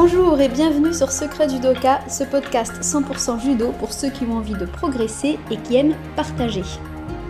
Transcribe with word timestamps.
Bonjour 0.00 0.40
et 0.40 0.48
bienvenue 0.48 0.94
sur 0.94 1.10
Secret 1.10 1.48
Judoka, 1.48 1.98
ce 2.08 2.22
podcast 2.22 2.72
100% 2.82 3.42
judo 3.42 3.72
pour 3.80 3.92
ceux 3.92 4.10
qui 4.10 4.22
ont 4.26 4.36
envie 4.36 4.54
de 4.54 4.64
progresser 4.64 5.40
et 5.50 5.56
qui 5.56 5.74
aiment 5.74 5.96
partager. 6.14 6.62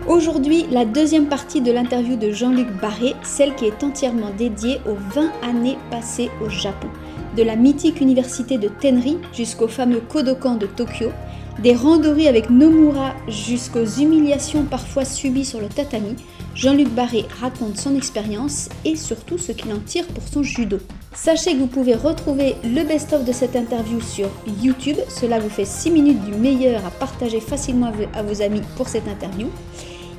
Aujourd'hui, 0.07 0.67
la 0.69 0.85
deuxième 0.85 1.25
partie 1.25 1.61
de 1.61 1.71
l'interview 1.71 2.15
de 2.15 2.29
Jean-Luc 2.29 2.67
Barré, 2.79 3.15
celle 3.23 3.55
qui 3.55 3.65
est 3.65 3.83
entièrement 3.83 4.29
dédiée 4.37 4.81
aux 4.87 4.93
20 5.15 5.31
années 5.41 5.79
passées 5.89 6.29
au 6.45 6.49
Japon. 6.49 6.89
De 7.35 7.41
la 7.41 7.55
mythique 7.55 8.01
université 8.01 8.59
de 8.59 8.67
Tenri 8.67 9.17
jusqu'au 9.33 9.67
fameux 9.67 10.01
Kodokan 10.01 10.53
de 10.53 10.67
Tokyo, 10.67 11.09
des 11.57 11.73
randonnées 11.73 12.27
avec 12.27 12.51
Nomura 12.51 13.15
jusqu'aux 13.27 13.83
humiliations 13.83 14.65
parfois 14.65 15.05
subies 15.05 15.43
sur 15.43 15.59
le 15.59 15.69
tatami, 15.69 16.15
Jean-Luc 16.53 16.89
Barré 16.89 17.25
raconte 17.41 17.79
son 17.79 17.95
expérience 17.95 18.69
et 18.85 18.95
surtout 18.95 19.39
ce 19.39 19.53
qu'il 19.53 19.73
en 19.73 19.79
tire 19.79 20.05
pour 20.05 20.27
son 20.27 20.43
judo. 20.43 20.77
Sachez 21.13 21.53
que 21.53 21.57
vous 21.57 21.67
pouvez 21.67 21.95
retrouver 21.95 22.55
le 22.63 22.83
best-of 22.83 23.25
de 23.25 23.31
cette 23.31 23.55
interview 23.55 23.99
sur 23.99 24.29
YouTube. 24.61 24.97
Cela 25.09 25.39
vous 25.39 25.49
fait 25.49 25.65
6 25.65 25.91
minutes 25.91 26.23
du 26.23 26.33
meilleur 26.33 26.85
à 26.85 26.91
partager 26.91 27.39
facilement 27.39 27.91
à 28.13 28.23
vos 28.23 28.41
amis 28.41 28.61
pour 28.77 28.87
cette 28.87 29.07
interview. 29.07 29.47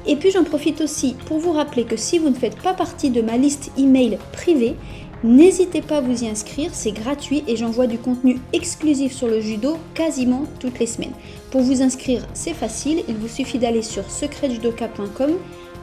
Et 0.06 0.16
puis 0.16 0.30
j'en 0.30 0.44
profite 0.44 0.80
aussi 0.80 1.14
pour 1.26 1.38
vous 1.38 1.52
rappeler 1.52 1.84
que 1.84 1.96
si 1.96 2.18
vous 2.18 2.28
ne 2.30 2.34
faites 2.34 2.60
pas 2.60 2.74
partie 2.74 3.10
de 3.10 3.22
ma 3.22 3.36
liste 3.36 3.70
email 3.78 4.18
privée, 4.32 4.74
n'hésitez 5.22 5.82
pas 5.82 5.98
à 5.98 6.00
vous 6.00 6.24
y 6.24 6.28
inscrire, 6.28 6.70
c'est 6.72 6.92
gratuit 6.92 7.44
et 7.46 7.56
j'envoie 7.56 7.86
du 7.86 7.98
contenu 7.98 8.40
exclusif 8.52 9.12
sur 9.12 9.28
le 9.28 9.40
judo 9.40 9.76
quasiment 9.94 10.44
toutes 10.58 10.80
les 10.80 10.86
semaines. 10.86 11.12
Pour 11.50 11.60
vous 11.60 11.82
inscrire, 11.82 12.26
c'est 12.34 12.54
facile, 12.54 13.04
il 13.08 13.14
vous 13.14 13.28
suffit 13.28 13.58
d'aller 13.58 13.82
sur 13.82 14.10
secretjudoka.com 14.10 15.32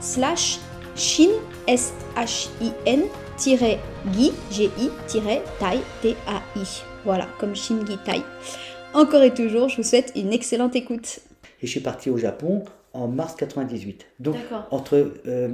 slash 0.01 0.59
shin 0.95 1.29
gi 3.37 4.31
g 4.51 4.69
i 4.79 4.89
tai. 5.59 6.15
Voilà, 7.05 7.27
comme 7.39 7.55
Shingi 7.55 7.97
Tai. 8.05 8.21
Encore 8.93 9.23
et 9.23 9.33
toujours, 9.33 9.69
je 9.69 9.77
vous 9.77 9.83
souhaite 9.83 10.11
une 10.15 10.33
excellente 10.33 10.75
écoute. 10.75 11.19
Et 11.61 11.67
je 11.67 11.71
suis 11.71 11.79
parti 11.79 12.09
au 12.09 12.17
Japon 12.17 12.63
en 12.93 13.07
mars 13.07 13.35
98. 13.35 14.05
Donc 14.19 14.35
entre 14.71 15.11
euh, 15.27 15.49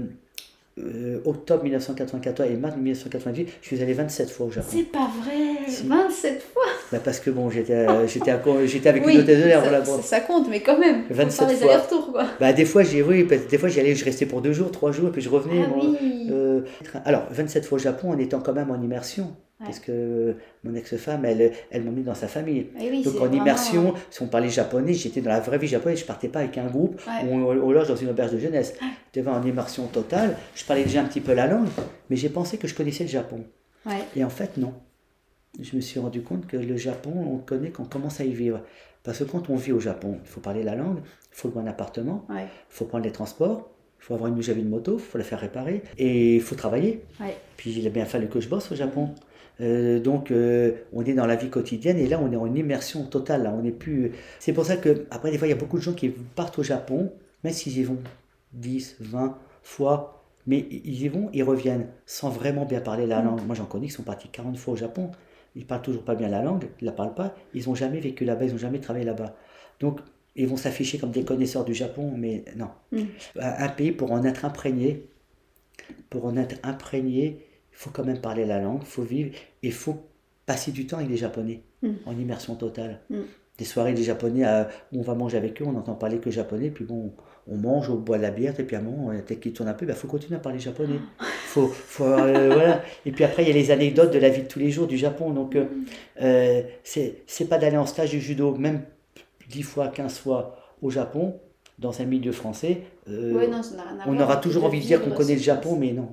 euh, 0.80 1.20
octobre 1.25 1.64
1994 1.64 2.50
et 2.50 2.56
mars 2.56 2.75
1998, 2.75 3.50
je 3.62 3.67
suis 3.67 3.81
allé 3.81 3.94
27 3.94 4.31
fois 4.31 4.47
au 4.47 4.52
Japon. 4.52 4.70
C'est 4.72 4.92
pas 4.92 5.12
vrai 5.22 5.72
27 5.86 6.42
fois 6.42 6.64
bah 6.92 7.00
Parce 7.03 7.20
que 7.20 7.30
bon, 7.30 7.50
j'étais 7.50 7.73
euh, 7.73 8.08
j'étais 8.08 8.31
avec 8.31 9.06
une 9.06 9.20
hôtesse 9.20 9.40
de 9.40 9.45
l'air. 9.45 9.64
Ça, 9.64 9.86
ça, 9.86 10.02
ça, 10.02 10.20
compte, 10.22 10.50
mais 10.50 10.62
quand 10.62 10.80
même. 10.80 11.03
27 11.09 11.52
fois. 11.52 11.70
allers-retours 11.70 12.12
quoi. 12.12 12.25
Bah, 12.40 12.53
des 12.53 12.66
fois, 12.66 12.84
j'ai, 12.84 13.03
oui, 13.03 13.28
des 13.50 13.58
fois 13.58 13.70
j'y 13.70 13.80
allais, 13.80 13.94
je 13.94 14.06
restais 14.06 14.25
pour 14.25 14.42
deux 14.42 14.53
jours, 14.53 14.72
trois 14.72 14.92
jours, 14.92 15.09
et 15.09 15.12
puis 15.12 15.22
je 15.22 15.30
revenais. 15.30 15.64
Ah, 15.68 15.73
oui. 15.75 16.28
Alors, 17.06 17.28
27 17.32 17.66
fois 17.66 17.78
au 17.78 17.80
Japon 17.80 18.12
en 18.12 18.18
étant 18.18 18.40
quand 18.40 18.54
même 18.54 18.72
en 18.72 18.82
immersion. 18.82 19.36
Parce 19.59 19.80
que 19.80 20.36
mon 20.64 20.76
ex-femme, 20.76 21.23
elle, 21.26 21.54
elle 21.72 21.84
m'a 21.84 21.92
mis 21.92 22.04
dans 22.04 22.16
sa 22.16 22.28
famille. 22.28 22.68
Donc 23.04 23.22
en 23.22 23.32
immersion, 23.32 23.94
si 24.09 24.22
on 24.22 24.28
parlait 24.28 24.50
japonais, 24.50 24.94
j'étais 24.94 25.22
dans 25.22 25.30
la 25.30 25.40
vraie 25.40 25.58
vie 25.58 25.68
japonaise, 25.68 26.00
je 26.00 26.06
partais 26.06 26.28
pas 26.28 26.40
avec 26.40 26.58
un 26.58 26.68
groupe 26.68 27.02
on, 27.30 27.52
loge 27.72 27.88
dans 27.88 27.96
une 27.96 28.09
auberge 28.09 28.31
de 28.31 28.40
jeunesse. 28.40 28.74
J'étais 29.14 29.28
en 29.28 29.44
immersion 29.44 29.88
totale, 29.88 30.36
je 30.56 30.66
parlais 30.66 30.84
déjà 30.84 31.02
un 31.02 31.06
petit 31.06 31.22
peu 31.22 31.34
la 31.34 31.48
langue, 31.48 31.68
mais 32.09 32.16
j'ai 32.16 32.30
pensé 32.30 32.58
que 32.58 32.68
je 32.68 32.76
connaissais 32.76 33.04
le 33.04 33.09
Japon. 33.09 33.46
Et 34.16 34.24
en 34.24 34.30
fait, 34.30 34.58
non. 34.58 34.74
Je 35.62 35.76
me 35.76 35.81
suis 35.81 36.00
rendu 36.00 36.24
compte 36.24 36.48
que 36.48 36.58
le 36.58 36.78
Japon, 36.78 37.14
on 37.16 37.38
connaît 37.38 37.70
quand 37.70 37.84
on 37.84 37.88
commence 37.88 38.20
à 38.20 38.26
y 38.26 38.34
vivre. 38.34 38.62
Parce 39.04 39.20
que 39.20 39.24
quand 39.26 39.50
on 39.50 39.56
vit 39.56 39.72
au 39.72 39.80
Japon, 39.80 40.18
il 40.24 40.28
faut 40.28 40.42
parler 40.42 40.64
la 40.64 40.76
langue, 40.76 40.98
il 40.98 41.36
faut 41.36 41.50
louer 41.50 41.62
un 41.62 41.68
appartement, 41.68 42.26
il 42.30 42.48
faut 42.70 42.86
prendre 42.86 43.04
les 43.04 43.12
transports, 43.12 43.70
il 44.04 44.08
faut 44.08 44.16
avoir 44.16 44.30
une 44.30 44.36
de 44.36 44.68
moto, 44.68 44.98
il 44.98 45.00
faut 45.00 45.18
la 45.18 45.23
faire 45.23 45.40
réparer, 45.40 45.82
et 45.98 46.36
il 46.36 46.42
faut 46.42 46.56
travailler. 46.56 47.06
Puis 47.56 47.72
il 47.72 47.88
a 47.88 47.90
bien 47.90 48.04
fallu 48.04 48.28
que 48.28 48.42
je 48.42 48.50
bosse 48.50 48.70
au 48.70 48.76
Japon. 48.76 49.12
Euh, 49.62 50.02
donc, 50.02 50.30
euh, 50.30 50.73
on 50.92 51.06
est 51.06 51.14
dans 51.14 51.26
la 51.26 51.38
vie 51.38 51.50
quotidienne 51.50 51.98
et 51.98 52.08
là, 52.08 52.20
on 52.22 52.30
est 52.30 52.36
en 52.36 52.54
immersion 52.54 53.06
totale. 53.06 53.44
Là, 53.44 53.56
on 53.58 53.64
est 53.64 53.72
plus. 53.72 54.12
C'est 54.40 54.52
pour 54.52 54.66
ça 54.66 54.76
que, 54.76 55.06
après, 55.09 55.31
des 55.31 55.38
fois, 55.38 55.48
il 55.48 55.52
y 55.52 55.54
a 55.54 55.58
beaucoup 55.58 55.78
de 55.78 55.81
gens 55.81 55.94
qui 55.94 56.09
partent 56.09 56.59
au 56.59 56.64
Japon, 56.64 57.14
même 57.46 57.54
s'ils 57.54 57.78
y 57.78 57.84
vont 57.84 57.98
10, 58.52 58.97
20 59.00 59.38
fois, 59.62 60.25
mais 60.47 60.68
ils 60.69 61.03
y 61.03 61.08
vont, 61.08 61.30
ils 61.31 61.44
reviennent 61.44 61.88
sans 62.06 62.30
vraiment 62.30 62.66
bien 62.66 62.81
parler 62.81 63.08
la 63.08 63.22
mm. 63.22 63.25
langue. 63.25 63.46
Moi, 63.46 63.56
j'en 63.56 63.66
connais 63.66 63.88
qui 63.88 63.94
sont 63.94 64.03
partis 64.03 64.28
40 64.28 64.58
fois 64.58 64.74
au 64.74 64.78
Japon. 64.78 65.12
Ils 65.56 65.66
parlent 65.66 65.81
toujours 65.81 66.03
pas 66.03 66.16
bien 66.16 66.28
la 66.28 66.42
langue, 66.42 66.66
ils 66.81 66.86
la 66.86 66.92
parlent 66.92 67.13
pas. 67.13 67.34
Ils 67.53 67.69
n'ont 67.69 67.75
jamais 67.75 68.02
vécu 68.02 68.25
là-bas, 68.25 68.44
ils 68.44 68.52
n'ont 68.52 68.58
jamais 68.58 68.80
travaillé 68.80 69.06
là-bas. 69.06 69.34
Donc, 69.80 70.02
ils 70.35 70.47
vont 70.47 70.57
s'afficher 70.57 70.97
comme 70.97 71.11
des 71.11 71.23
connaisseurs 71.23 71.66
du 71.66 71.73
Japon, 71.73 72.13
mais 72.16 72.44
non. 72.55 72.69
Mm. 72.91 73.03
Un 73.35 73.69
pays 73.69 73.91
pour 73.91 74.11
en 74.11 74.23
être 74.23 74.45
imprégné, 74.45 75.05
pour 76.09 76.25
en 76.25 76.35
être 76.38 76.55
imprégné, 76.63 77.45
il 77.71 77.77
faut 77.77 77.91
quand 77.91 78.03
même 78.03 78.19
parler 78.19 78.45
la 78.45 78.59
langue, 78.59 78.81
il 78.81 78.88
faut 78.88 79.03
vivre, 79.03 79.29
et 79.33 79.67
il 79.67 79.73
faut 79.73 80.03
passer 80.45 80.71
du 80.71 80.88
temps 80.88 80.97
avec 80.97 81.09
les 81.09 81.17
Japonais, 81.17 81.61
mm. 81.81 81.91
en 82.05 82.17
immersion 82.17 82.55
totale. 82.55 83.01
Mm. 83.09 83.21
Des 83.59 83.66
soirées 83.66 83.94
des 83.94 84.03
Japonais 84.03 84.45
euh, 84.45 84.63
où 84.91 84.99
on 84.99 85.03
va 85.03 85.13
manger 85.13 85.38
avec 85.38 85.61
eux, 85.61 85.66
on 85.66 85.73
n'entend 85.73 85.94
parler 85.94 86.17
que 86.17 86.31
japonais, 86.31 86.71
puis 86.71 86.85
bon, 86.85 87.13
on 87.47 87.55
mange, 87.55 87.88
on 87.88 87.95
boit 87.95 88.17
de 88.17 88.23
la 88.23 88.31
bière, 88.31 88.59
et 88.59 88.63
puis 88.63 88.75
à 88.75 88.79
un 88.79 88.81
moment, 88.81 89.11
dès 89.27 89.35
qu'ils 89.35 89.53
tournent 89.53 89.69
un 89.69 89.75
peu, 89.75 89.85
il 89.85 89.89
bah, 89.89 89.94
faut 89.94 90.07
continuer 90.07 90.38
à 90.38 90.39
parler 90.39 90.57
japonais. 90.57 91.00
Faut, 91.19 91.67
faut, 91.67 92.05
euh, 92.05 92.50
voilà. 92.53 92.81
Et 93.05 93.11
puis 93.11 93.23
après, 93.23 93.44
il 93.44 93.50
y 93.50 93.51
a 93.51 93.53
les 93.53 93.69
anecdotes 93.69 94.11
de 94.11 94.17
la 94.17 94.29
vie 94.29 94.41
de 94.41 94.47
tous 94.47 94.57
les 94.57 94.71
jours 94.71 94.88
du 94.88 94.97
Japon. 94.97 95.29
Donc, 95.29 95.55
euh, 95.55 95.65
euh 96.23 96.63
c'est 96.83 97.47
pas 97.47 97.59
d'aller 97.59 97.77
en 97.77 97.85
stage 97.85 98.13
de 98.13 98.17
judo, 98.17 98.55
même 98.55 98.81
10 99.50 99.64
fois, 99.64 99.88
15 99.88 100.18
fois 100.18 100.58
au 100.81 100.90
Japon, 100.90 101.40
dans 101.80 102.02
un 102.02 102.06
milieu 102.06 102.31
français. 102.31 102.81
on 103.08 104.20
aura 104.20 104.38
toujours 104.38 104.66
envie 104.66 104.80
de 104.80 104.86
dire 104.86 105.04
qu'on 105.04 105.12
connaît 105.12 105.36
le 105.36 105.42
Japon, 105.42 105.76
mais 105.80 105.92
non 105.92 106.09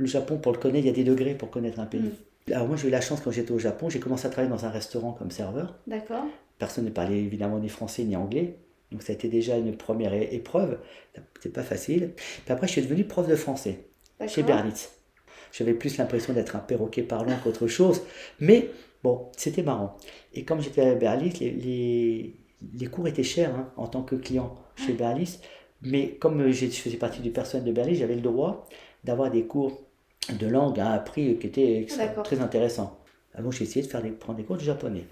le 0.00 0.06
Japon, 0.06 0.38
pour 0.38 0.52
le 0.52 0.58
connaître, 0.58 0.84
il 0.84 0.88
y 0.88 0.90
a 0.90 0.94
des 0.94 1.04
degrés 1.04 1.34
pour 1.34 1.50
connaître 1.50 1.78
un 1.78 1.86
pays. 1.86 2.00
Mm. 2.48 2.52
Alors 2.52 2.66
moi, 2.66 2.76
j'ai 2.76 2.88
eu 2.88 2.90
la 2.90 3.00
chance 3.00 3.20
quand 3.20 3.30
j'étais 3.30 3.52
au 3.52 3.58
Japon, 3.58 3.88
j'ai 3.88 4.00
commencé 4.00 4.26
à 4.26 4.30
travailler 4.30 4.52
dans 4.52 4.64
un 4.64 4.70
restaurant 4.70 5.12
comme 5.12 5.30
serveur. 5.30 5.76
D'accord. 5.86 6.24
Personne 6.58 6.86
ne 6.86 6.90
parlait 6.90 7.18
évidemment 7.18 7.58
ni 7.58 7.68
français 7.68 8.02
ni 8.04 8.16
anglais. 8.16 8.56
Donc 8.90 9.02
ça 9.02 9.12
a 9.12 9.14
été 9.14 9.28
déjà 9.28 9.56
une 9.56 9.76
première 9.76 10.12
épreuve. 10.14 10.78
C'était 11.36 11.54
pas 11.54 11.62
facile. 11.62 12.12
Puis 12.16 12.52
après, 12.52 12.66
je 12.66 12.72
suis 12.72 12.82
devenu 12.82 13.04
prof 13.04 13.28
de 13.28 13.36
français 13.36 13.84
chez 14.26 14.42
Berlitz. 14.42 14.90
J'avais 15.52 15.74
plus 15.74 15.96
l'impression 15.96 16.32
d'être 16.32 16.56
un 16.56 16.60
perroquet 16.60 17.02
parlant 17.02 17.36
qu'autre 17.42 17.66
chose. 17.68 18.02
Mais 18.40 18.70
bon, 19.02 19.30
c'était 19.36 19.62
marrant. 19.62 19.96
Et 20.34 20.44
comme 20.44 20.60
j'étais 20.60 20.82
à 20.82 20.94
Berlitz, 20.94 21.40
les, 21.40 22.36
les, 22.78 22.86
cours 22.86 23.08
étaient 23.08 23.22
chers 23.22 23.54
hein, 23.54 23.72
en 23.76 23.86
tant 23.86 24.02
que 24.02 24.14
client 24.16 24.54
chez 24.76 24.92
Berlitz. 24.92 25.40
Mais 25.82 26.16
comme 26.16 26.50
je 26.50 26.66
faisais 26.66 26.96
partie 26.96 27.20
du 27.20 27.30
personnel 27.30 27.66
de 27.66 27.72
Berlitz, 27.72 27.98
j'avais 27.98 28.14
le 28.14 28.20
droit 28.20 28.68
d'avoir 29.04 29.30
des 29.30 29.44
cours 29.46 29.80
de 30.28 30.46
langue 30.46 30.78
à 30.78 30.92
un 30.92 30.98
prix 30.98 31.36
qui 31.38 31.46
était 31.46 31.86
très 32.22 32.40
intéressant. 32.40 32.98
Alors 33.34 33.52
j'ai 33.52 33.64
essayé 33.64 33.84
de 33.84 33.90
faire 33.90 34.02
des, 34.02 34.10
prendre 34.10 34.38
des 34.38 34.44
cours 34.44 34.56
de 34.56 34.62
japonais. 34.62 35.06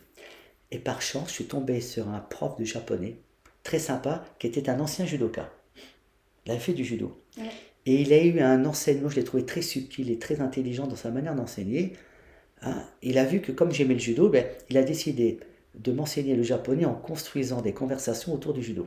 Et 0.70 0.78
par 0.78 1.00
chance, 1.00 1.28
je 1.28 1.34
suis 1.34 1.46
tombé 1.46 1.80
sur 1.80 2.08
un 2.08 2.18
prof 2.18 2.58
de 2.58 2.64
japonais, 2.64 3.16
très 3.62 3.78
sympa, 3.78 4.24
qui 4.38 4.46
était 4.46 4.68
un 4.68 4.80
ancien 4.80 5.06
judoka. 5.06 5.50
Il 6.44 6.52
avait 6.52 6.60
fait 6.60 6.74
du 6.74 6.84
judo. 6.84 7.18
Et 7.86 8.02
il 8.02 8.12
a 8.12 8.22
eu 8.22 8.40
un 8.40 8.64
enseignement, 8.66 9.08
je 9.08 9.16
l'ai 9.16 9.24
trouvé 9.24 9.46
très 9.46 9.62
subtil 9.62 10.10
et 10.10 10.18
très 10.18 10.40
intelligent 10.40 10.86
dans 10.86 10.96
sa 10.96 11.10
manière 11.10 11.34
d'enseigner. 11.34 11.94
Hein. 12.62 12.82
il 13.02 13.18
a 13.18 13.24
vu 13.24 13.40
que 13.40 13.52
comme 13.52 13.72
j'aimais 13.72 13.94
le 13.94 14.00
judo, 14.00 14.28
ben, 14.28 14.44
il 14.70 14.76
a 14.76 14.82
décidé 14.82 15.38
de 15.78 15.92
m'enseigner 15.92 16.34
le 16.34 16.42
japonais 16.42 16.84
en 16.84 16.94
construisant 16.94 17.60
des 17.60 17.72
conversations 17.72 18.34
autour 18.34 18.52
du 18.52 18.62
judo. 18.62 18.86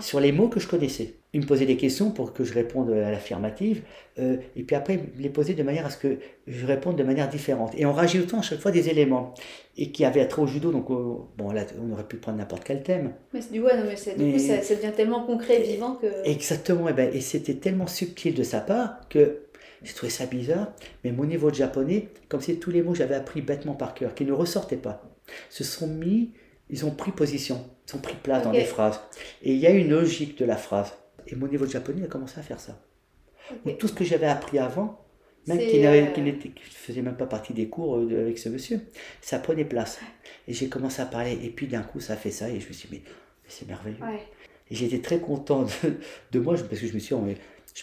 Sur 0.00 0.20
les 0.20 0.32
mots 0.32 0.48
que 0.48 0.60
je 0.60 0.68
connaissais. 0.68 1.14
Il 1.32 1.40
me 1.40 1.46
posait 1.46 1.66
des 1.66 1.76
questions 1.76 2.10
pour 2.10 2.32
que 2.32 2.44
je 2.44 2.54
réponde 2.54 2.90
à 2.90 3.10
l'affirmative, 3.10 3.82
euh, 4.18 4.36
et 4.56 4.62
puis 4.62 4.74
après 4.74 5.00
les 5.18 5.28
poser 5.28 5.54
de 5.54 5.62
manière 5.62 5.86
à 5.86 5.90
ce 5.90 5.96
que 5.96 6.18
je 6.46 6.66
réponde 6.66 6.96
de 6.96 7.02
manière 7.02 7.28
différente. 7.28 7.72
Et 7.76 7.84
en 7.84 7.92
rajoutant 7.92 8.38
à 8.38 8.42
chaque 8.42 8.60
fois 8.60 8.70
des 8.70 8.88
éléments, 8.88 9.34
et 9.76 9.92
qui 9.92 10.04
avaient 10.04 10.20
attrait 10.20 10.42
au 10.42 10.46
judo, 10.46 10.72
donc 10.72 10.88
bon 10.88 11.52
là 11.52 11.64
on 11.80 11.92
aurait 11.92 12.06
pu 12.06 12.16
prendre 12.16 12.38
n'importe 12.38 12.64
quel 12.64 12.82
thème. 12.82 13.12
Mais, 13.32 13.40
ouais, 13.58 13.76
non, 13.76 13.84
mais, 13.86 14.24
du 14.24 14.32
coup 14.32 14.38
ça, 14.38 14.62
ça, 14.62 14.74
devient 14.74 14.92
tellement 14.94 15.24
concret, 15.24 15.60
vivant 15.62 15.94
que... 15.94 16.06
Exactement, 16.24 16.88
et, 16.88 16.92
ben, 16.92 17.10
et 17.12 17.20
c'était 17.20 17.54
tellement 17.54 17.86
subtil 17.86 18.34
de 18.34 18.42
sa 18.42 18.60
part 18.60 19.08
que 19.08 19.42
j'ai 19.82 19.94
trouvé 19.94 20.10
ça 20.10 20.26
bizarre, 20.26 20.72
mais 21.04 21.12
mon 21.12 21.24
niveau 21.24 21.50
de 21.50 21.56
japonais, 21.56 22.08
comme 22.28 22.40
si 22.40 22.58
tous 22.58 22.70
les 22.70 22.82
mots 22.82 22.94
j'avais 22.94 23.14
appris 23.14 23.40
bêtement 23.40 23.74
par 23.74 23.94
cœur, 23.94 24.14
qui 24.14 24.24
ne 24.24 24.32
ressortaient 24.32 24.76
pas 24.76 25.02
se 25.48 25.64
sont 25.64 25.86
mis, 25.86 26.32
ils 26.68 26.84
ont 26.84 26.90
pris 26.90 27.12
position, 27.12 27.64
ils 27.88 27.96
ont 27.96 28.00
pris 28.00 28.16
place 28.22 28.44
dans 28.44 28.52
des 28.52 28.64
phrases. 28.64 29.00
Et 29.42 29.52
il 29.52 29.58
y 29.58 29.66
a 29.66 29.70
une 29.70 29.90
logique 29.90 30.38
de 30.38 30.44
la 30.44 30.56
phrase. 30.56 30.92
Et 31.26 31.36
mon 31.36 31.46
niveau 31.46 31.66
de 31.66 31.70
japonais 31.70 32.04
a 32.04 32.08
commencé 32.08 32.38
à 32.38 32.42
faire 32.42 32.60
ça. 32.60 32.80
Tout 33.78 33.88
ce 33.88 33.92
que 33.92 34.04
j'avais 34.04 34.26
appris 34.26 34.58
avant, 34.58 35.04
même 35.46 35.58
qui, 35.58 35.80
ne 35.80 35.86
euh, 35.86 36.36
faisait 36.70 37.02
même 37.02 37.16
pas 37.16 37.26
partie 37.26 37.52
des 37.52 37.68
cours 37.68 37.96
euh, 37.96 38.22
avec 38.22 38.38
ce 38.38 38.48
monsieur, 38.48 38.80
ça 39.20 39.38
prenait 39.38 39.64
place. 39.64 39.98
Et 40.46 40.52
j'ai 40.52 40.68
commencé 40.68 41.00
à 41.02 41.06
parler, 41.06 41.38
et 41.42 41.50
puis 41.50 41.66
d'un 41.66 41.82
coup, 41.82 41.98
ça 42.00 42.16
fait 42.16 42.30
ça, 42.30 42.48
et 42.48 42.60
je 42.60 42.68
me 42.68 42.72
suis 42.72 42.88
dit, 42.88 43.02
mais, 43.06 43.12
c'est 43.48 43.66
merveilleux. 43.66 43.98
Et 44.70 44.74
j'étais 44.76 45.00
très 45.00 45.18
content 45.18 45.62
de, 45.62 45.70
de, 46.30 46.38
moi, 46.38 46.54
parce 46.54 46.68
que 46.68 46.86
je 46.86 46.94
me 46.94 46.98
suis 46.98 47.16
dit, 47.16 47.34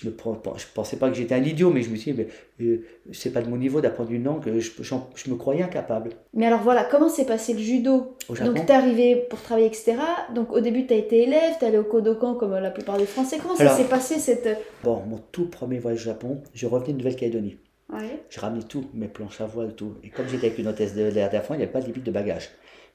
je 0.01 0.07
me 0.07 0.15
je 0.57 0.65
pensais 0.73 0.97
pas 0.97 1.09
que 1.09 1.15
j'étais 1.15 1.35
un 1.35 1.43
idiot, 1.43 1.71
mais 1.71 1.81
je 1.81 1.89
me 1.89 1.95
suis 1.95 2.13
dit, 2.13 2.17
mais, 2.59 2.65
euh, 2.65 2.85
c'est 3.11 3.31
pas 3.31 3.41
de 3.41 3.49
mon 3.49 3.57
niveau 3.57 3.81
d'apprendre 3.81 4.11
une 4.11 4.23
langue, 4.23 4.43
je, 4.59 4.71
je, 4.81 5.29
me 5.29 5.35
croyais 5.35 5.63
incapable. 5.63 6.11
Mais 6.33 6.45
alors 6.45 6.61
voilà, 6.61 6.83
comment 6.83 7.09
s'est 7.09 7.25
passé 7.25 7.53
le 7.53 7.59
judo 7.59 8.15
Donc 8.29 8.55
tu 8.55 8.61
es 8.61 8.71
arrivé 8.71 9.15
pour 9.29 9.41
travailler, 9.41 9.67
etc. 9.67 9.95
Donc 10.35 10.51
au 10.51 10.59
début 10.59 10.85
tu 10.85 10.93
as 10.93 10.97
été 10.97 11.23
élève, 11.23 11.55
tu 11.57 11.65
es 11.65 11.67
allé 11.67 11.77
au 11.77 11.83
Kodokan 11.83 12.35
comme 12.35 12.53
la 12.53 12.71
plupart 12.71 12.97
des 12.97 13.05
Français. 13.05 13.37
Comment 13.41 13.55
ça 13.55 13.75
s'est 13.75 13.85
passé 13.85 14.19
cette... 14.19 14.49
Bon, 14.83 15.01
mon 15.07 15.19
tout 15.31 15.47
premier 15.47 15.79
voyage 15.79 16.01
au 16.01 16.05
Japon, 16.05 16.41
je 16.53 16.67
revenais 16.67 16.93
de 16.93 16.97
Nouvelle-Calédonie. 16.99 17.57
Je 18.29 18.39
ramenais 18.39 18.63
tout, 18.63 18.85
mes 18.93 19.07
planches 19.07 19.39
à 19.41 19.45
voile, 19.45 19.73
tout. 19.73 19.95
Et 20.03 20.09
comme 20.09 20.27
j'étais 20.27 20.47
avec 20.47 20.59
une 20.59 20.67
hôtesse 20.67 20.93
de 20.93 21.03
l'air 21.03 21.29
d'affaires, 21.29 21.55
il 21.55 21.59
n'y 21.59 21.63
avait 21.63 21.71
pas 21.71 21.79
de 21.79 21.85
limite 21.85 22.03
de 22.03 22.11
bagages. 22.11 22.49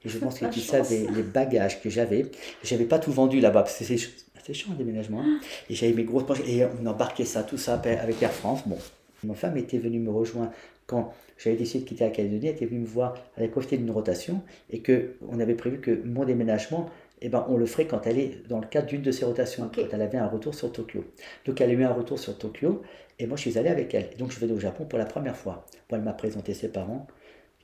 Et 0.05 0.09
je 0.09 0.17
pense 0.19 0.39
que 0.39 0.45
tu 0.45 0.59
savais 0.59 1.05
les 1.13 1.23
bagages 1.23 1.81
que 1.81 1.89
j'avais. 1.89 2.27
J'avais 2.63 2.85
pas 2.85 2.99
tout 2.99 3.11
vendu 3.11 3.39
là-bas 3.39 3.63
parce 3.63 3.77
que 3.77 3.83
c'est 3.83 3.97
c'est 4.45 4.53
chiant 4.53 4.73
un 4.73 4.75
déménagement. 4.75 5.21
Hein. 5.21 5.39
Et 5.69 5.75
j'avais 5.75 5.93
mes 5.93 6.03
grosses 6.03 6.25
planches 6.25 6.41
et 6.47 6.65
on 6.65 6.85
embarquait 6.85 7.25
ça, 7.25 7.43
tout 7.43 7.57
ça 7.57 7.75
avec 7.75 8.21
Air 8.21 8.31
France. 8.31 8.61
Bon, 8.65 8.77
ma 9.23 9.33
femme 9.33 9.57
était 9.57 9.77
venue 9.77 9.99
me 9.99 10.11
rejoindre 10.11 10.51
quand 10.85 11.13
j'avais 11.37 11.55
décidé 11.55 11.83
de 11.83 11.89
quitter 11.89 12.03
la 12.03 12.11
Calédonie. 12.11 12.47
Elle 12.47 12.55
était 12.55 12.65
venue 12.65 12.81
me 12.81 12.85
voir, 12.85 13.15
elle 13.35 13.43
avait 13.43 13.51
profité 13.51 13.77
d'une 13.77 13.91
rotation 13.91 14.41
et 14.69 14.79
que 14.79 15.15
on 15.27 15.39
avait 15.39 15.55
prévu 15.55 15.79
que 15.79 16.01
mon 16.05 16.25
déménagement, 16.25 16.89
eh 17.21 17.29
ben, 17.29 17.45
on 17.49 17.57
le 17.57 17.65
ferait 17.65 17.87
quand 17.87 18.05
elle 18.05 18.19
est 18.19 18.47
dans 18.49 18.59
le 18.59 18.67
cadre 18.67 18.87
d'une 18.87 19.01
de 19.01 19.11
ses 19.11 19.25
rotations, 19.25 19.69
quand 19.73 19.81
elle 19.91 20.01
avait 20.01 20.17
un 20.17 20.27
retour 20.27 20.53
sur 20.53 20.71
Tokyo. 20.71 21.05
Donc 21.45 21.61
elle 21.61 21.69
a 21.69 21.73
eu 21.73 21.83
un 21.83 21.93
retour 21.93 22.19
sur 22.19 22.37
Tokyo 22.37 22.81
et 23.19 23.27
moi 23.27 23.37
je 23.37 23.41
suis 23.41 23.57
allé 23.57 23.69
avec 23.69 23.93
elle. 23.93 24.09
donc 24.17 24.31
je 24.31 24.39
venais 24.39 24.53
au 24.53 24.59
Japon 24.59 24.85
pour 24.85 24.99
la 24.99 25.05
première 25.05 25.37
fois. 25.37 25.65
Moi, 25.89 25.99
elle 25.99 26.03
m'a 26.03 26.13
présenté 26.13 26.53
ses 26.53 26.67
parents 26.67 27.07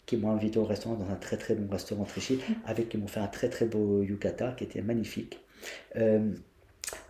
qui 0.05 0.17
m'ont 0.17 0.31
invité 0.31 0.57
au 0.57 0.65
restaurant, 0.65 0.95
dans 0.95 1.09
un 1.11 1.15
très 1.15 1.37
très 1.37 1.53
bon 1.53 1.71
restaurant 1.71 2.03
très 2.03 2.19
chic, 2.19 2.39
mm. 2.49 2.53
avec 2.65 2.89
qui 2.89 2.97
m'ont 2.97 3.07
fait 3.07 3.19
un 3.19 3.27
très 3.27 3.49
très 3.49 3.65
beau 3.65 4.01
yukata 4.01 4.53
qui 4.53 4.63
était 4.63 4.81
magnifique. 4.81 5.39
Euh, 5.97 6.31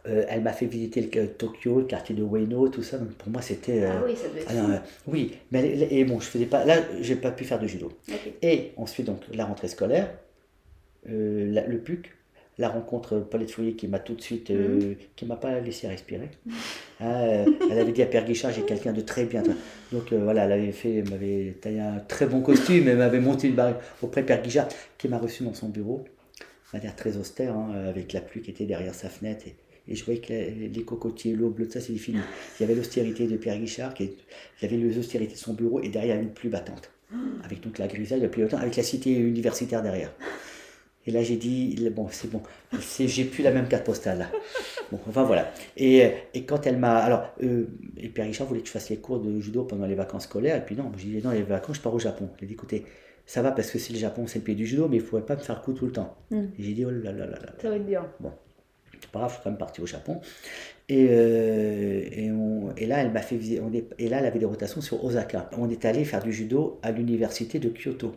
euh, 0.08 0.24
elle 0.30 0.42
m'a 0.42 0.54
fait 0.54 0.66
visiter 0.66 1.02
le, 1.02 1.28
Tokyo, 1.28 1.80
le 1.80 1.86
quartier 1.86 2.16
de 2.16 2.24
Ueno, 2.24 2.70
tout 2.70 2.84
ça. 2.84 2.98
Donc 2.98 3.10
pour 3.14 3.30
moi, 3.30 3.42
c'était. 3.42 3.84
ah 3.84 4.02
oui, 4.06 4.16
ça 4.16 4.30
devait 4.30 4.42
être. 4.42 4.52
Euh, 4.52 4.78
oui, 5.08 5.34
mais 5.52 5.78
et 5.92 6.06
bon, 6.06 6.20
je 6.20 6.26
faisais 6.26 6.46
pas. 6.46 6.64
Là, 6.66 6.78
j'ai 7.02 7.16
pas 7.16 7.32
pu 7.32 7.44
faire 7.44 7.60
de 7.60 7.68
judo. 7.68 7.92
Et 8.42 8.72
ensuite, 8.78 9.08
donc, 9.08 9.22
la 9.34 9.46
rentrée 9.46 9.68
scolaire, 9.68 10.10
euh, 11.10 11.64
le 11.68 11.78
PUC, 11.80 12.12
la 12.58 12.70
rencontre 12.70 13.20
Paulette 13.20 13.52
Fouillet 13.52 13.74
qui 13.74 13.88
m'a 13.88 14.00
tout 14.00 14.14
de 14.14 14.22
suite. 14.22 14.52
Mhm. 14.52 14.96
qui 15.16 15.26
m'a 15.26 15.36
pas 15.36 15.60
laissé 15.60 15.88
respirer. 15.88 16.30
Ah, 17.02 17.46
elle 17.72 17.80
avait 17.80 17.94
dit 17.94 18.02
à 18.02 18.08
Père 18.08 18.26
Guichard 18.26 18.52
j'ai 18.52 18.64
quelqu'un 18.64 18.92
de 18.92 19.00
très 19.00 19.24
bien. 19.24 19.42
Donc 19.94 20.12
voilà, 20.12 20.44
elle 20.44 20.52
avait 20.52 20.74
fait, 20.74 21.02
m'avait 21.10 21.56
taillé 21.62 21.80
un 21.80 22.00
très 22.00 22.26
bon 22.26 22.42
costume, 22.42 22.90
elle 22.90 22.98
m'avait 22.98 23.22
monté 23.22 23.48
une 23.48 23.56
barre 23.56 23.80
auprès 24.02 24.20
de 24.20 24.26
Père 24.28 24.42
Guichard 24.42 24.68
qui 24.98 25.08
m'a 25.08 25.18
reçu 25.18 25.46
dans 25.46 25.54
son 25.54 25.70
bureau, 25.70 26.04
de 26.74 26.78
manière 26.78 26.94
très 26.98 27.16
austère, 27.16 27.56
hein, 27.56 27.72
avec 27.88 28.12
la 28.12 28.20
pluie 28.20 28.42
qui 28.42 28.52
était 28.52 28.66
derrière 28.66 28.94
sa 28.94 29.08
fenêtre. 29.08 29.48
Et, 29.48 29.56
et 29.90 29.96
je 29.96 30.06
voyais 30.06 30.22
que 30.22 30.32
les 30.32 30.84
cocotiers, 30.84 31.34
l'eau 31.34 31.50
bleue, 31.50 31.68
ça 31.70 31.82
c'est 31.82 31.94
fini. 31.96 32.20
Il 32.60 32.64
y 32.64 32.66
avait 32.66 32.76
l'austérité 32.76 33.28
de 33.28 33.36
Pierre 33.38 33.58
Guichard, 33.58 33.94
qui 33.94 34.04
il 34.04 34.12
y 34.62 34.66
avait 34.66 34.78
l'austérité 34.78 35.34
de 35.34 35.38
son 35.38 35.54
bureau, 35.54 35.82
et 35.82 35.90
derrière 35.90 36.20
une 36.20 36.30
pluie 36.30 36.50
battante. 36.50 36.92
Avec 37.44 37.62
donc 37.62 37.80
la 37.80 37.88
grisaille, 37.88 38.26
pluie 38.30 38.44
battante, 38.44 38.62
avec 38.62 38.76
la 38.76 38.84
cité 38.84 39.12
universitaire 39.12 39.82
derrière. 39.82 40.14
Et 41.08 41.12
là 41.12 41.24
j'ai 41.24 41.38
dit, 41.38 41.76
bon, 41.90 42.08
c'est 42.12 42.30
bon, 42.30 42.42
j'ai 43.00 43.24
plus 43.26 43.42
la 43.42 43.52
même 43.52 43.68
carte 43.68 43.86
postale 43.86 44.20
là. 44.20 44.32
Bon, 44.92 45.00
enfin 45.08 45.24
voilà. 45.24 45.52
Et, 45.78 46.04
et 46.34 46.44
quand 46.44 46.66
elle 46.68 46.78
m'a. 46.78 46.98
Alors, 46.98 47.34
euh, 47.44 47.66
et 47.98 48.10
Pierre 48.10 48.28
Guichard 48.28 48.48
voulait 48.48 48.62
que 48.62 48.68
je 48.68 48.72
fasse 48.72 48.90
les 48.90 48.98
cours 48.98 49.20
de 49.20 49.40
judo 49.40 49.64
pendant 49.64 49.86
les 49.86 49.96
vacances 49.96 50.24
scolaires, 50.24 50.58
et 50.58 50.66
puis 50.66 50.76
non, 50.76 50.92
j'ai 50.98 51.08
dit, 51.08 51.22
non, 51.24 51.32
les 51.32 51.44
vacances, 51.44 51.78
je 51.78 51.82
pars 51.82 51.94
au 51.94 52.00
Japon. 52.00 52.30
Il 52.40 52.46
a 52.46 52.48
dit, 52.48 52.54
écoutez, 52.54 52.86
ça 53.26 53.44
va 53.44 53.52
parce 53.52 53.70
que 53.70 53.78
c'est 53.78 53.94
le 53.94 54.00
Japon, 54.00 54.26
c'est 54.26 54.40
le 54.40 54.46
pays 54.46 54.56
du 54.56 54.66
judo, 54.66 54.88
mais 54.88 54.98
il 54.98 55.02
ne 55.02 55.06
faudrait 55.06 55.26
pas 55.26 55.36
me 55.36 55.42
faire 55.42 55.56
le 55.56 55.62
coup 55.62 55.74
tout 55.74 55.86
le 55.86 55.92
temps. 55.92 56.18
Mm. 56.32 56.38
Et 56.38 56.64
j'ai 56.64 56.74
dit, 56.74 56.86
oh 56.86 56.90
là 56.90 57.12
là 57.12 57.26
là 57.28 57.38
là. 57.40 57.54
Ça 57.62 57.70
va 57.70 57.76
être 57.76 57.86
bien. 57.86 58.08
Bon, 58.20 58.32
grave, 59.12 59.30
je 59.30 59.36
suis 59.36 59.44
quand 59.44 59.50
même 59.50 59.60
parti 59.60 59.82
au 59.82 59.86
Japon. 59.86 60.22
Et, 60.90 61.08
euh, 61.12 62.02
et, 62.12 62.32
on, 62.32 62.74
et, 62.76 62.88
là, 62.88 62.98
elle 62.98 63.12
m'a 63.12 63.22
fait 63.22 63.40
on 63.62 63.72
est, 63.72 63.86
et 64.00 64.10
là, 64.10 64.18
elle 64.20 64.26
avait 64.26 64.40
des 64.40 64.46
rotations 64.46 64.82
sur 64.82 65.04
Osaka. 65.06 65.50
On 65.58 65.70
est 65.70 65.86
allé 65.86 66.04
faire 66.04 66.24
du 66.24 66.34
judo 66.34 66.80
à 66.82 66.92
l'université 66.92 67.60
de 67.60 67.70
Kyoto, 67.70 68.16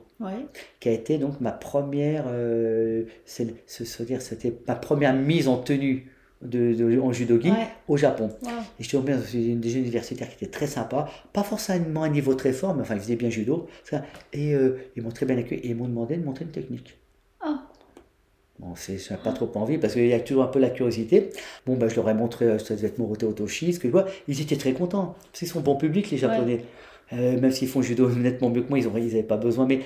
qui 0.81 0.89
a 0.89 0.93
été 0.93 1.19
donc 1.19 1.41
ma 1.41 1.53
première, 1.53 2.25
euh, 2.29 3.05
c'est, 3.27 3.47
dire, 4.07 4.23
c'était 4.23 4.55
ma 4.67 4.75
première 4.75 5.15
mise 5.15 5.49
en 5.49 5.59
tenue 5.59 6.11
de, 6.41 6.73
de, 6.73 6.99
en 6.99 7.13
judogi 7.13 7.53
au 7.89 7.97
Japon. 7.97 8.31
Et 8.43 8.83
je 8.83 8.89
suis 8.89 8.97
tombé 8.97 9.13
dans 9.13 9.23
une 9.23 9.61
des 9.61 9.77
universitaires 9.77 10.29
qui 10.29 10.45
était 10.45 10.51
très 10.51 10.67
sympa, 10.67 11.09
pas 11.33 11.43
forcément 11.43 12.05
à 12.05 12.07
un 12.07 12.09
niveau 12.11 12.35
très 12.35 12.53
fort, 12.53 12.75
mais 12.75 12.83
enfin, 12.83 12.95
ils 12.95 13.01
faisaient 13.01 13.17
bien 13.17 13.31
judo. 13.31 13.69
Et 14.33 14.55
euh, 14.55 14.79
ils 14.97 15.03
m'ont 15.03 15.11
très 15.11 15.27
bien 15.27 15.37
accueilli 15.37 15.61
et 15.61 15.69
ils 15.69 15.77
m'ont 15.77 15.89
demandé 15.89 16.17
de 16.17 16.25
montrer 16.25 16.45
une 16.47 16.51
technique. 16.51 16.97
Bon, 18.63 18.75
n'ai 18.89 19.17
pas 19.17 19.33
trop 19.33 19.51
envie 19.57 19.77
parce 19.77 19.95
qu'il 19.95 20.07
y 20.07 20.13
a 20.13 20.21
toujours 20.21 20.45
un 20.45 20.47
peu 20.47 20.61
la 20.61 20.71
curiosité. 20.71 21.31
Bon, 21.67 21.75
ben, 21.75 21.89
je 21.89 21.97
leur 21.97 22.09
ai 22.09 22.15
montré, 22.15 22.45
euh, 22.45 22.59
ça 22.61 22.77
devait 22.77 22.89
être 22.89 22.99
Morote 22.99 23.25
Otoshi, 23.25 23.73
ce 23.73 23.81
que 23.81 23.89
je 23.89 23.93
vois. 23.93 24.07
Ils 24.29 24.41
étaient 24.41 24.57
très 24.57 24.73
contents. 24.73 25.17
Qu'ils 25.33 25.49
sont 25.49 25.61
bon 25.61 25.75
public, 25.75 26.09
les 26.13 26.17
Japonais. 26.17 26.65
Euh, 27.13 27.41
même 27.41 27.51
s'ils 27.51 27.67
font 27.67 27.83
judo 27.83 28.09
nettement 28.17 28.51
mieux 28.51 28.63
que 28.63 28.69
moi, 28.69 28.79
ils 28.79 28.87
n'avaient 28.87 29.25
pas 29.25 29.37
besoin. 29.37 29.67
Mais 29.67 29.81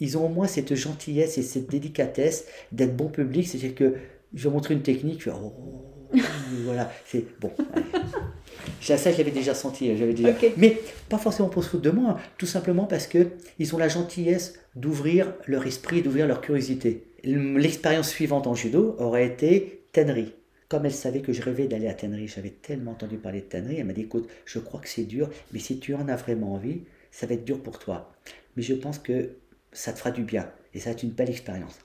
ils 0.00 0.18
ont 0.18 0.26
au 0.26 0.28
moins 0.28 0.48
cette 0.48 0.74
gentillesse 0.74 1.38
et 1.38 1.42
cette 1.42 1.70
délicatesse 1.70 2.46
d'être 2.72 2.96
bon 2.96 3.08
public. 3.08 3.46
C'est-à-dire 3.46 3.76
que 3.76 3.94
je 4.34 4.48
vais 4.48 4.52
montrer 4.52 4.74
une 4.74 4.82
technique, 4.82 5.22
je 5.22 5.30
oh, 5.30 5.52
voilà, 6.64 6.90
c'est 7.04 7.24
bon. 7.40 7.52
ça, 8.80 8.96
je 8.96 9.18
l'avais 9.18 9.30
déjà 9.30 9.54
senti. 9.54 9.96
J'avais 9.96 10.14
déjà... 10.14 10.32
Mais 10.56 10.80
pas 11.08 11.18
forcément 11.18 11.48
pour 11.48 11.62
se 11.62 11.68
foutre 11.68 11.84
de 11.84 11.90
moi, 11.90 12.10
hein. 12.10 12.16
tout 12.38 12.46
simplement 12.46 12.86
parce 12.86 13.06
qu'ils 13.06 13.74
ont 13.74 13.78
la 13.78 13.88
gentillesse 13.88 14.54
d'ouvrir 14.74 15.32
leur 15.46 15.64
esprit, 15.64 16.02
d'ouvrir 16.02 16.26
leur 16.26 16.40
curiosité. 16.40 17.04
L'expérience 17.26 18.10
suivante 18.10 18.46
en 18.46 18.54
judo 18.54 18.94
aurait 19.00 19.26
été 19.26 19.82
Tenri. 19.90 20.32
Comme 20.68 20.86
elle 20.86 20.94
savait 20.94 21.22
que 21.22 21.32
je 21.32 21.42
rêvais 21.42 21.66
d'aller 21.66 21.88
à 21.88 21.94
Tenri, 21.94 22.28
j'avais 22.28 22.50
tellement 22.50 22.92
entendu 22.92 23.18
parler 23.18 23.40
de 23.40 23.46
Tenri, 23.46 23.80
elle 23.80 23.86
m'a 23.86 23.92
dit 23.92 24.02
écoute, 24.02 24.28
je 24.44 24.60
crois 24.60 24.80
que 24.80 24.88
c'est 24.88 25.02
dur, 25.02 25.28
mais 25.52 25.58
si 25.58 25.80
tu 25.80 25.92
en 25.94 26.06
as 26.06 26.14
vraiment 26.14 26.54
envie, 26.54 26.82
ça 27.10 27.26
va 27.26 27.34
être 27.34 27.44
dur 27.44 27.60
pour 27.60 27.80
toi. 27.80 28.12
Mais 28.56 28.62
je 28.62 28.74
pense 28.74 29.00
que 29.00 29.32
ça 29.72 29.92
te 29.92 29.98
fera 29.98 30.12
du 30.12 30.22
bien 30.22 30.48
et 30.72 30.78
ça 30.78 30.90
va 30.90 30.92
être 30.92 31.02
une 31.02 31.10
belle 31.10 31.30
expérience. 31.30 31.76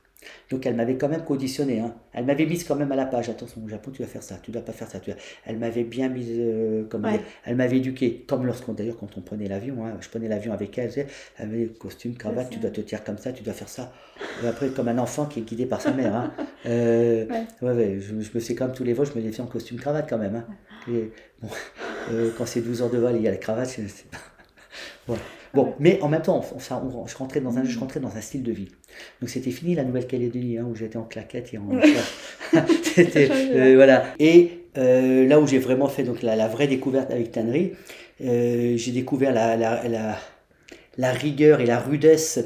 Donc 0.50 0.66
elle 0.66 0.76
m'avait 0.76 0.98
quand 0.98 1.10
même 1.10 1.24
conditionné. 1.24 1.80
Hein. 1.80 1.96
Elle 2.14 2.26
m'avait 2.26 2.46
mise 2.46 2.64
quand 2.64 2.76
même 2.76 2.92
à 2.92 2.96
la 2.96 3.06
page. 3.06 3.30
Attention, 3.30 3.62
au 3.66 3.68
Japon, 3.68 3.92
tu 3.92 4.00
dois 4.00 4.08
faire 4.08 4.24
ça, 4.24 4.40
tu 4.42 4.52
dois 4.52 4.62
pas 4.62 4.72
faire 4.72 4.90
ça. 4.90 5.00
Tu 5.00 5.12
Elle 5.46 5.58
m'avait 5.58 5.84
bien 5.84 6.10
mise, 6.10 6.28
euh, 6.32 6.84
comme 6.86 7.08
elle 7.46 7.56
m'avait 7.56 7.78
éduqué. 7.78 8.26
Comme 8.28 8.46
lorsqu'on, 8.46 8.74
d'ailleurs, 8.74 8.98
quand 8.98 9.18
on 9.18 9.22
prenait 9.22 9.48
l'avion, 9.48 9.86
hein, 9.86 9.98
je 10.00 10.10
prenais 10.10 10.28
l'avion 10.28 10.54
avec 10.54 10.78
elle, 10.78 10.92
elle 10.96 11.08
avait 11.38 11.68
costume, 11.68 12.16
cravate, 12.16 12.50
tu 12.50 12.60
dois 12.60 12.72
te 12.72 12.82
tirer 12.82 13.02
comme 13.06 13.18
ça, 13.18 13.32
tu 13.32 13.44
dois 13.44 13.54
faire 13.54 13.70
ça. 13.70 13.94
après, 14.46 14.70
comme 14.70 14.88
un 14.88 14.98
enfant 14.98 15.26
qui 15.26 15.40
est 15.40 15.44
guidé 15.44 15.66
par 15.66 15.82
sa 15.82 15.92
mère. 15.92 16.16
Hein. 16.16 16.34
Euh, 16.68 17.26
ouais. 17.64 18.00
je, 18.00 18.14
me 18.14 18.40
fais 18.40 18.54
comme 18.54 18.72
tous 18.72 18.84
les 18.84 18.94
vols, 18.94 19.08
je 19.08 19.18
me 19.18 19.24
défie 19.24 19.42
en 19.42 19.48
costume, 19.48 19.80
cravate 19.80 20.08
quand 20.08 20.20
même. 20.20 20.36
Hein. 20.36 20.46
Et, 20.88 21.12
bon, 21.42 21.50
euh, 22.12 22.30
quand 22.38 22.46
c'est 22.46 22.62
12 22.62 22.84
heures 22.84 22.92
de 22.92 23.00
vol, 23.00 23.16
il 23.16 23.24
y 23.24 23.28
a 23.28 23.32
la 23.32 23.38
cravate. 23.38 23.66
C'est, 23.66 23.82
voilà. 25.08 25.24
Bon, 25.54 25.74
mais 25.80 26.00
en 26.02 26.08
même 26.08 26.22
temps, 26.22 26.42
je, 26.58 27.16
rentrais 27.18 27.42
dans 27.42 27.58
un, 27.58 27.64
je 27.64 27.78
rentrais 27.78 28.00
dans 28.00 28.16
un 28.16 28.22
style 28.22 28.44
de 28.44 28.52
vie. 28.52 28.70
Donc 29.20 29.30
c'était 29.30 29.52
fini 29.52 29.76
la 29.76 29.84
Nouvelle-Calédonie, 29.84 30.58
hein, 30.58 30.68
où 30.70 30.76
j'étais 30.76 30.98
en 30.98 31.04
claquette 31.04 31.54
et 31.54 31.58
en. 31.58 31.70
c'était, 32.84 33.30
euh, 33.32 33.76
voilà. 33.76 34.06
Et 34.20 34.62
euh, 34.78 35.28
là 35.28 35.40
où 35.40 35.48
j'ai 35.48 35.60
vraiment 35.60 35.88
fait 35.88 36.04
donc, 36.04 36.22
la, 36.22 36.48
vraie 36.48 36.68
découverte 36.68 37.12
avec 37.12 37.32
Tannery, 37.32 37.74
euh, 38.22 38.78
j'ai 38.78 38.92
découvert 38.92 39.34
la, 39.34 39.58
la, 39.58 40.18
la, 40.98 41.12
rigueur 41.12 41.60
et 41.60 41.66
la 41.66 41.80
rudesse 41.80 42.40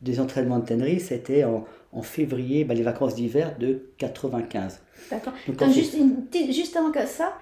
des 0.00 0.20
entraînements 0.20 0.58
de 0.58 0.66
tannerie, 0.66 1.00
c'était 1.00 1.44
en, 1.44 1.64
en, 1.92 2.02
février, 2.02 2.64
bah, 2.64 2.74
les 2.74 2.82
vacances 2.82 3.14
d'hiver 3.14 3.56
de 3.58 3.86
95. 3.98 4.80
D'accord. 5.10 5.32
Juste, 5.72 5.96
juste 6.50 6.76
avant 6.76 6.90
que 6.90 7.06
ça, 7.06 7.34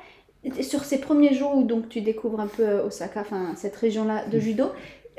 sur 0.63 0.85
ces 0.85 0.99
premiers 0.99 1.35
jours 1.35 1.57
où 1.57 1.65
donc 1.65 1.89
tu 1.89 2.01
découvres 2.01 2.41
un 2.41 2.47
peu 2.47 2.81
Osaka, 2.81 3.21
enfin 3.21 3.55
cette 3.57 3.77
région-là 3.77 4.25
de 4.31 4.39
mm. 4.39 4.41
judo, 4.41 4.65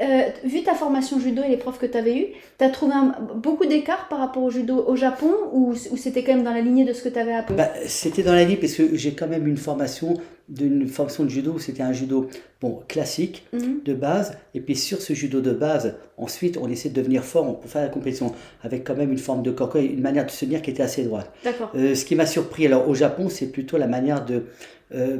euh, 0.01 0.23
vu 0.43 0.63
ta 0.63 0.73
formation 0.73 1.19
judo 1.19 1.41
et 1.43 1.49
les 1.49 1.57
profs 1.57 1.79
que 1.79 1.85
tu 1.85 1.97
avais 1.97 2.17
eu, 2.17 2.25
tu 2.57 2.65
as 2.65 2.69
trouvé 2.69 2.93
beaucoup 3.35 3.65
d'écart 3.65 4.07
par 4.07 4.19
rapport 4.19 4.43
au 4.43 4.49
judo 4.49 4.83
au 4.87 4.95
Japon 4.95 5.31
ou, 5.53 5.75
c'était 5.75 6.23
quand 6.23 6.33
même 6.33 6.43
dans 6.43 6.53
la 6.53 6.61
lignée 6.61 6.85
de 6.85 6.93
ce 6.93 7.03
que 7.03 7.09
tu 7.09 7.19
avais 7.19 7.33
appris? 7.33 7.55
Bah, 7.55 7.71
C'était 7.85 8.23
dans 8.23 8.33
la 8.33 8.43
lignée 8.43 8.57
parce 8.57 8.73
que 8.73 8.95
j'ai 8.95 9.13
quand 9.13 9.27
même 9.27 9.47
une 9.47 9.57
formation 9.57 10.15
d'une 10.49 10.87
formation 10.87 11.23
de 11.23 11.29
judo, 11.29 11.59
c'était 11.59 11.83
un 11.83 11.93
judo 11.93 12.27
bon, 12.59 12.81
classique 12.87 13.45
mhm. 13.53 13.81
de 13.85 13.93
base, 13.93 14.37
et 14.53 14.59
puis 14.59 14.75
sur 14.75 15.01
ce 15.01 15.13
judo 15.13 15.39
de 15.39 15.51
base, 15.51 15.95
ensuite 16.17 16.57
on 16.57 16.69
essaie 16.69 16.89
de 16.89 16.95
devenir 16.95 17.23
fort 17.23 17.59
pour 17.59 17.69
faire 17.69 17.83
la 17.83 17.87
compétition, 17.87 18.33
avec 18.61 18.83
quand 18.83 18.95
même 18.95 19.11
une 19.11 19.17
forme 19.17 19.43
de 19.43 19.51
corps, 19.51 19.75
une 19.77 20.01
manière 20.01 20.25
de 20.25 20.31
se 20.31 20.43
tenir 20.43 20.61
qui 20.61 20.69
était 20.71 20.83
assez 20.83 21.03
droite. 21.03 21.31
Euh, 21.75 21.95
ce 21.95 22.03
qui 22.03 22.15
m'a 22.15 22.25
surpris 22.25 22.65
alors 22.65 22.89
au 22.89 22.95
Japon, 22.95 23.29
c'est 23.29 23.47
plutôt 23.47 23.77
la 23.77 23.87
manière 23.87 24.25
de... 24.25 24.43
Euh, 24.93 25.19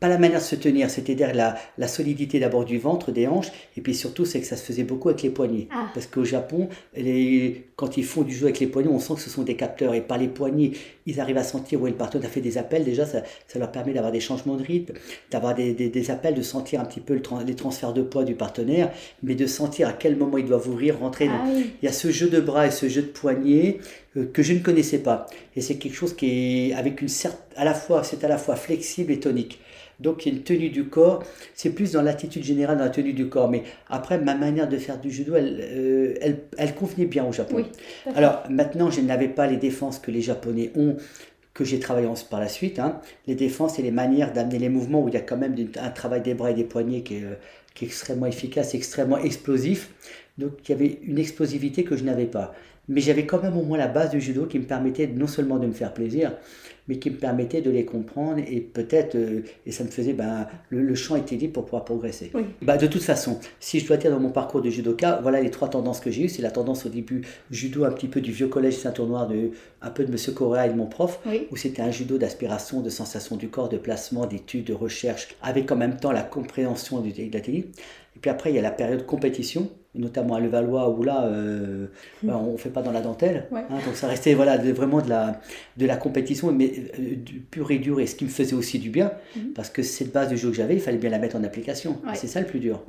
pas 0.00 0.08
la 0.08 0.18
manière 0.18 0.40
de 0.40 0.44
se 0.44 0.56
tenir, 0.56 0.90
c'est-à-dire 0.90 1.34
la, 1.34 1.56
la, 1.78 1.88
solidité 1.88 2.38
d'abord 2.38 2.64
du 2.64 2.78
ventre, 2.78 3.12
des 3.12 3.26
hanches, 3.26 3.50
et 3.76 3.80
puis 3.80 3.94
surtout 3.94 4.24
c'est 4.24 4.40
que 4.40 4.46
ça 4.46 4.56
se 4.56 4.62
faisait 4.62 4.84
beaucoup 4.84 5.08
avec 5.08 5.22
les 5.22 5.30
poignets. 5.30 5.68
Ah. 5.72 5.90
Parce 5.94 6.06
qu'au 6.06 6.24
Japon, 6.24 6.68
les, 6.96 7.66
quand 7.76 7.96
ils 7.96 8.04
font 8.04 8.22
du 8.22 8.34
jeu 8.34 8.44
avec 8.44 8.60
les 8.60 8.66
poignets, 8.66 8.88
on 8.88 8.98
sent 8.98 9.14
que 9.14 9.20
ce 9.20 9.30
sont 9.30 9.42
des 9.42 9.56
capteurs, 9.56 9.94
et 9.94 10.00
par 10.00 10.18
les 10.18 10.28
poignets, 10.28 10.72
ils 11.06 11.20
arrivent 11.20 11.38
à 11.38 11.44
sentir 11.44 11.80
où 11.80 11.86
est 11.86 11.90
le 11.90 11.96
partenaire, 11.96 12.28
a 12.28 12.30
fait 12.30 12.40
des 12.40 12.58
appels, 12.58 12.84
déjà 12.84 13.06
ça, 13.06 13.22
ça 13.46 13.58
leur 13.58 13.70
permet 13.70 13.92
d'avoir 13.92 14.12
des 14.12 14.20
changements 14.20 14.56
de 14.56 14.62
rythme, 14.62 14.94
d'avoir 15.30 15.54
des, 15.54 15.72
des, 15.72 15.88
des, 15.88 16.10
appels, 16.10 16.34
de 16.34 16.42
sentir 16.42 16.80
un 16.80 16.84
petit 16.84 17.00
peu 17.00 17.14
le 17.14 17.22
les 17.46 17.54
transferts 17.54 17.92
de 17.92 18.02
poids 18.02 18.24
du 18.24 18.34
partenaire, 18.34 18.90
mais 19.22 19.34
de 19.34 19.46
sentir 19.46 19.88
à 19.88 19.92
quel 19.92 20.16
moment 20.16 20.38
ils 20.38 20.46
doivent 20.46 20.68
ouvrir, 20.68 20.98
rentrer. 20.98 21.28
Ah 21.28 21.44
il 21.54 21.84
y 21.84 21.88
a 21.88 21.92
ce 21.92 22.10
jeu 22.10 22.28
de 22.28 22.40
bras 22.40 22.66
et 22.66 22.70
ce 22.70 22.88
jeu 22.88 23.02
de 23.02 23.06
poignets 23.08 23.78
euh, 24.16 24.26
que 24.32 24.42
je 24.42 24.52
ne 24.52 24.60
connaissais 24.60 24.98
pas. 24.98 25.26
Et 25.54 25.60
c'est 25.60 25.76
quelque 25.76 25.94
chose 25.94 26.14
qui 26.14 26.70
est 26.70 26.74
avec 26.74 27.02
une 27.02 27.08
certaine, 27.08 27.40
à 27.56 27.64
la 27.64 27.74
fois, 27.74 28.04
c'est 28.04 28.24
à 28.24 28.28
la 28.28 28.38
fois 28.38 28.56
flexible 28.56 29.12
et 29.12 29.20
tonique. 29.20 29.60
Donc 30.00 30.26
il 30.26 30.32
y 30.32 30.34
a 30.34 30.38
une 30.38 30.44
tenue 30.44 30.68
du 30.68 30.84
corps, 30.84 31.22
c'est 31.54 31.70
plus 31.70 31.92
dans 31.92 32.02
l'attitude 32.02 32.44
générale 32.44 32.78
dans 32.78 32.84
la 32.84 32.90
tenue 32.90 33.12
du 33.12 33.28
corps. 33.28 33.48
Mais 33.48 33.62
après, 33.88 34.18
ma 34.18 34.34
manière 34.34 34.68
de 34.68 34.76
faire 34.76 35.00
du 35.00 35.10
judo, 35.10 35.34
elle, 35.34 35.60
euh, 35.62 36.36
elle, 36.58 36.74
convenait 36.74 37.06
bien 37.06 37.24
au 37.24 37.32
Japon. 37.32 37.64
Alors 38.14 38.42
maintenant, 38.50 38.90
je 38.90 39.00
n'avais 39.00 39.28
pas 39.28 39.46
les 39.46 39.56
défenses 39.56 39.98
que 39.98 40.10
les 40.10 40.20
Japonais 40.20 40.70
ont, 40.76 40.96
que 41.54 41.64
j'ai 41.64 41.80
travaillé 41.80 42.06
par 42.30 42.40
la 42.40 42.48
suite. 42.48 42.78
Hein. 42.78 43.00
Les 43.26 43.34
défenses 43.34 43.78
et 43.78 43.82
les 43.82 43.90
manières 43.90 44.32
d'amener 44.32 44.58
les 44.58 44.68
mouvements 44.68 45.02
où 45.02 45.08
il 45.08 45.14
y 45.14 45.18
a 45.18 45.22
quand 45.22 45.38
même 45.38 45.54
un 45.80 45.90
travail 45.90 46.20
des 46.20 46.34
bras 46.34 46.50
et 46.50 46.54
des 46.54 46.64
poignets 46.64 47.02
qui 47.02 47.16
est, 47.16 47.24
euh, 47.24 47.34
qui 47.74 47.84
est 47.84 47.88
extrêmement 47.88 48.26
efficace, 48.26 48.74
extrêmement 48.74 49.18
explosif. 49.18 49.90
Donc 50.36 50.52
il 50.64 50.72
y 50.72 50.74
avait 50.74 50.98
une 51.02 51.18
explosivité 51.18 51.84
que 51.84 51.96
je 51.96 52.04
n'avais 52.04 52.26
pas. 52.26 52.54
Mais 52.88 53.00
j'avais 53.00 53.26
quand 53.26 53.42
même 53.42 53.56
au 53.56 53.62
moins 53.62 53.78
la 53.78 53.88
base 53.88 54.10
du 54.10 54.20
judo 54.20 54.46
qui 54.46 54.58
me 54.58 54.64
permettait 54.64 55.06
non 55.06 55.26
seulement 55.26 55.58
de 55.58 55.66
me 55.66 55.72
faire 55.72 55.92
plaisir, 55.92 56.32
mais 56.88 56.98
qui 56.98 57.10
me 57.10 57.16
permettait 57.16 57.62
de 57.62 57.70
les 57.70 57.84
comprendre 57.84 58.42
et 58.46 58.60
peut-être, 58.60 59.14
euh, 59.14 59.42
et 59.64 59.72
ça 59.72 59.84
me 59.84 59.88
faisait, 59.88 60.12
ben, 60.12 60.46
le, 60.70 60.94
champ 60.94 61.16
était 61.16 61.36
libre 61.36 61.54
pour 61.54 61.64
pouvoir 61.64 61.84
progresser. 61.84 62.32
Bah, 62.62 62.76
de 62.76 62.86
toute 62.86 63.02
façon, 63.02 63.38
si 63.60 63.80
je 63.80 63.86
dois 63.86 63.96
dire 63.96 64.10
dans 64.10 64.20
mon 64.20 64.30
parcours 64.30 64.62
de 64.62 64.70
judoka, 64.70 65.18
voilà 65.22 65.40
les 65.40 65.50
trois 65.50 65.68
tendances 65.68 66.00
que 66.00 66.10
j'ai 66.10 66.24
eues. 66.24 66.28
C'est 66.28 66.42
la 66.42 66.50
tendance 66.50 66.86
au 66.86 66.88
début 66.88 67.22
judo 67.50 67.84
un 67.84 67.90
petit 67.90 68.08
peu 68.08 68.20
du 68.20 68.32
vieux 68.32 68.48
collège 68.48 68.76
Saint-Tournoir, 68.76 69.28
de, 69.28 69.50
un 69.82 69.90
peu 69.90 70.04
de 70.04 70.10
M. 70.10 70.34
Correa 70.34 70.66
et 70.66 70.70
de 70.70 70.74
mon 70.74 70.86
prof, 70.86 71.20
où 71.50 71.56
c'était 71.56 71.82
un 71.82 71.90
judo 71.90 72.18
d'aspiration, 72.18 72.80
de 72.80 72.90
sensation 72.90 73.36
du 73.36 73.48
corps, 73.48 73.68
de 73.68 73.78
placement, 73.78 74.26
d'études, 74.26 74.64
de 74.64 74.74
recherche, 74.74 75.28
avec 75.42 75.70
en 75.70 75.76
même 75.76 75.96
temps 75.96 76.12
la 76.12 76.22
compréhension 76.22 77.00
de 77.00 77.08
la 77.08 77.40
technique. 77.40 77.66
Et 78.16 78.18
puis 78.18 78.30
après, 78.30 78.50
il 78.50 78.56
y 78.56 78.58
a 78.58 78.62
la 78.62 78.70
période 78.70 79.04
compétition, 79.04 79.70
notamment 79.96 80.34
à 80.34 80.40
Levallois, 80.40 80.90
où 80.90 81.02
là, 81.02 81.24
euh, 81.26 81.86
on 82.26 82.52
ne 82.52 82.56
fait 82.56 82.70
pas 82.70 82.82
dans 82.82 82.92
la 82.92 83.00
dentelle. 83.00 83.46
Hein, 83.52 83.78
donc 83.84 83.96
ça 83.96 84.06
restait 84.08 84.34
voilà, 84.34 84.56
vraiment 84.58 85.00
de 85.00 85.08
la, 85.08 85.40
de 85.76 85.86
la 85.86 85.96
compétition, 85.96 86.52
mais 86.52 86.72
euh, 86.98 87.16
du 87.16 87.40
pur 87.40 87.70
et 87.70 87.78
dur, 87.78 88.00
et 88.00 88.06
ce 88.06 88.14
qui 88.14 88.24
me 88.24 88.30
faisait 88.30 88.54
aussi 88.54 88.78
du 88.78 88.90
bien, 88.90 89.12
hmm. 89.36 89.52
parce 89.54 89.70
que 89.70 89.82
cette 89.82 90.12
base 90.12 90.30
de 90.30 90.36
jeu 90.36 90.50
que 90.50 90.56
j'avais, 90.56 90.74
il 90.74 90.80
fallait 90.80 90.98
bien 90.98 91.10
la 91.10 91.18
mettre 91.18 91.36
en 91.36 91.44
application. 91.44 91.98
C'est 92.14 92.28
ça 92.28 92.40
le 92.40 92.46
plus 92.46 92.60
dur. 92.60 92.82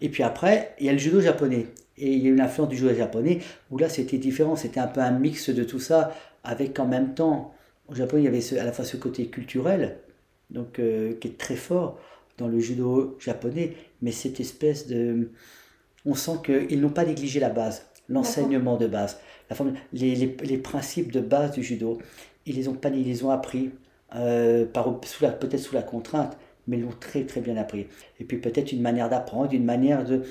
Et 0.00 0.08
puis 0.08 0.22
après, 0.22 0.74
il 0.78 0.86
y 0.86 0.88
a 0.88 0.92
le 0.92 0.98
judo 0.98 1.20
japonais. 1.20 1.66
Et 1.98 2.12
il 2.12 2.22
y 2.22 2.26
a 2.28 2.30
eu 2.30 2.36
l'influence 2.36 2.68
du 2.68 2.76
judo 2.76 2.94
japonais, 2.94 3.40
où 3.70 3.78
là, 3.78 3.88
c'était 3.88 4.18
différent. 4.18 4.56
C'était 4.56 4.80
un 4.80 4.86
peu 4.86 5.00
un 5.00 5.10
mix 5.10 5.50
de 5.50 5.64
tout 5.64 5.80
ça, 5.80 6.14
avec 6.44 6.78
en 6.78 6.86
même 6.86 7.14
temps, 7.14 7.52
au 7.88 7.94
Japon, 7.94 8.18
il 8.18 8.24
y 8.24 8.28
avait 8.28 8.58
à 8.58 8.64
la 8.64 8.72
fois 8.72 8.84
ce 8.84 8.96
côté 8.96 9.26
culturel, 9.26 9.98
donc, 10.50 10.78
euh, 10.78 11.14
qui 11.20 11.28
est 11.28 11.38
très 11.38 11.56
fort 11.56 11.98
dans 12.38 12.48
le 12.48 12.58
judo 12.58 13.16
japonais, 13.20 13.74
mais 14.00 14.12
cette 14.12 14.40
espèce 14.40 14.86
de 14.86 15.30
on 16.06 16.14
sent 16.14 16.38
qu'ils 16.44 16.80
n'ont 16.80 16.90
pas 16.90 17.04
négligé 17.04 17.40
la 17.40 17.50
base, 17.50 17.86
l'enseignement 18.08 18.76
de 18.76 18.86
base, 18.86 19.18
la 19.48 19.56
forme, 19.56 19.74
les, 19.92 20.14
les, 20.14 20.36
les, 20.42 20.58
principes 20.58 21.12
de 21.12 21.20
base 21.20 21.52
du 21.52 21.62
judo. 21.62 21.98
Ils 22.46 22.56
les 22.56 22.68
ont 22.68 22.74
pas 22.74 22.88
ils 22.88 23.04
les 23.04 23.24
ont 23.24 23.30
appris, 23.30 23.70
euh, 24.16 24.64
peut-être 24.64 25.58
sous 25.58 25.74
la 25.74 25.82
contrainte, 25.82 26.36
mais 26.66 26.78
ils 26.78 26.82
l'ont 26.82 26.94
très 26.98 27.24
très 27.24 27.40
bien 27.40 27.56
appris. 27.56 27.86
Et 28.18 28.24
puis 28.24 28.38
peut-être 28.38 28.72
une 28.72 28.82
manière 28.82 29.08
d'apprendre, 29.08 29.52
une 29.52 29.64
manière 29.64 30.04
de, 30.04 30.22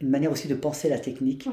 une 0.00 0.08
manière 0.08 0.32
aussi 0.32 0.48
de 0.48 0.54
penser 0.54 0.88
la 0.88 0.98
technique. 0.98 1.48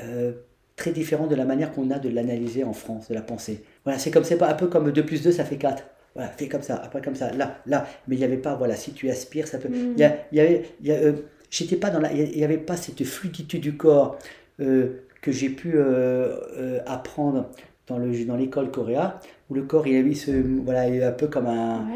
Euh, 0.00 0.32
très 0.76 0.92
différente 0.92 1.30
de 1.30 1.34
la 1.34 1.46
manière 1.46 1.72
qu'on 1.72 1.90
a 1.90 1.98
de 1.98 2.10
l'analyser 2.10 2.62
en 2.62 2.74
France, 2.74 3.08
de 3.08 3.14
la 3.14 3.22
penser. 3.22 3.64
Voilà, 3.84 3.98
c'est 3.98 4.10
comme 4.10 4.24
c'est 4.24 4.36
pas 4.36 4.50
un 4.50 4.54
peu 4.54 4.66
comme 4.66 4.92
2 4.92 5.06
plus 5.06 5.22
2, 5.22 5.32
ça 5.32 5.44
fait 5.44 5.56
4. 5.56 5.82
Voilà, 6.14 6.30
fais 6.30 6.48
comme 6.48 6.62
ça, 6.62 6.76
après 6.76 7.02
comme 7.02 7.14
ça, 7.14 7.32
là, 7.32 7.58
là. 7.66 7.86
Mais 8.08 8.16
il 8.16 8.18
n'y 8.18 8.24
avait 8.24 8.36
pas, 8.38 8.54
voilà, 8.54 8.76
si 8.76 8.92
tu 8.92 9.10
aspires, 9.10 9.48
ça 9.48 9.58
peut. 9.58 9.68
Mm. 9.68 9.94
Il 9.96 10.00
y, 10.00 10.04
a, 10.04 10.16
y 10.32 10.40
avait, 10.40 10.64
y 10.82 10.92
a, 10.92 10.94
euh, 10.94 11.12
j'étais 11.50 11.76
pas 11.76 11.90
dans 11.90 12.00
la, 12.00 12.12
il 12.12 12.36
n'y 12.36 12.44
avait 12.44 12.58
pas 12.58 12.76
cette 12.76 13.02
fluidité 13.04 13.58
du 13.58 13.76
corps 13.76 14.18
euh, 14.60 15.02
que 15.22 15.32
j'ai 15.32 15.48
pu 15.48 15.72
euh, 15.74 16.38
euh, 16.56 16.80
apprendre 16.86 17.50
dans 17.88 17.98
le 17.98 18.24
dans 18.24 18.36
l'école 18.36 18.70
coréa 18.70 19.20
où 19.48 19.54
le 19.54 19.62
corps 19.62 19.86
il 19.86 19.96
avait 19.96 20.14
ce 20.14 20.30
voilà 20.30 20.82
un 21.08 21.12
peu 21.12 21.28
comme 21.28 21.46
un, 21.46 21.86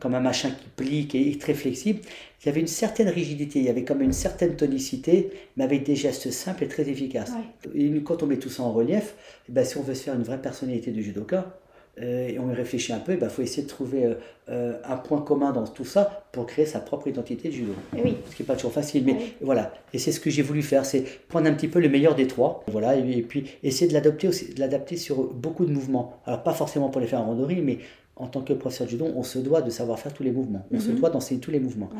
comme 0.00 0.14
un 0.14 0.20
machin 0.20 0.50
qui 0.50 0.66
plie 0.76 1.06
qui 1.06 1.30
est 1.30 1.40
très 1.40 1.54
flexible. 1.54 2.00
Il 2.42 2.46
y 2.46 2.48
avait 2.48 2.60
une 2.60 2.66
certaine 2.66 3.08
rigidité 3.08 3.58
il 3.58 3.64
y 3.66 3.68
avait 3.68 3.84
comme 3.84 4.02
une 4.02 4.12
certaine 4.12 4.56
tonicité 4.56 5.30
mais 5.56 5.64
avec 5.64 5.84
des 5.84 5.96
gestes 5.96 6.30
simples 6.30 6.64
et 6.64 6.68
très 6.68 6.88
efficaces. 6.88 7.32
Et 7.74 7.90
quand 8.02 8.22
on 8.22 8.26
met 8.26 8.38
tout 8.38 8.48
ça 8.48 8.62
en 8.62 8.72
relief 8.72 9.14
et 9.48 9.50
eh 9.50 9.52
ben, 9.52 9.64
si 9.64 9.76
on 9.76 9.82
veut 9.82 9.94
se 9.94 10.04
faire 10.04 10.14
une 10.14 10.22
vraie 10.22 10.40
personnalité 10.40 10.90
de 10.90 11.00
judoka 11.00 11.58
et 12.02 12.38
on 12.38 12.50
y 12.50 12.54
réfléchit 12.54 12.92
un 12.92 12.98
peu, 12.98 13.12
il 13.12 13.18
ben, 13.18 13.30
faut 13.30 13.40
essayer 13.40 13.62
de 13.62 13.68
trouver 13.68 14.04
euh, 14.04 14.14
euh, 14.50 14.74
un 14.84 14.96
point 14.96 15.22
commun 15.22 15.52
dans 15.52 15.66
tout 15.66 15.86
ça 15.86 16.26
pour 16.30 16.46
créer 16.46 16.66
sa 16.66 16.78
propre 16.78 17.08
identité 17.08 17.48
de 17.48 17.54
judo. 17.54 17.72
Eh 17.96 18.02
oui. 18.02 18.16
Ce 18.28 18.36
qui 18.36 18.42
n'est 18.42 18.46
pas 18.46 18.54
toujours 18.54 18.72
facile, 18.72 19.04
mais 19.04 19.16
voilà. 19.40 19.72
Et 19.94 19.98
c'est 19.98 20.12
ce 20.12 20.20
que 20.20 20.28
j'ai 20.28 20.42
voulu 20.42 20.62
faire, 20.62 20.84
c'est 20.84 21.04
prendre 21.28 21.48
un 21.48 21.54
petit 21.54 21.68
peu 21.68 21.80
le 21.80 21.88
meilleur 21.88 22.14
des 22.14 22.26
trois, 22.26 22.64
voilà, 22.68 22.96
et, 22.96 23.22
puis 23.22 23.44
essayer 23.62 23.88
de 23.88 23.94
l'adapter 23.94 24.28
aussi, 24.28 24.52
de 24.52 24.60
l'adapter 24.60 24.96
sur 24.96 25.32
beaucoup 25.32 25.64
de 25.64 25.72
mouvements. 25.72 26.20
Alors 26.26 26.42
pas 26.42 26.52
forcément 26.52 26.90
pour 26.90 27.00
les 27.00 27.06
faire 27.06 27.20
en 27.22 27.26
randonnée, 27.26 27.62
mais 27.62 27.78
en 28.16 28.26
tant 28.26 28.42
que 28.42 28.52
professeur 28.52 28.86
de 28.86 28.90
judo, 28.92 29.06
on 29.14 29.22
se 29.22 29.38
doit 29.38 29.62
de 29.62 29.70
savoir 29.70 29.98
faire 29.98 30.12
tous 30.12 30.22
les 30.22 30.32
mouvements. 30.32 30.66
On 30.72 30.80
se 30.80 30.90
mhm. 30.90 31.00
doit 31.00 31.10
d'enseigner 31.10 31.40
tous 31.40 31.50
les 31.50 31.60
mouvements. 31.60 31.90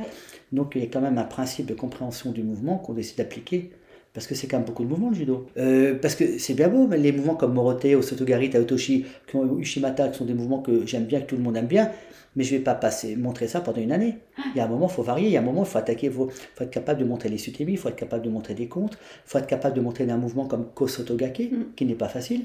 Donc 0.53 0.73
il 0.75 0.83
y 0.83 0.85
a 0.85 0.89
quand 0.89 1.01
même 1.01 1.19
un 1.19 1.25
principe 1.25 1.67
de 1.67 1.75
compréhension 1.75 2.33
du 2.33 2.43
mouvement 2.43 2.79
qu'on 2.79 2.93
décide 2.93 3.17
d'appliquer 3.17 3.71
parce 4.17 4.27
que 4.27 4.35
c'est 4.35 4.47
quand 4.47 4.57
même 4.57 4.65
beaucoup 4.65 4.83
de 4.83 4.89
mouvements 4.89 5.11
le 5.11 5.15
judo. 5.15 5.47
Euh, 5.59 5.95
parce 6.01 6.15
que 6.15 6.39
c'est 6.39 6.55
bien 6.55 6.71
beau, 6.71 6.87
mais 6.87 6.97
les 6.97 7.13
mouvements 7.13 7.35
comme 7.35 7.53
Morote, 7.53 7.85
Osotogari, 7.85 8.49
Taotoshi, 8.49 9.05
Ushimata, 9.59 10.09
qui 10.09 10.17
sont 10.17 10.25
des 10.25 10.33
mouvements 10.33 10.63
que 10.63 10.87
j'aime 10.87 11.05
bien, 11.05 11.21
que 11.21 11.27
tout 11.27 11.37
le 11.37 11.43
monde 11.43 11.55
aime 11.59 11.67
bien, 11.67 11.91
mais 12.35 12.43
je 12.43 12.55
ne 12.55 12.59
vais 12.59 12.65
pas 12.65 12.75
passer, 12.75 13.15
montrer 13.15 13.47
ça 13.47 13.61
pendant 13.61 13.83
une 13.83 13.93
année. 13.93 14.17
Ah. 14.39 14.45
Il 14.55 14.57
y 14.57 14.61
a 14.63 14.65
un 14.65 14.69
moment, 14.69 14.87
il 14.87 14.95
faut 14.95 15.03
varier, 15.03 15.27
il 15.27 15.33
y 15.33 15.37
a 15.37 15.41
un 15.41 15.45
moment, 15.45 15.65
il 15.65 15.69
faut 15.69 15.77
attaquer, 15.77 16.07
il 16.07 16.13
faut, 16.15 16.31
être 16.59 16.71
capable 16.71 16.99
de 16.99 17.05
montrer 17.05 17.29
les 17.29 17.37
sutemi, 17.37 17.73
il 17.73 17.77
faut 17.77 17.91
être 17.91 17.97
capable 17.97 18.25
de 18.25 18.31
montrer 18.31 18.55
des 18.55 18.69
contres, 18.69 18.97
il 19.27 19.29
faut 19.29 19.37
être 19.37 19.47
capable 19.47 19.77
de 19.77 19.83
montrer 19.83 20.11
un 20.11 20.17
mouvement 20.17 20.47
comme 20.47 20.65
Kosotogake, 20.73 21.53
mm. 21.53 21.75
qui 21.77 21.85
n'est 21.85 21.95
pas 21.95 22.09
facile. 22.09 22.43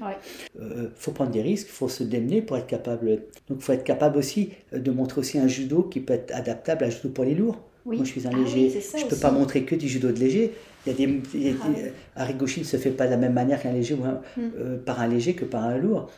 Il 0.56 0.62
euh, 0.62 0.90
faut 0.96 1.12
prendre 1.14 1.32
des 1.32 1.42
risques, 1.42 1.68
il 1.70 1.74
faut 1.74 1.88
se 1.88 2.04
démener 2.04 2.42
pour 2.42 2.58
être 2.58 2.68
capable. 2.68 3.24
Donc 3.48 3.60
il 3.60 3.62
faut 3.62 3.72
être 3.72 3.86
capable 3.86 4.18
aussi 4.18 4.50
euh, 4.74 4.80
de 4.80 4.92
montrer 4.92 5.22
aussi 5.22 5.40
un 5.40 5.48
judo 5.48 5.84
qui 5.84 6.02
peut 6.02 6.16
être 6.16 6.36
adaptable 6.36 6.84
à 6.84 6.88
un 6.88 6.90
judo 6.90 7.08
pour 7.08 7.24
les 7.24 7.34
lourds. 7.34 7.62
Moi, 7.86 7.96
je 8.04 8.10
suis 8.10 8.28
un 8.28 8.32
ah 8.34 8.38
léger. 8.38 8.70
je 8.70 9.04
ne 9.04 9.10
peux 9.10 9.16
pas 9.16 9.32
montrer 9.32 9.64
que 9.64 9.76
du 9.76 9.88
judo 9.88 10.12
de 10.12 10.20
léger. 10.20 10.54
Il 10.86 10.92
y 10.92 10.96
a 10.96 10.98
des, 10.98 11.22
il 11.34 11.56
ah 12.16 12.28
ne 12.32 12.48
se 12.48 12.78
fait 12.78 12.90
pas 12.90 13.06
de 13.06 13.12
la 13.12 13.18
même 13.18 13.34
manière 13.34 13.62
qu'un 13.62 13.72
léger, 13.72 13.96
hmm. 13.96 14.10
euh, 14.40 14.78
par 14.84 15.00
un 15.00 15.08
léger 15.08 15.34
que 15.34 15.46
par 15.46 15.66
un 15.66 15.78
lourd. 15.78 16.10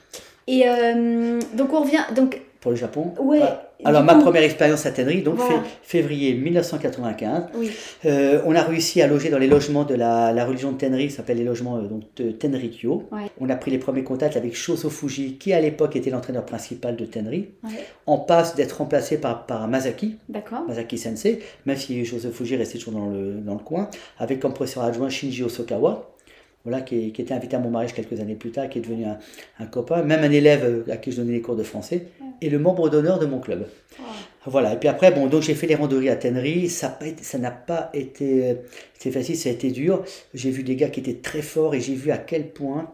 Et 0.47 0.63
euh, 0.67 1.39
donc 1.55 1.73
on 1.73 1.81
revient. 1.81 2.03
Donc, 2.15 2.41
pour 2.59 2.71
le 2.71 2.77
Japon 2.77 3.13
Ouais. 3.19 3.41
Alors, 3.85 4.03
ma 4.03 4.15
première 4.15 4.43
expérience 4.43 4.85
à 4.85 4.91
Tenry, 4.91 5.21
donc 5.21 5.39
février 5.81 6.33
1995. 6.33 7.43
Euh, 8.05 8.41
on 8.45 8.55
a 8.55 8.61
réussi 8.61 9.01
à 9.01 9.07
loger 9.07 9.29
dans 9.29 9.37
les 9.37 9.47
logements 9.47 9.83
de 9.83 9.95
la, 9.95 10.31
la 10.31 10.45
religion 10.45 10.71
de 10.71 10.77
Tenry, 10.77 11.07
qui 11.07 11.13
s'appelle 11.13 11.37
les 11.37 11.43
logements 11.43 11.77
euh, 11.77 11.81
donc, 11.81 12.03
de 12.15 12.31
Tenrikyo. 12.31 13.03
On 13.39 13.49
a 13.49 13.55
pris 13.55 13.71
les 13.71 13.77
premiers 13.77 14.03
contacts 14.03 14.37
avec 14.37 14.55
Shoso 14.55 14.89
Fuji, 14.89 15.37
qui 15.37 15.53
à 15.53 15.61
l'époque 15.61 15.95
était 15.95 16.09
l'entraîneur 16.09 16.45
principal 16.45 16.95
de 16.95 17.05
Tenry. 17.05 17.49
En 18.05 18.17
passe 18.17 18.55
d'être 18.55 18.73
remplacé 18.73 19.17
par, 19.17 19.45
par 19.45 19.67
Masaki, 19.67 20.17
Masaki 20.67 20.97
Sensei, 20.97 21.39
même 21.65 21.77
si 21.77 22.03
Shoso 22.05 22.29
Fuji 22.31 22.55
restait 22.55 22.77
toujours 22.77 22.93
dans 22.93 23.09
le, 23.09 23.33
dans 23.33 23.53
le 23.53 23.59
coin, 23.59 23.89
avec 24.17 24.39
comme 24.39 24.53
professeur 24.53 24.83
adjoint 24.83 25.09
Shinji 25.09 25.43
Osokawa 25.43 26.12
voilà, 26.63 26.81
qui, 26.81 27.11
qui, 27.11 27.21
était 27.21 27.33
invité 27.33 27.55
à 27.55 27.59
mon 27.59 27.69
mariage 27.69 27.93
quelques 27.93 28.19
années 28.19 28.35
plus 28.35 28.51
tard, 28.51 28.69
qui 28.69 28.79
est 28.79 28.81
devenu 28.81 29.05
un, 29.05 29.17
un, 29.59 29.65
copain, 29.65 30.01
même 30.03 30.23
un 30.23 30.31
élève 30.31 30.63
euh, 30.63 30.91
à 30.91 30.97
qui 30.97 31.11
je 31.11 31.17
donnais 31.17 31.33
les 31.33 31.41
cours 31.41 31.55
de 31.55 31.63
français, 31.63 32.07
et 32.41 32.49
le 32.49 32.59
membre 32.59 32.89
d'honneur 32.89 33.19
de 33.19 33.25
mon 33.25 33.39
club. 33.39 33.67
Voilà, 34.45 34.73
et 34.73 34.77
puis 34.77 34.89
après, 34.89 35.11
bon, 35.11 35.27
donc 35.27 35.41
j'ai 35.41 35.55
fait 35.55 35.67
les 35.67 35.75
randonnées 35.75 36.09
à 36.09 36.15
Tenerife, 36.15 36.71
ça 36.71 37.37
n'a 37.37 37.51
pas 37.51 37.89
été, 37.93 38.57
été 38.95 39.11
facile, 39.11 39.37
ça 39.37 39.49
a 39.49 39.51
été 39.53 39.71
dur. 39.71 40.03
J'ai 40.33 40.51
vu 40.51 40.63
des 40.63 40.75
gars 40.75 40.89
qui 40.89 40.99
étaient 40.99 41.21
très 41.21 41.41
forts 41.41 41.75
et 41.75 41.79
j'ai 41.79 41.95
vu 41.95 42.11
à 42.11 42.17
quel 42.17 42.49
point 42.49 42.91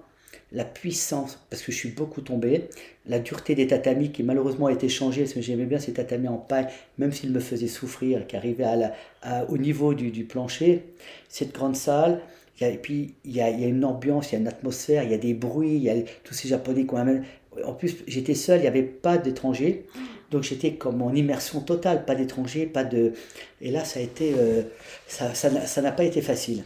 la 0.51 0.63
puissance, 0.63 1.39
parce 1.49 1.61
que 1.61 1.71
je 1.71 1.77
suis 1.77 1.89
beaucoup 1.89 2.21
tombé, 2.21 2.69
la 3.07 3.19
dureté 3.19 3.53
des 3.53 3.67
tatamis 3.67 4.11
qui 4.11 4.23
malheureusement 4.23 4.67
a 4.67 4.71
été 4.71 4.89
changée, 4.89 5.21
parce 5.21 5.33
que 5.33 5.41
j'aimais 5.41 5.65
bien 5.65 5.79
ces 5.79 5.93
tatamis 5.93 6.27
en 6.27 6.37
paille, 6.37 6.67
même 6.97 7.11
s'ils 7.11 7.31
me 7.31 7.39
faisaient 7.39 7.67
souffrir, 7.67 8.25
qui 8.25 8.35
arrivaient 8.35 8.63
à 8.63 8.75
la, 8.75 9.45
au 9.49 9.57
niveau 9.57 9.93
du, 9.93 10.09
du 10.09 10.23
plancher, 10.23 10.83
cette 11.27 11.53
grande 11.53 11.75
salle, 11.75 12.21
et 12.67 12.77
puis, 12.77 13.15
il 13.23 13.35
y 13.35 13.41
a, 13.41 13.49
une 13.49 13.85
ambiance, 13.85 14.31
il 14.31 14.33
y 14.33 14.37
a 14.37 14.39
une 14.39 14.47
atmosphère, 14.47 15.03
il 15.03 15.11
y 15.11 15.13
a 15.13 15.17
des 15.17 15.33
bruits, 15.33 15.75
il 15.75 15.83
y 15.83 15.89
a 15.89 15.95
tous 16.23 16.33
ces 16.33 16.47
Japonais 16.47 16.85
qu'on 16.85 16.97
amène. 16.97 17.23
En 17.65 17.73
plus, 17.73 17.97
j'étais 18.07 18.35
seul, 18.35 18.59
il 18.59 18.61
n'y 18.63 18.67
avait 18.67 18.83
pas 18.83 19.17
d'étrangers. 19.17 19.85
Donc, 20.31 20.43
j'étais 20.43 20.73
comme 20.73 21.01
en 21.01 21.13
immersion 21.13 21.61
totale, 21.61 22.05
pas 22.05 22.15
d'étrangers, 22.15 22.65
pas 22.65 22.83
de. 22.83 23.13
Et 23.61 23.71
là, 23.71 23.83
ça 23.85 23.99
a 23.99 24.03
été. 24.03 24.33
Euh, 24.37 24.63
ça, 25.07 25.81
n'a 25.81 25.91
pas 25.91 26.03
été 26.03 26.21
facile. 26.21 26.63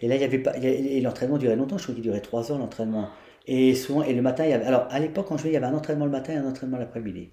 Et 0.00 0.08
là, 0.08 0.14
il 0.14 0.20
y 0.20 0.24
avait 0.24 0.38
pas. 0.38 0.56
Et 0.56 1.00
l'entraînement 1.00 1.38
durait 1.38 1.56
longtemps, 1.56 1.76
je 1.76 1.82
crois 1.82 1.94
qu'il 1.94 2.04
durait 2.04 2.20
trois 2.20 2.50
heures, 2.50 2.58
l'entraînement. 2.58 3.08
Et 3.46 3.74
souvent, 3.74 4.02
et 4.02 4.14
le 4.14 4.22
matin. 4.22 4.44
Alors, 4.64 4.86
à 4.90 5.00
l'époque, 5.00 5.26
quand 5.28 5.36
je 5.36 5.46
il 5.48 5.52
y 5.52 5.56
avait 5.56 5.66
un 5.66 5.74
entraînement 5.74 6.04
le 6.04 6.12
matin 6.12 6.32
et 6.32 6.36
un 6.36 6.46
entraînement 6.46 6.78
l'après-midi. 6.78 7.28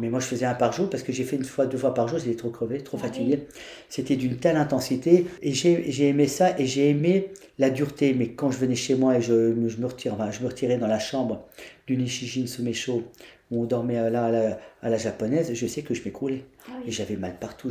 Mais 0.00 0.08
moi, 0.08 0.18
je 0.20 0.26
faisais 0.26 0.46
un 0.46 0.54
par 0.54 0.72
jour 0.72 0.88
parce 0.88 1.02
que 1.02 1.12
j'ai 1.12 1.24
fait 1.24 1.36
une 1.36 1.44
fois, 1.44 1.66
deux 1.66 1.76
fois 1.76 1.92
par 1.92 2.08
jour, 2.08 2.18
j'étais 2.18 2.36
trop 2.36 2.50
crevé, 2.50 2.82
trop 2.82 2.98
ah 3.00 3.06
fatigué. 3.06 3.46
C'était 3.88 4.16
d'une 4.16 4.36
telle 4.36 4.56
intensité 4.56 5.26
et 5.42 5.52
j'ai 5.52 6.08
aimé 6.08 6.26
ça 6.26 6.58
et 6.58 6.66
j'ai 6.66 6.88
aimé 6.88 7.30
la 7.58 7.70
dureté. 7.70 8.14
Mais 8.14 8.28
quand 8.28 8.50
je 8.50 8.58
venais 8.58 8.76
chez 8.76 8.94
moi 8.94 9.18
et 9.18 9.20
je, 9.20 9.54
je 9.68 9.76
me, 9.76 9.86
retire, 9.86 10.14
enfin, 10.14 10.30
je 10.30 10.40
me 10.40 10.48
retirais 10.48 10.78
dans 10.78 10.86
la 10.86 10.98
chambre 10.98 11.44
du 11.86 11.96
Nishijin 11.96 12.46
Sumesho 12.46 13.04
où 13.50 13.62
on 13.62 13.66
dormait 13.66 13.98
euh, 13.98 14.10
là 14.10 14.26
à 14.26 14.30
la, 14.30 14.58
à 14.82 14.88
la 14.88 14.96
japonaise, 14.96 15.52
je 15.52 15.66
sais 15.66 15.82
que 15.82 15.92
je 15.92 16.02
m'écroulais. 16.04 16.44
Ah 16.68 16.72
et 16.86 16.90
j'avais 16.90 17.16
mal 17.16 17.36
partout. 17.38 17.70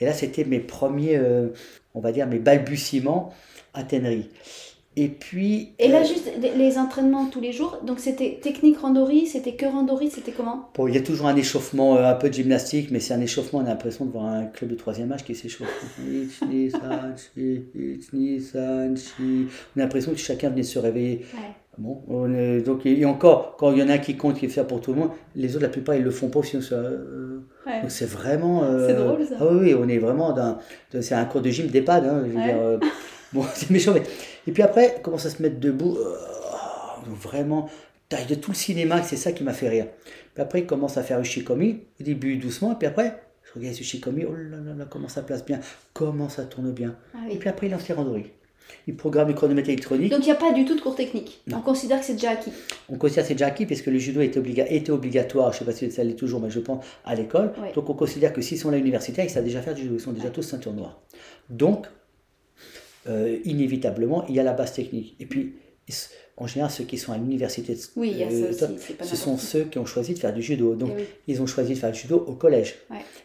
Et 0.00 0.04
là, 0.04 0.12
c'était 0.12 0.44
mes 0.44 0.60
premiers, 0.60 1.16
euh, 1.16 1.48
on 1.94 2.00
va 2.00 2.12
dire, 2.12 2.26
mes 2.26 2.38
balbutiements 2.38 3.32
à. 3.74 3.84
Et 4.96 5.08
puis. 5.08 5.72
Et 5.78 5.88
là, 5.88 6.00
euh, 6.00 6.04
juste 6.04 6.30
les 6.40 6.76
entraînements 6.78 7.26
tous 7.26 7.40
les 7.40 7.52
jours, 7.52 7.78
donc 7.86 8.00
c'était 8.00 8.40
technique 8.42 8.78
randori, 8.78 9.26
c'était 9.26 9.54
que 9.54 9.66
randori, 9.66 10.10
c'était 10.10 10.32
comment? 10.32 10.70
Bon, 10.74 10.88
il 10.88 10.94
y 10.94 10.98
a 10.98 11.02
toujours 11.02 11.26
un 11.26 11.36
échauffement, 11.36 11.96
euh, 11.96 12.10
un 12.10 12.14
peu 12.14 12.28
de 12.28 12.34
gymnastique, 12.34 12.90
mais 12.90 12.98
c'est 12.98 13.14
un 13.14 13.20
échauffement, 13.20 13.60
on 13.60 13.66
a 13.66 13.68
l'impression 13.68 14.04
de 14.04 14.10
voir 14.10 14.24
un 14.24 14.46
club 14.46 14.70
de 14.70 14.74
troisième 14.74 15.12
âge 15.12 15.24
qui 15.24 15.34
s'échauffe. 15.34 15.68
on 19.20 19.78
a 19.78 19.82
l'impression 19.82 20.12
que 20.12 20.18
chacun 20.18 20.50
venait 20.50 20.64
se 20.64 20.78
réveiller. 20.78 21.24
Bon, 21.78 22.02
on 22.08 22.34
est, 22.34 22.60
donc, 22.60 22.84
et 22.84 23.04
encore, 23.06 23.56
quand 23.56 23.72
il 23.72 23.78
y 23.78 23.82
en 23.82 23.88
a 23.88 23.96
qui 23.96 24.16
compte, 24.16 24.36
qui 24.38 24.48
fait 24.48 24.56
ça 24.56 24.64
pour 24.64 24.80
tout 24.82 24.92
le 24.92 24.98
monde, 24.98 25.10
les 25.34 25.54
autres, 25.56 25.64
la 25.64 25.70
plupart, 25.70 25.94
ils 25.94 26.02
le 26.02 26.10
font 26.10 26.28
pas 26.28 26.40
aussi. 26.40 26.58
Euh, 26.72 27.38
donc 27.66 27.90
c'est 27.90 28.08
vraiment. 28.08 28.64
Euh, 28.64 28.86
c'est 28.86 28.94
drôle 28.94 29.24
ça. 29.24 29.36
Ah 29.40 29.46
oui, 29.50 29.74
on 29.74 29.88
est 29.88 29.98
vraiment 29.98 30.32
dans. 30.32 30.58
C'est 31.00 31.14
un 31.14 31.24
cours 31.24 31.40
de 31.40 31.48
gym 31.48 31.68
d'EHPAD. 31.68 32.04
Hein, 32.04 32.22
je 32.26 32.32
veux 32.32 32.42
dire, 32.42 32.56
euh, 32.60 32.78
bon, 33.32 33.44
c'est 33.54 33.70
méchant. 33.70 33.92
Mais... 33.94 34.02
Et 34.46 34.52
puis 34.52 34.62
après, 34.62 35.00
commence 35.02 35.26
à 35.26 35.30
se 35.30 35.42
mettre 35.42 35.60
debout. 35.60 35.98
vraiment, 37.06 37.68
taille 38.08 38.26
de 38.26 38.34
tout 38.34 38.50
le 38.50 38.56
cinéma, 38.56 39.02
c'est 39.02 39.16
ça 39.16 39.32
qui 39.32 39.44
m'a 39.44 39.52
fait 39.52 39.68
rire. 39.68 39.86
Puis 40.34 40.42
après, 40.42 40.60
il 40.60 40.66
commence 40.66 40.96
à 40.96 41.02
faire 41.02 41.18
le 41.18 41.24
shikomi, 41.24 41.80
au 42.00 42.04
début 42.04 42.36
doucement, 42.36 42.72
et 42.72 42.76
puis 42.76 42.86
après, 42.86 43.22
je 43.44 43.58
regarde 43.58 43.74
ce 43.74 43.82
shikomi, 43.82 44.24
oh 44.24 44.34
là 44.34 44.58
là 44.58 44.74
là, 44.76 44.84
comment 44.88 45.08
ça 45.08 45.22
place 45.22 45.44
bien, 45.44 45.60
comment 45.92 46.28
ça 46.28 46.44
tourne 46.44 46.72
bien. 46.72 46.94
Ah 47.14 47.18
et 47.30 47.36
puis 47.36 47.48
après, 47.48 47.66
il 47.66 47.70
lance 47.70 47.88
les 47.88 47.94
randonnées 47.94 48.34
il 48.86 48.96
programme 48.96 49.28
le 49.28 49.34
chronomètre 49.34 49.68
électronique. 49.68 50.10
Donc 50.10 50.20
il 50.20 50.26
n'y 50.26 50.32
a 50.32 50.36
pas 50.36 50.52
du 50.52 50.64
tout 50.64 50.76
de 50.76 50.80
cours 50.80 50.94
technique. 50.94 51.40
On 51.52 51.60
considère 51.60 52.00
que 52.00 52.06
c'est 52.06 52.14
déjà 52.14 52.30
acquis. 52.30 52.52
On 52.88 52.96
considère 52.96 53.24
que 53.24 53.28
c'est 53.28 53.34
déjà 53.34 53.46
acquis 53.46 53.66
parce 53.66 53.82
que 53.82 53.90
le 53.90 53.98
judo 53.98 54.20
était, 54.20 54.40
était 54.74 54.90
obligatoire, 54.90 55.52
je 55.52 55.56
ne 55.56 55.58
sais 55.60 55.64
pas 55.64 55.72
si 55.72 55.90
ça 55.90 56.04
l'est 56.04 56.14
toujours, 56.14 56.40
mais 56.40 56.50
je 56.50 56.60
pense 56.60 56.84
à 57.04 57.14
l'école. 57.14 57.52
Donc 57.74 57.88
on 57.90 57.94
considère 57.94 58.32
que 58.32 58.40
s'ils 58.40 58.58
sont 58.58 58.70
à 58.70 58.76
l'université, 58.76 59.22
ils 59.22 59.30
savent 59.30 59.44
déjà 59.44 59.62
faire 59.62 59.74
du 59.74 59.82
judo, 59.82 59.94
ils 59.94 60.00
sont 60.00 60.12
déjà 60.12 60.30
tous 60.30 60.42
ceinture 60.42 60.72
noire. 60.72 61.00
Donc, 61.48 61.86
euh, 63.08 63.38
inévitablement, 63.44 64.26
il 64.28 64.34
y 64.34 64.40
a 64.40 64.42
la 64.42 64.52
base 64.52 64.72
technique. 64.72 65.16
Et 65.20 65.26
puis, 65.26 65.54
en 66.36 66.46
général, 66.46 66.70
ceux 66.70 66.84
qui 66.84 66.98
sont 66.98 67.12
à 67.12 67.18
l'université, 67.18 67.76
oui, 67.96 68.16
euh, 68.22 68.52
ce 69.02 69.16
sont 69.16 69.36
ceux 69.36 69.64
qui 69.64 69.78
ont 69.78 69.86
choisi 69.86 70.14
de 70.14 70.18
faire 70.18 70.32
du 70.32 70.42
judo. 70.42 70.74
Donc, 70.74 70.90
eh 70.98 71.06
ils 71.26 71.42
ont 71.42 71.46
choisi 71.46 71.74
de 71.74 71.78
faire 71.78 71.92
du 71.92 71.98
judo 71.98 72.24
au 72.26 72.34
collège. 72.34 72.76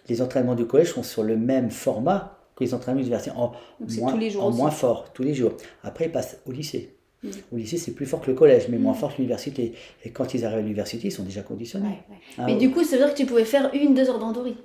Les 0.10 0.22
entraînements 0.22 0.55
du 0.55 0.65
collège 0.65 0.94
sont 0.94 1.03
sur 1.03 1.24
le 1.24 1.38
même 1.38 1.72
format 1.72 2.39
que 2.55 2.63
les 2.63 2.74
entraînements 2.74 3.01
universitaires 3.01 3.38
en, 3.38 3.53
moins, 4.00 4.17
en 4.39 4.51
moins 4.51 4.72
fort, 4.72 5.12
tous 5.13 5.24
les 5.24 5.34
jours. 5.34 5.53
Après, 5.84 6.05
ils 6.05 6.12
passent 6.12 6.39
au 6.46 6.51
lycée. 6.51 6.96
Mm. 7.22 7.29
Au 7.51 7.58
lycée, 7.58 7.77
c'est 7.77 7.91
plus 7.91 8.05
fort 8.05 8.22
que 8.22 8.32
le 8.32 8.36
collège, 8.36 8.67
mais 8.70 8.77
moins 8.77 8.94
mm. 8.94 8.98
fort 8.98 9.12
que 9.12 9.17
l'université. 9.17 9.74
Et 10.05 10.12
quand 10.12 10.34
ils 10.34 10.46
arrivent 10.46 10.60
à 10.60 10.62
l'université, 10.62 11.08
ils 11.08 11.12
sont 11.12 11.24
déjà 11.24 11.41
conditionnés. 11.41 12.00
Ah 12.38 12.46
mais 12.46 12.55
du 12.55 12.72
coup, 12.72 12.84
ça 12.84 12.96
veut 12.96 13.03
dire 13.03 13.13
que 13.13 13.17
tu 13.17 13.25
pouvais 13.25 13.44
faire 13.44 13.72
une, 13.74 13.94
deux 13.94 14.10
heures 14.10 14.20
d'andourie 14.20 14.55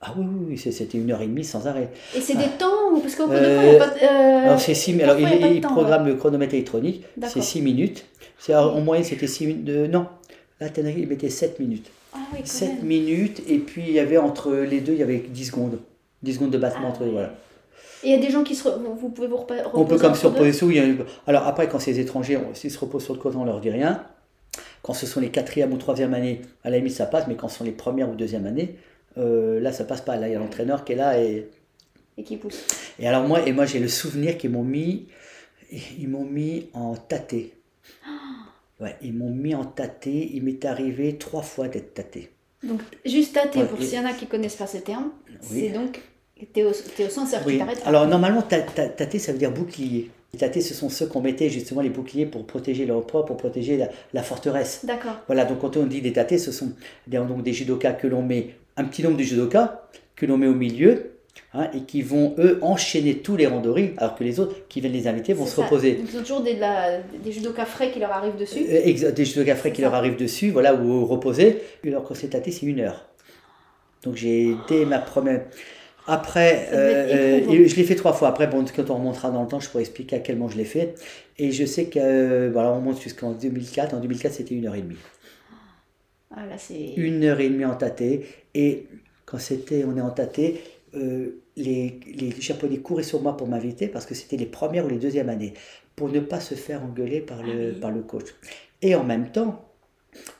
ah 0.00 0.12
oui, 0.16 0.24
oui, 0.28 0.46
oui 0.50 0.58
c'était 0.58 0.98
une 0.98 1.10
heure 1.10 1.22
et 1.22 1.26
demie 1.26 1.44
sans 1.44 1.66
arrêt. 1.66 1.90
Et 2.14 2.20
c'est 2.20 2.34
des 2.34 2.44
ah. 2.44 2.58
temps 2.58 3.00
Parce 3.00 3.14
qu'au 3.14 3.28
de 3.28 3.36
il 3.36 3.70
n'y 3.70 3.76
a 3.76 3.78
pas. 3.78 3.94
Euh... 4.02 4.44
Alors, 4.44 4.60
c'est 4.60 4.74
six, 4.74 5.00
alors 5.00 5.18
il, 5.18 5.60
programme 5.60 6.06
le 6.06 6.14
chronomètre 6.14 6.54
électronique, 6.54 7.04
c'est 7.26 7.42
6 7.42 7.62
minutes. 7.62 8.04
C'est, 8.38 8.54
En 8.54 8.80
moyenne, 8.80 9.04
c'était 9.04 9.26
6 9.26 9.46
minutes. 9.46 9.64
De... 9.64 9.86
Non, 9.86 10.06
la 10.60 10.68
Tenerife, 10.68 10.98
il 10.98 11.08
mettait 11.08 11.30
7 11.30 11.58
minutes. 11.60 11.90
Ah, 12.12 12.18
oui, 12.32 12.40
7 12.44 12.82
minutes, 12.82 13.42
et 13.48 13.58
puis 13.58 13.84
il 13.88 13.92
y 13.92 13.98
avait 13.98 14.18
entre 14.18 14.52
les 14.52 14.80
deux, 14.80 14.92
il 14.92 14.98
y 14.98 15.02
avait 15.02 15.24
10 15.28 15.44
secondes. 15.46 15.78
10 16.22 16.34
secondes 16.34 16.50
de 16.50 16.58
battement 16.58 16.88
entre 16.88 17.04
voilà. 17.04 17.34
Et 18.02 18.08
il 18.08 18.10
y 18.10 18.14
a 18.14 18.18
des 18.24 18.30
gens 18.30 18.44
qui 18.44 18.54
se. 18.54 18.68
Vous 18.68 19.08
pouvez 19.08 19.28
vous 19.28 19.38
reposer 19.38 19.62
On 19.72 19.84
peut 19.84 19.98
comme 19.98 20.14
se 20.14 20.26
reposer 20.26 20.52
sous. 20.52 20.70
Alors 21.26 21.46
après, 21.46 21.68
quand 21.68 21.78
c'est 21.78 21.92
les 21.92 22.00
étrangers, 22.00 22.38
s'ils 22.52 22.70
se 22.70 22.78
reposent 22.78 23.04
sur 23.04 23.14
le 23.14 23.20
côté, 23.20 23.36
on 23.36 23.44
leur 23.44 23.60
dit 23.60 23.70
rien. 23.70 24.04
Quand 24.82 24.92
ce 24.92 25.06
sont 25.06 25.20
les 25.20 25.30
quatrième 25.30 25.72
ou 25.72 25.78
troisième 25.78 26.14
années, 26.14 26.42
à 26.62 26.70
la 26.70 26.76
limite 26.76 26.92
ça 26.92 27.06
passe, 27.06 27.26
mais 27.26 27.34
quand 27.34 27.48
ce 27.48 27.58
sont 27.58 27.64
les 27.64 27.72
premières 27.72 28.08
ou 28.08 28.14
deuxième 28.14 28.46
années, 28.46 28.76
euh, 29.18 29.60
là 29.60 29.72
ça 29.72 29.84
passe 29.84 30.00
pas. 30.00 30.16
Là 30.16 30.28
il 30.28 30.32
y 30.32 30.36
a 30.36 30.38
l'entraîneur 30.38 30.84
qui 30.84 30.92
est 30.92 30.96
là 30.96 31.20
et. 31.20 31.48
Et 32.18 32.22
qui 32.22 32.36
pousse. 32.36 32.66
Et 32.98 33.06
alors 33.06 33.26
moi, 33.28 33.46
et 33.46 33.52
moi 33.52 33.66
j'ai 33.66 33.78
le 33.78 33.88
souvenir 33.88 34.38
qu'ils 34.38 34.50
m'ont 34.50 34.64
mis, 34.64 35.08
ils 35.70 36.08
m'ont 36.08 36.24
mis 36.24 36.68
en 36.72 36.94
tâté. 36.94 37.54
Ouais, 38.78 38.94
ils 39.00 39.14
m'ont 39.14 39.30
mis 39.30 39.54
en 39.54 39.64
tâté. 39.64 40.32
Il 40.34 40.42
m'est 40.42 40.62
arrivé 40.66 41.16
trois 41.16 41.40
fois 41.40 41.66
d'être 41.66 41.94
tâté. 41.94 42.28
Donc, 42.62 42.80
juste 43.04 43.34
tâter, 43.34 43.64
pour 43.64 43.80
s'il 43.80 43.94
y 43.94 43.98
en 43.98 44.04
a 44.04 44.12
qui 44.12 44.26
connaissent 44.26 44.56
pas 44.56 44.66
ce 44.66 44.78
terme, 44.78 45.10
c'est 45.40 45.70
donc, 45.70 46.00
tu 46.38 46.60
es, 46.60 46.64
au, 46.64 46.72
sens, 47.08 47.34
oui. 47.46 47.60
Alors, 47.84 48.06
normalement, 48.06 48.42
tâter, 48.42 49.18
ça 49.18 49.32
veut 49.32 49.38
dire 49.38 49.50
bouclier. 49.50 50.10
tâter, 50.38 50.60
ce 50.60 50.74
sont 50.74 50.88
ceux 50.88 51.06
qu'on 51.06 51.20
mettait 51.20 51.48
justement 51.48 51.80
les 51.80 51.90
boucliers 51.90 52.26
pour 52.26 52.46
protéger 52.46 52.86
leur 52.86 53.06
propre, 53.06 53.28
pour 53.28 53.36
protéger 53.36 53.82
la, 54.12 54.22
forteresse. 54.22 54.80
D'accord. 54.84 55.16
Voilà, 55.26 55.44
donc 55.44 55.60
quand 55.60 55.76
on 55.76 55.86
dit 55.86 56.00
des 56.00 56.12
tâtés, 56.12 56.38
ce 56.38 56.52
sont 56.52 56.72
des, 57.06 57.18
donc, 57.18 57.42
des 57.42 57.52
judokas 57.52 57.92
que 57.92 58.06
l'on 58.06 58.22
met, 58.22 58.54
un 58.76 58.84
petit 58.84 59.02
nombre 59.02 59.16
de 59.16 59.22
judokas 59.22 59.88
que 60.14 60.26
l'on 60.26 60.38
met 60.38 60.46
au 60.46 60.54
milieu, 60.54 61.16
Hein, 61.54 61.68
et 61.72 61.80
qui 61.82 62.02
vont, 62.02 62.34
eux, 62.38 62.58
enchaîner 62.60 63.18
tous 63.18 63.36
les 63.36 63.46
randonnées, 63.46 63.94
alors 63.96 64.14
que 64.14 64.24
les 64.24 64.40
autres 64.40 64.56
qui 64.68 64.80
viennent 64.80 64.92
les 64.92 65.06
inviter 65.06 65.32
vont 65.32 65.46
se 65.46 65.58
reposer. 65.58 65.94
Donc, 65.94 66.06
ils 66.12 66.18
ont 66.18 66.20
toujours 66.20 66.42
des, 66.42 66.58
des 67.22 67.32
judokas 67.32 67.64
frais 67.64 67.90
qui 67.90 67.98
leur 67.98 68.10
arrivent 68.10 68.36
dessus 68.36 68.66
euh, 68.68 69.10
Des 69.12 69.24
judokas 69.24 69.54
frais 69.54 69.72
qui 69.72 69.80
leur 69.80 69.94
arrivent 69.94 70.16
dessus, 70.16 70.50
voilà, 70.50 70.74
ou 70.74 71.06
reposer. 71.06 71.62
Alors 71.86 72.04
que 72.04 72.14
c'est 72.14 72.28
tâté, 72.28 72.50
c'est 72.50 72.66
une 72.66 72.80
heure. 72.80 73.06
Donc 74.02 74.16
j'ai 74.16 74.50
été 74.50 74.84
ma 74.84 74.98
première. 74.98 75.44
Après, 76.06 76.68
euh, 76.72 77.40
euh, 77.48 77.66
je 77.66 77.74
l'ai 77.74 77.84
fait 77.84 77.96
trois 77.96 78.12
fois. 78.12 78.28
Après, 78.28 78.46
bon, 78.46 78.64
quand 78.74 78.90
on 78.90 78.96
remontera 78.96 79.30
dans 79.30 79.42
le 79.42 79.48
temps, 79.48 79.58
je 79.58 79.68
pourrais 79.70 79.82
expliquer 79.82 80.16
à 80.16 80.18
quel 80.20 80.36
moment 80.36 80.50
je 80.50 80.56
l'ai 80.56 80.64
fait. 80.64 80.94
Et 81.38 81.52
je 81.52 81.64
sais 81.64 81.86
que, 81.86 82.50
voilà, 82.52 82.72
on 82.72 82.80
monte 82.80 83.00
jusqu'en 83.00 83.32
2004. 83.32 83.94
En 83.94 84.00
2004, 84.00 84.34
c'était 84.34 84.54
une 84.54 84.66
heure 84.66 84.74
et 84.74 84.82
demie. 84.82 84.96
Ah, 86.36 86.46
là. 86.46 86.56
Une 86.96 87.24
heure 87.24 87.40
et 87.40 87.48
demie 87.48 87.64
en 87.64 87.74
tâté. 87.74 88.26
Et 88.54 88.86
quand 89.24 89.38
c'était, 89.38 89.84
on 89.84 89.96
est 89.96 90.00
en 90.02 90.10
tâté, 90.10 90.60
euh, 90.94 91.42
les, 91.56 91.98
les, 92.14 92.30
Japonais 92.40 92.78
couraient 92.78 93.02
sur 93.02 93.22
moi 93.22 93.36
pour 93.36 93.48
m'inviter 93.48 93.88
parce 93.88 94.06
que 94.06 94.14
c'était 94.14 94.36
les 94.36 94.46
premières 94.46 94.84
ou 94.84 94.88
les 94.88 94.98
deuxièmes 94.98 95.30
années, 95.30 95.54
pour 95.96 96.10
ne 96.10 96.20
pas 96.20 96.40
se 96.40 96.54
faire 96.54 96.82
engueuler 96.82 97.20
par 97.20 97.42
le, 97.42 97.74
ah 97.76 97.80
par 97.80 97.90
le 97.90 98.02
coach. 98.02 98.26
Et 98.82 98.94
en 98.94 99.04
même 99.04 99.30
temps, 99.30 99.64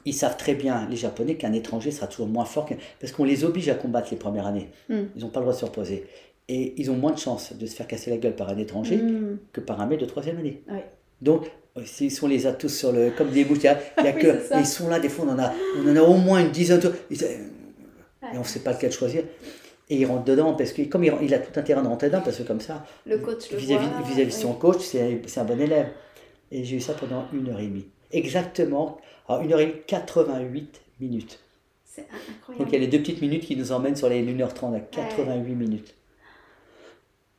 ils 0.04 0.14
savent 0.14 0.36
très 0.36 0.54
bien, 0.54 0.86
les 0.88 0.96
Japonais, 0.96 1.36
qu'un 1.36 1.52
étranger 1.52 1.90
sera 1.90 2.06
toujours 2.06 2.28
moins 2.28 2.44
fort, 2.44 2.68
parce 3.00 3.12
qu'on 3.12 3.24
les 3.24 3.44
oblige 3.44 3.68
à 3.68 3.74
combattre 3.74 4.08
les 4.10 4.16
premières 4.16 4.46
années. 4.46 4.68
Hmm. 4.88 5.04
Ils 5.16 5.22
n'ont 5.22 5.30
pas 5.30 5.40
le 5.40 5.44
droit 5.44 5.54
de 5.54 5.58
se 5.58 5.64
reposer. 5.64 6.06
Et 6.48 6.74
ils 6.80 6.90
ont 6.90 6.96
moins 6.96 7.12
de 7.12 7.18
chances 7.18 7.54
de 7.54 7.66
se 7.66 7.74
faire 7.74 7.88
casser 7.88 8.10
la 8.10 8.18
gueule 8.18 8.36
par 8.36 8.48
un 8.50 8.58
étranger 8.58 8.98
hmm. 8.98 9.38
que 9.52 9.60
par 9.60 9.80
un 9.80 9.86
mec 9.86 9.98
de 9.98 10.04
troisième 10.04 10.38
année. 10.38 10.62
Donc, 11.22 11.50
ils 12.00 12.10
sont 12.10 12.26
les 12.26 12.46
a 12.46 12.52
tous 12.52 12.68
sur 12.68 12.92
le, 12.92 13.10
comme 13.10 13.30
des 13.30 13.44
bouts, 13.44 13.56
il 13.56 13.64
y 13.64 13.68
a, 13.68 13.74
que, 14.12 14.58
ils 14.58 14.66
sont 14.66 14.88
là, 14.88 14.98
des 14.98 15.08
fois 15.08 15.26
on 15.28 15.32
en 15.32 15.38
a, 15.38 15.52
on 15.78 15.90
en 15.90 15.96
a 15.96 16.02
au 16.02 16.14
moins 16.14 16.40
une 16.40 16.50
dizaine, 16.50 16.80
et 17.10 17.16
on 18.34 18.40
ne 18.40 18.44
sait 18.44 18.60
pas 18.60 18.72
lequel 18.72 18.92
choisir. 18.92 19.24
Et 19.88 19.96
il 19.96 20.06
rentre 20.06 20.24
dedans 20.24 20.54
parce 20.54 20.72
que 20.72 20.82
comme 20.82 21.04
il, 21.04 21.34
a 21.34 21.38
tout 21.38 21.58
intérêt 21.58 21.80
de 21.80 21.86
rentrer 21.86 22.08
dedans 22.08 22.22
parce 22.22 22.38
que 22.38 22.42
comme 22.42 22.60
ça 22.60 22.84
le 23.06 23.18
coach 23.18 23.52
vis-à-vis 23.52 24.24
vis, 24.24 24.32
son 24.32 24.54
coach 24.54 24.80
c'est 24.80 25.38
un 25.38 25.44
bon 25.44 25.60
élève. 25.60 25.88
Et 26.50 26.64
j'ai 26.64 26.76
eu 26.76 26.80
ça 26.80 26.94
pendant 26.94 27.26
une 27.32 27.48
heure 27.50 27.60
et 27.60 27.66
demie. 27.66 27.86
Exactement 28.10 28.98
alors 29.28 29.42
une 29.42 29.52
heure 29.52 29.60
et 29.60 29.66
demie 29.66 29.78
88 29.86 30.80
minutes. 31.00 31.38
C'est 31.84 32.00
incroyable. 32.00 32.64
Donc 32.64 32.72
il 32.72 32.72
y 32.72 32.76
a 32.76 32.80
les 32.80 32.88
deux 32.88 32.98
petites 32.98 33.20
minutes 33.20 33.44
qui 33.44 33.54
nous 33.54 33.70
emmènent 33.70 33.96
sur 33.96 34.08
les 34.08 34.24
1h30 34.24 34.74
à 34.74 34.80
88 34.80 35.54
minutes 35.54 35.94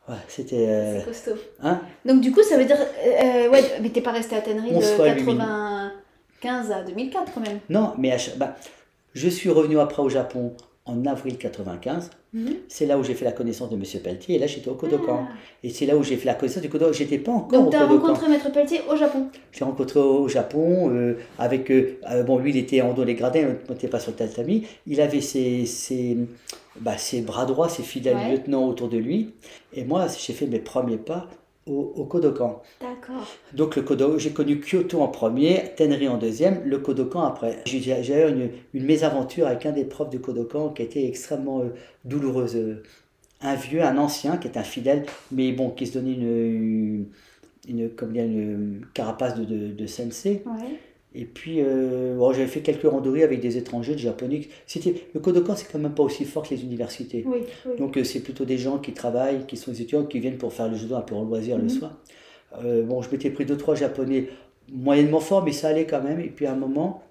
Ouais, 0.07 0.15
c'était. 0.27 0.67
Euh, 0.67 0.99
c'est 0.99 1.05
costaud. 1.05 1.41
Hein? 1.61 1.81
Donc, 2.05 2.21
du 2.21 2.31
coup, 2.31 2.41
ça 2.43 2.57
veut 2.57 2.65
dire. 2.65 2.77
Euh, 2.79 3.49
ouais, 3.49 3.63
mais 3.81 3.89
t'es 3.89 4.01
pas 4.01 4.11
resté 4.11 4.35
à 4.35 4.41
Tenerife 4.41 4.73
de 4.73 5.03
95 5.03 6.71
à 6.71 6.81
2004 6.83 7.33
quand 7.33 7.41
même. 7.41 7.59
Non, 7.69 7.93
mais 7.97 8.15
bah, 8.37 8.55
je 9.13 9.27
suis 9.27 9.49
revenu 9.49 9.79
après 9.79 10.01
au 10.01 10.09
Japon 10.09 10.55
en 10.87 11.05
avril 11.05 11.37
95. 11.37 12.09
Mhm. 12.33 12.55
C'est 12.67 12.85
là 12.85 12.97
où 12.97 13.03
j'ai 13.03 13.13
fait 13.13 13.25
la 13.25 13.31
connaissance 13.31 13.69
de 13.69 13.75
M. 13.75 13.83
Pelletier. 14.03 14.35
Et 14.35 14.39
là, 14.39 14.47
j'étais 14.47 14.69
au 14.69 14.75
Kodokan. 14.75 15.27
Ah. 15.29 15.33
Et 15.63 15.69
c'est 15.69 15.85
là 15.85 15.95
où 15.95 16.03
j'ai 16.03 16.15
fait 16.15 16.25
la 16.25 16.33
connaissance 16.33 16.61
du 16.61 16.69
Kodokan. 16.69 16.93
J'étais 16.93 17.17
pas 17.17 17.31
encore 17.31 17.63
Donc, 17.63 17.71
tu 17.71 17.77
as 17.77 17.85
rencontré 17.85 18.27
Maître 18.29 18.51
Pelletier 18.51 18.81
au 18.89 18.95
Japon 18.95 19.27
J'ai 19.51 19.65
rencontré 19.65 19.99
au 19.99 20.27
Japon. 20.27 20.89
Euh, 20.91 21.17
avec. 21.37 21.69
Euh, 21.69 21.99
euh, 22.09 22.23
bon, 22.23 22.39
lui, 22.39 22.51
il 22.51 22.57
était 22.57 22.81
en 22.81 22.93
dos 22.93 23.03
les 23.03 23.15
gradins, 23.15 23.55
on 23.69 23.73
n'était 23.73 23.87
pas 23.87 23.99
sur 23.99 24.11
le 24.11 24.17
tatami. 24.17 24.65
Il 24.87 25.01
avait 25.01 25.21
ses, 25.21 25.65
ses, 25.65 26.17
bah, 26.79 26.97
ses 26.97 27.21
bras 27.21 27.45
droits, 27.45 27.69
ses 27.69 27.83
fidèles 27.83 28.17
lieutenants 28.31 28.65
autour 28.65 28.89
de 28.89 28.97
lui. 28.97 29.33
Et 29.73 29.83
moi, 29.83 30.07
j'ai 30.17 30.33
fait 30.33 30.47
mes 30.47 30.59
premiers 30.59 30.97
pas 30.97 31.27
au, 31.67 32.05
Kodokan. 32.05 32.61
D'accord. 32.81 33.27
Donc 33.53 33.75
le 33.75 33.81
Kodokan, 33.81 34.17
j'ai 34.17 34.31
connu 34.31 34.59
Kyoto 34.59 35.01
en 35.01 35.07
premier, 35.07 35.73
Tenri 35.75 36.07
en 36.07 36.17
deuxième, 36.17 36.61
le 36.65 36.79
Kodokan 36.79 37.21
après. 37.21 37.61
J'ai 37.65 37.79
eu 37.79 38.29
une, 38.29 38.49
une, 38.73 38.85
mésaventure 38.85 39.47
avec 39.47 39.65
un 39.65 39.71
des 39.71 39.85
profs 39.85 40.09
du 40.09 40.19
Kodokan 40.19 40.69
qui 40.69 40.81
a 40.81 40.85
été 40.85 41.07
extrêmement 41.07 41.61
euh, 41.61 41.69
douloureuse. 42.05 42.57
Un 43.41 43.55
vieux, 43.55 43.83
un 43.83 43.97
ancien 43.97 44.37
qui 44.37 44.47
est 44.47 44.57
un 44.57 44.63
fidèle, 44.63 45.05
mais 45.31 45.51
bon, 45.51 45.69
qui 45.69 45.85
se 45.85 45.93
donnait 45.93 46.13
une, 46.13 47.05
une, 47.67 47.89
comme 47.89 48.15
une 48.15 48.81
carapace 48.93 49.35
de, 49.35 49.45
de, 49.45 49.71
de 49.73 49.87
sensei. 49.87 50.43
Ouais. 50.45 50.79
Et 51.15 51.25
puis, 51.25 51.61
euh, 51.61 52.17
j'avais 52.33 52.47
fait 52.47 52.61
quelques 52.61 52.83
randonnées 52.83 53.23
avec 53.23 53.39
des 53.39 53.57
étrangers, 53.57 53.93
des 53.93 54.01
japonais. 54.01 54.41
C'était, 54.65 55.03
le 55.13 55.19
Kodokan, 55.19 55.55
c'est 55.55 55.71
quand 55.71 55.79
même 55.79 55.95
pas 55.95 56.03
aussi 56.03 56.25
fort 56.25 56.43
que 56.43 56.53
les 56.53 56.63
universités. 56.63 57.25
Donc, 57.77 57.97
euh, 57.97 58.03
c'est 58.03 58.19
plutôt 58.19 58.45
des 58.45 58.57
gens 58.57 58.77
qui 58.77 58.93
travaillent, 58.93 59.45
qui 59.47 59.57
sont 59.57 59.71
étudiants, 59.71 60.05
qui 60.05 60.19
viennent 60.19 60.37
pour 60.37 60.53
faire 60.53 60.67
le 60.67 60.75
judo 60.75 60.95
un 60.95 61.01
peu 61.01 61.15
en 61.15 61.23
loisir 61.23 61.57
le 61.57 61.63
mhm. 61.63 61.69
soir. 61.69 61.97
Euh, 62.63 62.83
bon, 62.83 63.01
je 63.01 63.09
m'étais 63.09 63.29
pris 63.29 63.45
deux, 63.45 63.57
trois 63.57 63.75
japonais 63.75 64.29
moyennement 64.71 65.19
forts, 65.19 65.43
mais 65.43 65.53
ça 65.53 65.69
allait 65.69 65.85
quand 65.85 66.03
même. 66.03 66.19
Et 66.19 66.29
puis, 66.29 66.45
à 66.45 66.51
un 66.51 66.55
moment, 66.55 67.03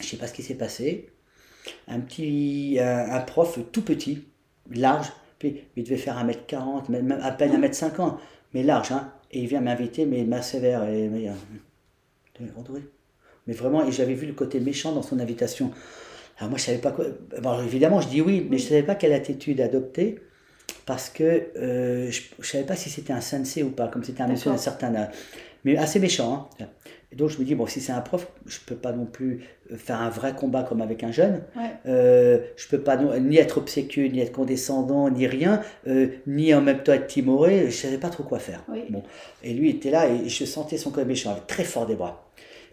je 0.00 0.06
sais 0.06 0.16
pas 0.16 0.26
ce 0.26 0.34
qui 0.34 0.42
s'est 0.42 0.54
passé. 0.54 1.08
Un 1.88 2.00
petit, 2.00 2.78
un, 2.80 3.20
prof 3.20 3.58
tout 3.72 3.82
petit, 3.82 4.24
large, 4.70 5.12
puis 5.38 5.62
il 5.76 5.84
devait 5.84 5.96
faire 5.96 6.24
1m40, 6.24 6.90
même 6.90 7.18
à 7.20 7.32
peine 7.32 7.60
1m50, 7.60 8.16
mais 8.54 8.62
large, 8.62 8.92
hein. 8.92 9.12
Et 9.32 9.40
il 9.40 9.46
vient 9.46 9.60
m'inviter, 9.60 10.06
mais 10.06 10.24
ma 10.24 10.42
sévère. 10.42 10.88
Et, 10.88 11.08
mais, 11.08 11.30
mais 13.50 13.56
vraiment, 13.56 13.84
et 13.84 13.90
j'avais 13.90 14.14
vu 14.14 14.28
le 14.28 14.32
côté 14.32 14.60
méchant 14.60 14.92
dans 14.92 15.02
son 15.02 15.18
invitation. 15.18 15.72
Alors 16.38 16.50
moi, 16.50 16.58
je 16.58 16.62
savais 16.66 16.78
pas 16.78 16.92
quoi. 16.92 17.06
Bon, 17.42 17.60
évidemment, 17.64 18.00
je 18.00 18.06
dis 18.06 18.20
oui, 18.20 18.46
mais 18.48 18.58
je 18.58 18.68
savais 18.68 18.84
pas 18.84 18.94
quelle 18.94 19.12
attitude 19.12 19.60
adopter 19.60 20.20
parce 20.86 21.10
que 21.10 21.48
euh, 21.56 22.08
je, 22.12 22.22
ne 22.38 22.44
savais 22.44 22.62
pas 22.62 22.76
si 22.76 22.90
c'était 22.90 23.12
un 23.12 23.20
sensei 23.20 23.64
ou 23.64 23.70
pas, 23.70 23.88
comme 23.88 24.04
c'était 24.04 24.22
un 24.22 24.28
monsieur 24.28 24.52
d'un 24.52 24.56
certain 24.56 24.94
âge. 24.94 25.08
Mais 25.64 25.76
assez 25.76 25.98
méchant. 25.98 26.48
Hein. 26.60 26.66
Et 27.12 27.16
donc 27.16 27.30
je 27.30 27.38
me 27.38 27.44
dis, 27.44 27.56
bon, 27.56 27.66
si 27.66 27.80
c'est 27.80 27.90
un 27.90 28.00
prof, 28.00 28.28
je 28.46 28.58
ne 28.58 28.64
peux 28.66 28.76
pas 28.76 28.92
non 28.92 29.04
plus 29.04 29.40
euh, 29.72 29.76
faire 29.76 30.00
un 30.00 30.10
vrai 30.10 30.32
combat 30.34 30.62
comme 30.62 30.80
avec 30.80 31.02
un 31.02 31.10
jeune. 31.10 31.42
Euh, 31.86 32.38
je 32.56 32.66
ne 32.66 32.70
peux 32.70 32.84
pas 32.84 32.96
ni 32.96 33.36
être 33.36 33.58
obséquieux, 33.58 34.06
ni 34.06 34.20
être 34.20 34.32
condescendant, 34.32 35.10
ni 35.10 35.26
rien, 35.26 35.60
euh, 35.88 36.06
ni 36.28 36.54
en 36.54 36.60
même 36.60 36.84
temps 36.84 36.92
être 36.92 37.08
timoré. 37.08 37.62
Je 37.62 37.64
ne 37.64 37.70
savais 37.70 37.98
pas 37.98 38.10
trop 38.10 38.22
quoi 38.22 38.38
faire. 38.38 38.64
Bon. 38.90 39.02
Et 39.42 39.52
lui 39.54 39.70
était 39.70 39.90
là 39.90 40.08
et 40.08 40.28
je 40.28 40.44
sentais 40.44 40.78
son 40.78 40.90
côté 40.90 41.04
méchant, 41.04 41.32
avec 41.32 41.48
très 41.48 41.64
fort 41.64 41.86
des 41.86 41.96
bras. 41.96 42.30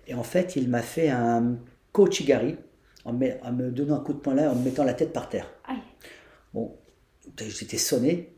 Et 0.08 0.14
en 0.14 0.24
fait, 0.24 0.56
il 0.56 0.70
m'a 0.70 0.82
fait 0.82 1.10
un 1.10 1.58
coachigari 1.92 2.58
en, 3.06 3.12
en 3.12 3.52
me 3.52 3.72
donnant 3.72 3.96
un 3.96 4.00
coup 4.00 4.14
de 4.14 4.20
poing 4.20 4.36
là, 4.36 4.52
en 4.52 4.56
me 4.56 4.64
mettant 4.64 4.84
la 4.84 4.94
tête 4.94 5.14
par 5.14 5.30
terre. 5.30 5.50
Bon, 6.54 6.76
j'étais 7.38 7.78
sonné. 7.78 8.34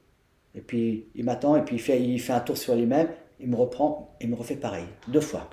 Et 0.55 0.61
puis 0.61 1.05
il 1.15 1.23
m'attend 1.23 1.55
et 1.55 1.63
puis 1.63 1.75
il 1.75 1.79
fait, 1.79 2.01
il 2.01 2.19
fait 2.19 2.33
un 2.33 2.39
tour 2.39 2.57
sur 2.57 2.75
lui-même. 2.75 3.07
Il 3.39 3.49
me 3.49 3.55
reprend 3.55 4.15
et 4.19 4.27
me 4.27 4.35
refait 4.35 4.55
pareil, 4.55 4.85
deux 5.07 5.21
fois. 5.21 5.49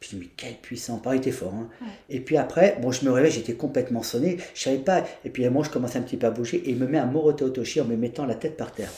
Puis 0.00 0.10
je 0.10 0.16
me 0.16 0.20
dis, 0.22 0.26
mais 0.28 0.34
quel 0.36 0.54
puissant, 0.54 0.98
pas 0.98 1.14
été 1.14 1.30
fort. 1.30 1.54
Hein. 1.54 1.68
Et 2.08 2.20
puis 2.20 2.36
après, 2.36 2.78
bon, 2.80 2.90
je 2.90 3.04
me 3.04 3.10
réveille, 3.10 3.30
j'étais 3.30 3.54
complètement 3.54 4.02
sonné, 4.02 4.38
je 4.54 4.62
savais 4.62 4.78
pas. 4.78 5.04
Et 5.24 5.30
puis 5.30 5.48
moi, 5.48 5.62
je 5.62 5.70
commence 5.70 5.94
un 5.96 6.02
petit 6.02 6.16
peu 6.16 6.26
à 6.26 6.30
bouger 6.30 6.56
et 6.56 6.70
il 6.70 6.78
me 6.78 6.86
met 6.86 6.98
un 6.98 7.06
Morote 7.06 7.42
Otoshi 7.42 7.80
en 7.80 7.84
me 7.84 7.96
mettant 7.96 8.26
la 8.26 8.34
tête 8.34 8.56
par 8.56 8.72
terre. 8.72 8.90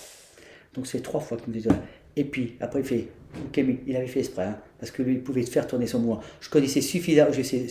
Donc 0.74 0.87
c'est 0.87 1.00
trois 1.00 1.20
fois 1.20 1.37
qu'il 1.37 1.52
me 1.52 1.58
dit 1.58 1.68
Et 2.16 2.24
puis 2.24 2.56
après, 2.61 2.80
il 2.80 2.87
fait, 2.87 3.08
ok, 3.47 3.64
il 3.87 3.97
avait 3.97 4.07
fait 4.07 4.21
exprès, 4.21 4.45
hein, 4.45 4.59
parce 4.79 4.90
que 4.90 5.03
lui, 5.03 5.14
il 5.14 5.23
pouvait 5.23 5.42
faire 5.42 5.66
tourner 5.66 5.87
son 5.87 6.01
mouvement. 6.01 6.21
Je 6.40 6.51
connaissais 6.51 6.81
suffisamment, 6.81 7.33
je 7.33 7.42
sais, 7.42 7.66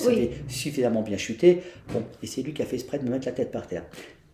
suffisamment 0.47 1.01
bien 1.01 1.17
chuté. 1.17 1.61
Bon, 1.93 2.03
et 2.21 2.27
c'est 2.27 2.41
lui 2.41 2.53
qui 2.53 2.61
a 2.61 2.65
fait 2.65 2.75
exprès 2.75 2.99
de 2.99 3.05
me 3.05 3.11
mettre 3.11 3.25
la 3.25 3.33
tête 3.33 3.51
par 3.51 3.67
terre. 3.67 3.85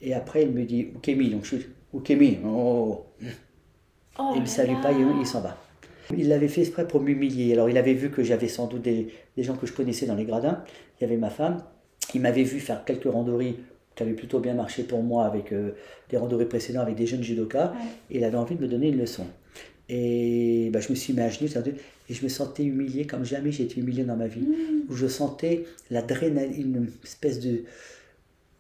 Et 0.02 0.14
après, 0.14 0.44
il 0.44 0.52
me 0.52 0.64
dit, 0.64 0.90
ok, 0.96 1.30
donc 1.32 1.44
je 1.44 1.56
suis, 1.56 1.66
ok, 1.94 2.14
oh. 2.46 3.06
oh. 4.20 4.32
il 4.34 4.38
ne 4.38 4.42
me 4.42 4.46
salue 4.46 4.82
pas, 4.82 4.92
il, 4.92 5.06
il 5.20 5.28
s'en 5.28 5.42
va. 5.42 5.58
Il 6.16 6.30
l'avait 6.30 6.48
fait 6.48 6.62
exprès 6.62 6.88
pour 6.88 7.02
m'humilier. 7.02 7.52
Alors 7.54 7.70
il 7.70 7.78
avait 7.78 7.94
vu 7.94 8.10
que 8.10 8.24
j'avais 8.24 8.48
sans 8.48 8.68
doute 8.68 8.82
des, 8.82 9.10
gens 9.38 9.56
que 9.56 9.68
je 9.68 9.74
connaissais 9.74 10.06
dans 10.06 10.16
les 10.16 10.26
gradins. 10.26 10.64
Il 11.00 11.04
y 11.04 11.06
avait 11.06 11.18
ma 11.18 11.30
femme. 11.30 11.64
Il 12.14 12.22
m'avait 12.22 12.44
vu 12.44 12.60
faire 12.60 12.86
quelques 12.86 13.12
randonnées 13.12 13.58
qui 13.96 14.04
avaient 14.04 14.14
plutôt 14.14 14.40
bien 14.40 14.54
marché 14.54 14.84
pour 14.84 15.04
moi 15.04 15.26
avec 15.26 15.52
euh, 15.52 15.72
des 16.10 16.18
randonnées 16.18 16.46
précédentes 16.46 16.84
avec 16.84 16.96
des 16.96 17.08
jeunes 17.08 17.24
judokas. 17.24 17.74
Et 18.10 18.18
il 18.18 18.24
avait 18.24 18.38
envie 18.38 18.56
de 18.56 18.62
me 18.62 18.68
donner 18.68 18.90
une 18.90 18.98
leçon. 18.98 19.26
Et 19.90 20.70
bah, 20.72 20.80
je 20.80 20.90
me 20.90 20.96
suis 20.96 21.14
mis 21.14 21.22
à 21.22 21.30
genoux 21.30 21.48
et 22.10 22.14
je 22.14 22.24
me 22.24 22.30
sentais 22.30 22.64
humilié 22.64 23.06
comme 23.06 23.26
jamais 23.26 23.52
j'ai 23.52 23.64
été 23.64 23.80
humilié 23.80 24.04
dans 24.04 24.18
ma 24.18 24.28
vie. 24.28 24.42
Mmh. 24.42 24.90
Où 24.90 24.96
je 24.96 25.08
sentais 25.08 25.66
l'adrénaline, 25.90 26.76
une 26.76 26.90
espèce 27.04 27.40
de. 27.40 27.64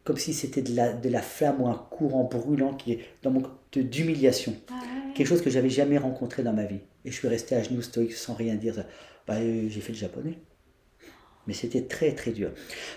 comme 0.03 0.17
si 0.17 0.33
c'était 0.33 0.61
de 0.61 0.75
la, 0.75 0.93
de 0.93 1.09
la 1.09 1.21
flamme 1.21 1.61
ou 1.61 1.67
un 1.67 1.87
courant 1.89 2.23
brûlant 2.23 2.73
qui 2.73 2.93
est 2.93 2.99
dans 3.23 3.31
mon 3.31 3.43
d'humiliation. 3.75 4.55
Ah 4.69 4.73
Quelque 5.15 5.27
chose 5.27 5.41
que 5.41 5.49
j'avais 5.49 5.69
jamais 5.69 5.97
rencontré 5.97 6.43
dans 6.43 6.53
ma 6.53 6.65
vie. 6.65 6.79
Et 7.05 7.11
je 7.11 7.15
suis 7.15 7.27
resté 7.27 7.55
à 7.55 7.63
genoux 7.63 7.81
stoïque 7.81 8.13
sans 8.13 8.33
rien 8.33 8.55
dire. 8.55 8.83
Euh, 9.29 9.67
j'ai 9.69 9.81
fait 9.81 9.93
le 9.93 9.97
japonais. 9.97 10.37
Mais 11.47 11.53
c'était 11.53 11.83
très 11.83 12.13
très 12.13 12.31
dur. 12.31 12.51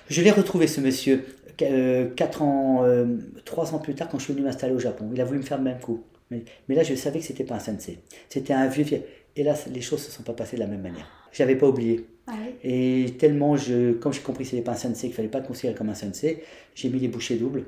Je 0.09 0.23
l'ai 0.23 0.31
retrouvé 0.31 0.67
ce 0.67 0.81
monsieur 0.81 1.25
euh, 1.63 2.09
quatre 2.15 2.43
ans, 2.43 2.85
euh, 2.85 3.07
trois 3.45 3.75
ans 3.75 3.79
plus 3.79 3.95
tard 3.95 4.09
quand 4.09 4.19
je 4.19 4.25
suis 4.25 4.33
venu 4.33 4.45
m'installer 4.45 4.75
au 4.75 4.79
Japon. 4.79 5.11
Il 5.13 5.21
a 5.21 5.25
voulu 5.25 5.39
me 5.39 5.45
faire 5.45 5.59
le 5.59 5.65
même 5.65 5.79
coup. 5.79 6.03
Mais, 6.31 6.45
mais 6.69 6.75
là 6.75 6.83
je 6.83 6.95
savais 6.95 7.19
que 7.19 7.25
c'était 7.25 7.45
pas 7.45 7.57
un 7.57 7.61
sensei. 7.61 7.99
C'était 8.29 8.53
un 8.53 8.67
vieux. 8.69 9.03
Et 9.37 9.43
là 9.43 9.55
les 9.73 9.81
choses 9.81 10.03
se 10.03 10.11
sont 10.11 10.23
pas 10.23 10.33
passées 10.33 10.57
de 10.57 10.61
la 10.61 10.67
même 10.67 10.83
manière. 10.83 11.09
J'avais 11.33 11.57
pas 11.57 11.69
oublié. 11.69 12.07
Ah 12.27 12.35
Et 12.65 13.15
tellement 13.19 13.57
je, 13.57 13.93
comme 13.93 14.13
j'ai 14.13 14.21
compris 14.21 14.45
que 14.45 14.51
c'était 14.51 14.63
pas 14.63 14.73
un 14.73 14.77
sensei, 14.77 15.09
qu'il 15.09 15.15
fallait 15.15 15.29
pas 15.29 15.41
le 15.41 15.47
considérer 15.47 15.75
comme 15.75 15.89
un 15.89 15.95
sensei, 15.95 16.43
j'ai 16.75 16.89
mis 16.89 16.99
les 16.99 17.09
bouchées 17.09 17.37
doubles. 17.37 17.65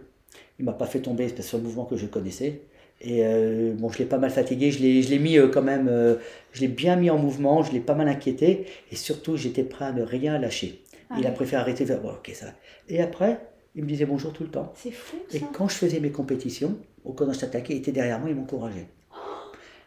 Il 0.59 0.64
m'a 0.64 0.72
pas 0.72 0.87
fait 0.87 1.01
tomber 1.01 1.29
sur 1.40 1.59
le 1.59 1.64
mouvement 1.64 1.85
que 1.85 1.96
je 1.96 2.07
connaissais. 2.07 2.61
Et 3.01 3.25
euh, 3.25 3.75
bon, 3.77 3.90
je 3.90 3.98
l'ai 3.98 4.05
pas 4.05 4.18
mal 4.18 4.31
fatigué, 4.31 4.70
je 4.70 4.81
l'ai, 4.81 5.03
je 5.03 5.11
l'ai 5.11 5.18
mis 5.18 5.37
euh, 5.37 5.48
quand 5.48 5.62
même, 5.62 5.88
euh, 5.88 6.16
je 6.53 6.61
l'ai 6.61 6.68
bien 6.68 6.94
mis 6.94 7.11
en 7.11 7.18
mouvement, 7.18 7.64
je 7.64 7.72
l'ai 7.72 7.81
pas 7.81 7.94
mal 7.94 8.07
inquiété, 8.07 8.66
et 8.92 8.96
surtout 8.96 9.37
j'étais 9.37 9.64
prêt 9.64 9.87
à 9.87 9.92
ne 9.92 10.03
rien 10.03 10.38
lâcher. 10.38 10.83
Ah 11.11 11.16
il 11.18 11.27
a 11.27 11.33
préféré 11.33 11.61
arrêter, 11.61 11.85
faire, 11.85 12.01
bon, 12.01 12.11
ok, 12.11 12.31
ça 12.33 12.55
Et 12.88 13.03
après, 13.03 13.40
il 13.75 13.83
me 13.83 13.88
disait 13.88 14.07
bonjour 14.07 14.33
tout 14.33 14.44
le 14.44 14.51
temps. 14.51 14.72
C'est 14.77 14.92
fou. 14.92 15.16
Ça. 15.29 15.37
Et 15.37 15.40
quand 15.53 15.68
je 15.68 15.75
faisais 15.75 15.98
mes 15.98 16.11
compétitions, 16.11 16.79
au 17.05 17.15
je 17.33 17.38
t'attaquais, 17.38 17.75
il 17.75 17.79
était 17.79 17.93
derrière 17.93 18.19
moi, 18.19 18.31
il 18.31 18.37
m'encourageait. 18.37 18.88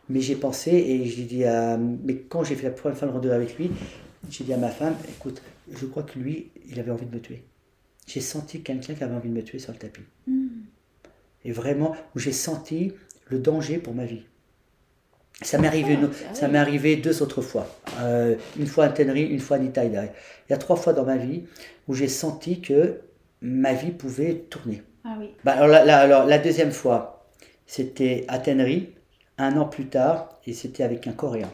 Mais 0.10 0.22
j'ai 0.22 0.36
pensé, 0.36 0.72
et 0.72 1.06
j'ai 1.06 1.24
dit 1.24 1.46
à. 1.46 1.78
Mais 1.78 2.16
quand 2.16 2.44
j'ai 2.44 2.56
fait 2.56 2.68
la 2.68 2.72
première 2.72 2.98
fois 2.98 3.08
de 3.08 3.14
randonnée 3.14 3.36
avec 3.36 3.58
lui, 3.58 3.72
j'ai 4.30 4.44
dit 4.44 4.54
à 4.54 4.58
ma 4.58 4.70
femme 4.70 4.96
écoute, 5.10 5.42
je 5.72 5.86
crois 5.86 6.04
que 6.04 6.20
lui, 6.20 6.52
il 6.70 6.80
avait 6.80 6.92
envie 6.92 7.06
de 7.06 7.16
me 7.16 7.20
tuer. 7.20 7.44
J'ai 8.06 8.22
senti 8.22 8.62
quelqu'un 8.62 8.94
qui 8.94 9.04
avait 9.04 9.16
envie 9.16 9.30
de 9.30 9.34
me 9.34 9.44
tuer 9.44 9.58
sur 9.58 9.72
le 9.72 9.80
tapis. 9.80 10.04
Hmm. 10.28 10.48
Et 11.44 11.52
vraiment, 11.52 11.96
j'ai 12.16 12.32
senti 12.32 12.94
le 13.28 13.40
danger 13.40 13.78
pour 13.78 13.96
ma 13.96 14.06
vie. 14.06 14.24
Ça 15.42 15.58
m'est 15.58 15.68
arrivé, 15.68 15.98
ah, 16.02 16.34
ça 16.34 16.48
m'est 16.48 16.58
arrivé 16.58 16.96
deux 16.96 17.22
autres 17.22 17.42
fois. 17.42 17.68
Euh, 18.00 18.36
une 18.58 18.68
fois 18.68 18.86
à 18.86 18.90
Tenerife, 18.90 19.30
une 19.30 19.40
fois 19.40 19.58
à 19.58 19.60
Nitaïda. 19.60 20.06
Il 20.06 20.52
y 20.52 20.54
a 20.54 20.58
trois 20.58 20.78
fois 20.78 20.94
dans 20.94 21.04
ma 21.04 21.18
vie 21.18 21.44
où 21.88 21.94
j'ai 21.94 22.08
senti 22.08 22.62
que 22.62 23.02
ma 23.42 23.74
vie 23.74 23.92
pouvait 23.92 24.46
tourner. 24.50 24.82
Ah 25.06 25.16
oui. 25.20 25.30
Bah, 25.44 25.54
alors, 25.54 25.68
la, 25.68 26.00
alors, 26.00 26.26
la 26.26 26.40
deuxième 26.40 26.72
fois, 26.72 27.26
c'était 27.66 28.26
à 28.28 28.40
Tenerife, 28.40 28.88
un 29.38 29.56
an 29.58 29.66
plus 29.66 29.88
tard, 29.88 30.30
et 30.46 30.54
c'était 30.54 30.84
avec 30.84 31.08
un 31.08 31.12
Coréen. 31.14 31.50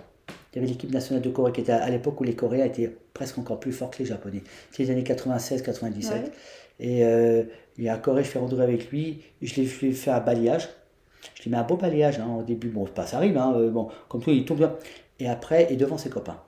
Il 0.52 0.58
y 0.58 0.60
avait 0.60 0.68
l'équipe 0.68 0.92
nationale 0.92 1.24
de 1.24 1.30
Corée 1.30 1.52
qui 1.54 1.62
était 1.62 1.72
à, 1.72 1.90
l'époque 1.90 2.20
où 2.20 2.24
les 2.24 2.36
Coréens 2.36 2.66
étaient 2.66 2.94
presque 3.14 3.38
encore 3.38 3.60
plus 3.60 3.72
forts 3.72 3.90
que 3.90 4.00
les 4.00 4.06
Japonais. 4.06 4.44
C'était 4.70 4.84
les 4.84 4.92
années 4.92 5.04
96-97. 5.04 6.32
Et 6.80 7.06
euh, 7.06 7.44
il 7.78 7.86
y 7.86 7.90
a 7.90 7.94
un 7.94 7.98
Coréen, 7.98 8.24
je 8.24 8.30
fais 8.30 8.40
randonnée 8.40 8.64
avec 8.64 8.90
lui, 8.92 9.22
je 9.42 9.56
l'ai 9.56 9.66
fait 9.66 10.12
un 10.12 10.20
balayage. 10.20 10.68
Je 11.36 11.44
lui 11.44 11.52
mets 11.52 11.58
un 11.58 11.64
beau 11.64 11.78
balayage 11.78 12.20
hein, 12.20 12.36
au 12.40 12.44
début. 12.44 12.70
Bon, 12.70 12.86
pas 12.86 13.06
ça 13.06 13.18
arrive, 13.18 13.38
hein, 13.38 13.54
euh, 13.56 13.70
bon, 13.70 13.90
comme 14.10 14.22
tout, 14.22 14.32
il 14.32 14.44
tombe. 14.44 14.78
Et 15.20 15.30
après, 15.30 15.72
et 15.72 15.78
devant 15.78 15.98
ses 15.98 16.10
copains. 16.10 16.42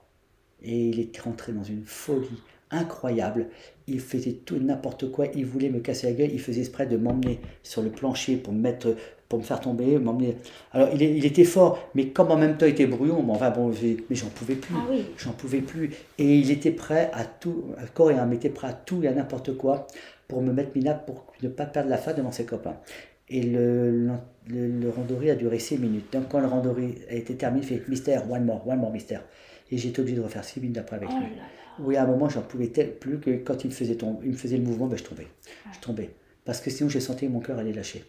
Et 0.62 0.90
il 0.90 1.00
est 1.00 1.18
rentré 1.20 1.52
dans 1.54 1.64
une 1.64 1.86
folie 1.86 2.42
incroyable. 2.74 3.48
Il 3.88 4.00
faisait 4.00 4.34
tout 4.34 4.58
n'importe 4.58 5.12
quoi. 5.12 5.28
Il 5.36 5.46
voulait 5.46 5.70
me 5.70 5.80
casser 5.80 6.08
la 6.08 6.14
gueule. 6.14 6.32
Il 6.32 6.40
faisait 6.40 6.62
exprès 6.62 6.86
de 6.86 6.98
m'emmener 6.98 7.40
sur 7.64 7.82
le 7.82 7.90
plancher 7.90 8.36
pour 8.38 8.54
me 8.54 8.60
mettre, 8.60 8.96
pour 9.30 9.40
me 9.40 9.44
faire 9.44 9.60
tomber, 9.60 9.98
m'emmener. 9.98 10.36
Alors 10.72 10.90
il, 10.94 11.02
il, 11.02 11.26
était 11.26 11.44
fort, 11.44 11.90
mais 11.96 12.08
comme 12.08 12.32
en 12.32 12.38
même 12.38 12.58
temps 12.58 12.66
il 12.66 12.72
était 12.72 12.88
brouillon, 12.88 13.22
bon, 13.24 13.34
enfin 13.34 13.50
bon, 13.52 13.72
mais 14.10 14.16
j'en 14.16 14.30
pouvais 14.30 14.56
plus. 14.56 14.76
Ah 14.78 14.88
oui. 14.90 15.06
J'en 15.18 15.32
pouvais 15.32 15.62
plus. 15.62 15.92
Et 16.18 16.40
il 16.40 16.52
était 16.52 16.72
prêt 16.72 17.10
à 17.14 17.26
tout, 17.26 17.66
le 17.80 17.88
coréen, 17.94 18.26
mais 18.26 18.36
était 18.36 18.50
prêt 18.50 18.68
à 18.68 18.74
tout 18.74 19.04
et 19.04 19.08
à 19.08 19.14
n'importe 19.14 19.56
quoi 19.58 19.88
pour 20.28 20.42
me 20.42 20.52
mettre 20.52 20.72
minable 20.76 21.02
pour 21.06 21.26
ne 21.42 21.50
pas 21.50 21.66
perdre 21.66 21.90
la 21.90 21.98
face 21.98 22.16
devant 22.16 22.32
ses 22.32 22.46
copains. 22.46 22.78
Et 23.30 23.44
le, 23.44 24.10
le, 24.48 24.68
le 24.68 25.32
a 25.32 25.36
duré 25.36 25.60
6 25.60 25.78
minutes. 25.78 26.12
Donc 26.14 26.30
quand 26.30 26.40
le 26.40 26.48
randori 26.48 26.96
a 27.10 27.14
été 27.14 27.36
terminé, 27.36 27.66
il 27.66 27.68
fait 27.68 27.88
mystère, 27.88 28.30
one 28.30 28.46
more, 28.46 28.68
one 28.68 28.80
more 28.80 28.92
mystère. 28.92 29.24
Et 29.72 29.78
j'étais 29.78 30.02
obligé 30.02 30.18
de 30.18 30.22
refaire 30.22 30.44
6 30.44 30.60
minutes 30.60 30.78
après 30.78 30.98
avec 30.98 31.10
oh 31.12 31.20
lui. 31.20 31.28
Oui, 31.80 31.96
à 31.96 32.04
un 32.04 32.08
moment, 32.08 32.30
j'en 32.30 32.42
pouvais 32.42 32.68
plus 32.68 33.20
que 33.20 33.32
quand 33.38 33.64
il 33.64 33.68
me 33.68 33.74
faisait, 33.74 33.98
il 34.24 34.32
me 34.32 34.38
faisait 34.38 34.58
le 34.58 34.64
mouvement, 34.64 34.88
ben, 34.88 34.98
je 34.98 35.04
tombais. 35.04 35.28
Je 35.74 35.80
tombais. 35.80 36.10
Parce 36.46 36.60
que 36.60 36.70
sinon, 36.70 36.90
j'ai 36.90 37.00
senti 37.00 37.28
que 37.28 37.32
mon 37.32 37.40
cœur 37.40 37.58
allait 37.58 37.74
lâcher. 37.74 38.04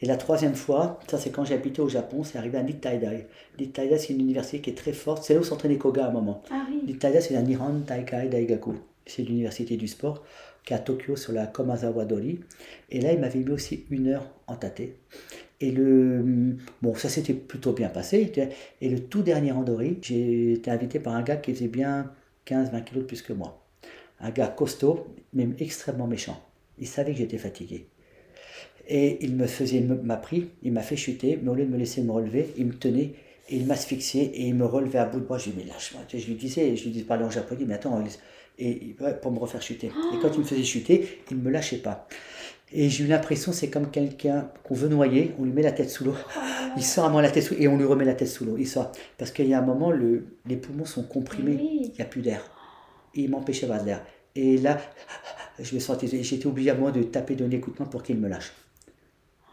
Et 0.00 0.06
la 0.06 0.16
troisième 0.16 0.54
fois, 0.54 1.00
ça 1.08 1.18
c'est 1.18 1.30
quand 1.30 1.44
j'ai 1.44 1.54
habité 1.54 1.82
au 1.82 1.88
Japon, 1.88 2.24
c'est 2.24 2.38
arrivé 2.38 2.58
à 2.58 2.62
Nittaidai. 2.62 3.26
Nittaidai, 3.58 3.98
c'est 3.98 4.12
une 4.12 4.20
université 4.20 4.60
qui 4.60 4.70
est 4.70 4.74
très 4.74 4.92
forte. 4.92 5.24
C'est 5.24 5.34
là 5.34 5.40
où 5.40 5.44
s'entraînait 5.44 5.76
Koga 5.76 6.06
à 6.06 6.08
un 6.08 6.12
moment. 6.12 6.42
Ah, 6.50 6.66
oui. 6.70 6.96
c'est 7.00 7.30
la 7.32 7.42
Nihon 7.42 7.80
Taikai 7.80 8.28
Daigaku. 8.28 8.74
C'est 9.04 9.22
l'université 9.22 9.76
du 9.76 9.88
sport 9.88 10.24
qui 10.64 10.72
est 10.72 10.76
à 10.76 10.80
Tokyo 10.80 11.16
sur 11.16 11.32
la 11.32 11.46
Komazawa 11.46 12.04
Dori. 12.04 12.40
Et 12.90 13.00
là, 13.00 13.12
il 13.12 13.20
m'avait 13.20 13.38
mis 13.38 13.52
aussi 13.52 13.84
une 13.90 14.08
heure 14.08 14.28
en 14.46 14.56
tâté. 14.56 14.96
Et 15.60 15.70
le. 15.70 16.56
Bon, 16.82 16.94
ça 16.94 17.08
s'était 17.08 17.34
plutôt 17.34 17.72
bien 17.72 17.88
passé. 17.88 18.32
Et 18.80 18.88
le 18.88 19.00
tout 19.00 19.22
dernier 19.22 19.52
randori, 19.52 19.98
j'ai 20.02 20.54
été 20.54 20.70
invité 20.70 20.98
par 20.98 21.14
un 21.14 21.22
gars 21.22 21.36
qui 21.36 21.54
faisait 21.54 21.68
bien 21.68 22.10
15-20 22.46 22.84
kilos 22.84 23.02
de 23.02 23.06
plus 23.06 23.22
que 23.22 23.32
moi. 23.32 23.62
Un 24.20 24.30
gars 24.30 24.48
costaud, 24.48 25.06
même 25.32 25.54
extrêmement 25.58 26.06
méchant. 26.06 26.42
Il 26.78 26.86
savait 26.86 27.12
que 27.12 27.18
j'étais 27.18 27.38
fatigué. 27.38 27.88
Et 28.88 29.18
il 29.24 29.34
me 29.34 29.46
faisait, 29.46 29.80
m'a 29.80 30.16
pris, 30.16 30.48
il 30.62 30.72
m'a 30.72 30.82
fait 30.82 30.96
chuter, 30.96 31.38
mais 31.42 31.50
au 31.50 31.54
lieu 31.54 31.64
de 31.64 31.70
me 31.70 31.76
laisser 31.76 32.02
me 32.02 32.12
relever, 32.12 32.52
il 32.56 32.66
me 32.66 32.74
tenait 32.74 33.14
et 33.48 33.56
il 33.56 33.66
m'asphyxiait 33.66 34.24
et 34.24 34.46
il 34.46 34.54
me 34.54 34.64
relevait 34.64 34.98
à 34.98 35.06
bout 35.06 35.20
de 35.20 35.24
bras. 35.24 35.38
Je 35.38 35.50
lui 35.50 35.64
lâche-moi. 35.64 36.02
Je 36.08 36.24
lui 36.24 36.34
disais, 36.34 36.76
je 36.76 36.84
lui 36.84 36.90
disais, 36.90 37.04
parler 37.04 37.24
en 37.24 37.30
japonais, 37.30 37.64
mais 37.66 37.74
attends, 37.74 38.02
et 38.58 38.96
pour 39.20 39.32
me 39.32 39.38
refaire 39.38 39.60
chuter. 39.60 39.88
Et 39.88 40.18
quand 40.22 40.32
il 40.32 40.40
me 40.40 40.44
faisait 40.44 40.64
chuter, 40.64 41.20
il 41.30 41.36
ne 41.36 41.42
me 41.42 41.50
lâchait 41.50 41.78
pas. 41.78 42.08
Et 42.72 42.90
j'ai 42.90 43.04
eu 43.04 43.06
l'impression, 43.06 43.52
c'est 43.52 43.70
comme 43.70 43.90
quelqu'un 43.90 44.50
qu'on 44.64 44.74
veut 44.74 44.88
noyer, 44.88 45.34
on 45.38 45.44
lui 45.44 45.52
met 45.52 45.62
la 45.62 45.70
tête 45.70 45.88
sous 45.88 46.04
l'eau, 46.04 46.14
il 46.76 46.82
sort 46.82 47.04
à 47.04 47.08
moi 47.10 47.22
la 47.22 47.30
tête 47.30 47.44
sous 47.44 47.54
l'eau, 47.54 47.60
et 47.60 47.68
on 47.68 47.76
lui 47.76 47.84
remet 47.84 48.04
la 48.04 48.14
tête 48.14 48.28
sous 48.28 48.44
l'eau, 48.44 48.56
il 48.58 48.66
sort. 48.66 48.90
Parce 49.18 49.30
qu'il 49.30 49.46
y 49.46 49.54
a 49.54 49.58
un 49.60 49.64
moment, 49.64 49.92
le, 49.92 50.26
les 50.46 50.56
poumons 50.56 50.84
sont 50.84 51.04
comprimés, 51.04 51.58
il 51.60 51.92
n'y 51.92 52.00
a 52.00 52.04
plus 52.04 52.22
d'air. 52.22 52.42
Et 53.14 53.22
il 53.22 53.30
m'empêchait 53.30 53.66
d'avoir 53.66 53.82
de 53.82 53.86
l'air. 53.86 54.04
Et 54.34 54.58
là, 54.58 54.78
je 55.60 55.74
me 55.74 55.80
sentais, 55.80 56.08
j'étais 56.08 56.46
obligé 56.46 56.70
à 56.70 56.74
moi 56.74 56.90
de 56.90 57.04
taper 57.04 57.36
d'un 57.36 57.50
écoutement 57.50 57.86
pour 57.86 58.02
qu'il 58.02 58.18
me 58.18 58.28
lâche. 58.28 58.52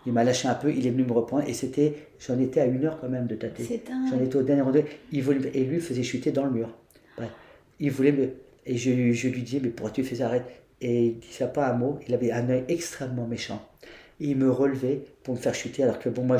Il 0.06 0.12
m'a 0.12 0.24
lâché 0.24 0.48
un 0.48 0.56
peu, 0.56 0.74
il 0.74 0.86
est 0.86 0.90
venu 0.90 1.04
me 1.04 1.14
reprendre, 1.14 1.48
et 1.48 1.54
c'était, 1.54 2.08
j'en 2.20 2.40
étais 2.40 2.62
à 2.62 2.66
une 2.66 2.84
heure 2.84 3.00
quand 3.00 3.10
même 3.10 3.28
de 3.28 3.36
tâter. 3.36 3.84
J'en 4.10 4.20
étais 4.20 4.36
au 4.36 4.44
dernier 4.44 4.64
rendez 4.64 4.86
il 5.12 5.22
voulait, 5.22 5.52
et 5.54 5.64
lui 5.64 5.80
faisait 5.80 6.04
chuter 6.04 6.32
dans 6.32 6.46
le 6.46 6.52
mur. 6.52 6.70
Il 7.80 7.92
voulait 7.92 8.12
me, 8.12 8.30
et 8.66 8.78
je, 8.78 9.12
je 9.12 9.28
lui 9.28 9.44
dis, 9.44 9.60
mais 9.62 9.70
pourquoi 9.70 9.92
tu 9.92 10.04
fais 10.04 10.16
ça 10.16 10.28
arrête 10.28 10.46
Et 10.84 11.06
il 11.06 11.16
ne 11.16 11.22
disait 11.22 11.48
pas 11.48 11.70
un 11.70 11.74
mot, 11.74 11.98
il 12.08 12.14
avait 12.14 12.32
un 12.32 12.50
œil 12.50 12.66
extrêmement 12.68 13.26
méchant. 13.26 13.68
il 14.20 14.38
me 14.38 14.52
relevait 14.52 15.02
pour 15.24 15.34
me 15.34 15.40
faire 15.40 15.56
chuter, 15.56 15.84
alors 15.84 15.98
que 15.98 16.10
bon, 16.10 16.24
moi 16.24 16.38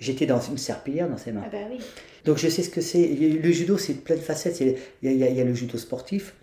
j'étais 0.00 0.26
dans 0.26 0.40
une 0.40 0.58
serpillière 0.58 1.08
dans 1.08 1.16
ses 1.16 1.32
mains. 1.32 1.44
Ah 1.46 1.48
bah 1.50 1.58
oui. 1.70 1.78
Donc 2.24 2.38
je 2.38 2.48
sais 2.48 2.62
ce 2.62 2.70
que 2.70 2.80
c'est. 2.80 3.06
Le 3.06 3.52
judo, 3.52 3.78
c'est 3.78 3.94
plein 3.94 4.16
de 4.16 4.20
facettes. 4.20 4.60
Il 4.60 4.76
y, 5.02 5.08
a, 5.22 5.28
il 5.28 5.36
y, 5.36 5.40
a, 5.40 5.44
le 5.44 5.54
judo 5.54 5.78
sportif, 5.78 6.34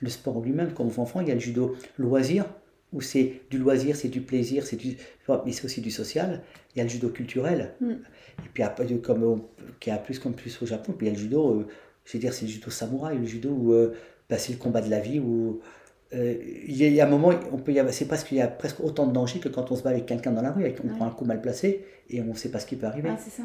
le 0.00 0.08
sport 0.08 0.36
en 0.36 0.40
lui-même, 0.40 0.72
quand 0.72 0.84
on 0.84 1.00
enfant, 1.00 1.20
il 1.20 1.28
y 1.28 1.30
a 1.30 1.34
le 1.34 1.40
judo 1.40 1.76
loisir, 1.98 2.46
où 2.92 3.00
c'est 3.00 3.40
du 3.50 3.58
loisir, 3.58 3.96
c'est 3.96 4.08
du 4.08 4.20
plaisir, 4.20 4.64
c'est 4.66 4.76
du, 4.76 4.96
mais 5.44 5.52
c'est 5.52 5.64
aussi 5.64 5.80
du 5.80 5.90
social. 5.90 6.42
Il 6.74 6.78
y 6.78 6.80
a 6.80 6.84
le 6.84 6.90
judo 6.90 7.08
culturel, 7.08 7.74
mm. 7.80 7.90
et 7.90 8.48
puis 8.52 8.62
après, 8.62 8.86
comme, 8.98 9.42
qui 9.80 9.90
a 9.90 9.96
plus 9.96 10.18
comme 10.18 10.34
plus 10.34 10.60
au 10.62 10.66
Japon, 10.66 10.92
puis 10.92 11.06
il 11.06 11.10
y 11.10 11.12
a 11.12 11.16
le 11.16 11.20
judo, 11.20 11.60
euh, 11.60 11.66
je 12.04 12.12
veux 12.12 12.18
dire, 12.18 12.32
c'est 12.32 12.46
le 12.46 12.50
judo 12.50 12.70
samouraï, 12.70 13.18
le 13.18 13.26
judo 13.26 13.50
où 13.50 13.72
euh, 13.72 13.94
bah, 14.28 14.38
c'est 14.38 14.52
le 14.52 14.58
combat 14.58 14.80
de 14.80 14.90
la 14.90 15.00
vie, 15.00 15.20
où 15.20 15.48
euh, 15.48 15.60
il 16.12 16.76
y, 16.76 17.00
a 17.00 17.06
un 17.06 17.08
moment, 17.08 17.30
on 17.52 17.58
peut 17.58 17.72
c'est 17.90 18.06
parce 18.06 18.24
qu'il 18.24 18.38
y 18.38 18.40
a 18.40 18.48
presque 18.48 18.80
autant 18.80 19.06
de 19.06 19.12
danger 19.12 19.38
que 19.38 19.48
quand 19.48 19.70
on 19.70 19.76
se 19.76 19.82
bat 19.82 19.90
avec 19.90 20.06
quelqu'un 20.06 20.32
dans 20.32 20.42
la 20.42 20.50
rue, 20.50 20.64
on 20.84 20.88
prend 20.88 21.06
un 21.06 21.10
coup 21.10 21.24
mal 21.24 21.40
placé 21.40 21.84
et 22.08 22.20
on 22.20 22.24
ne 22.32 22.34
sait 22.34 22.50
pas 22.50 22.58
ce 22.58 22.66
qui 22.66 22.76
peut 22.76 22.86
arriver. 22.86 23.10
ça. 23.30 23.44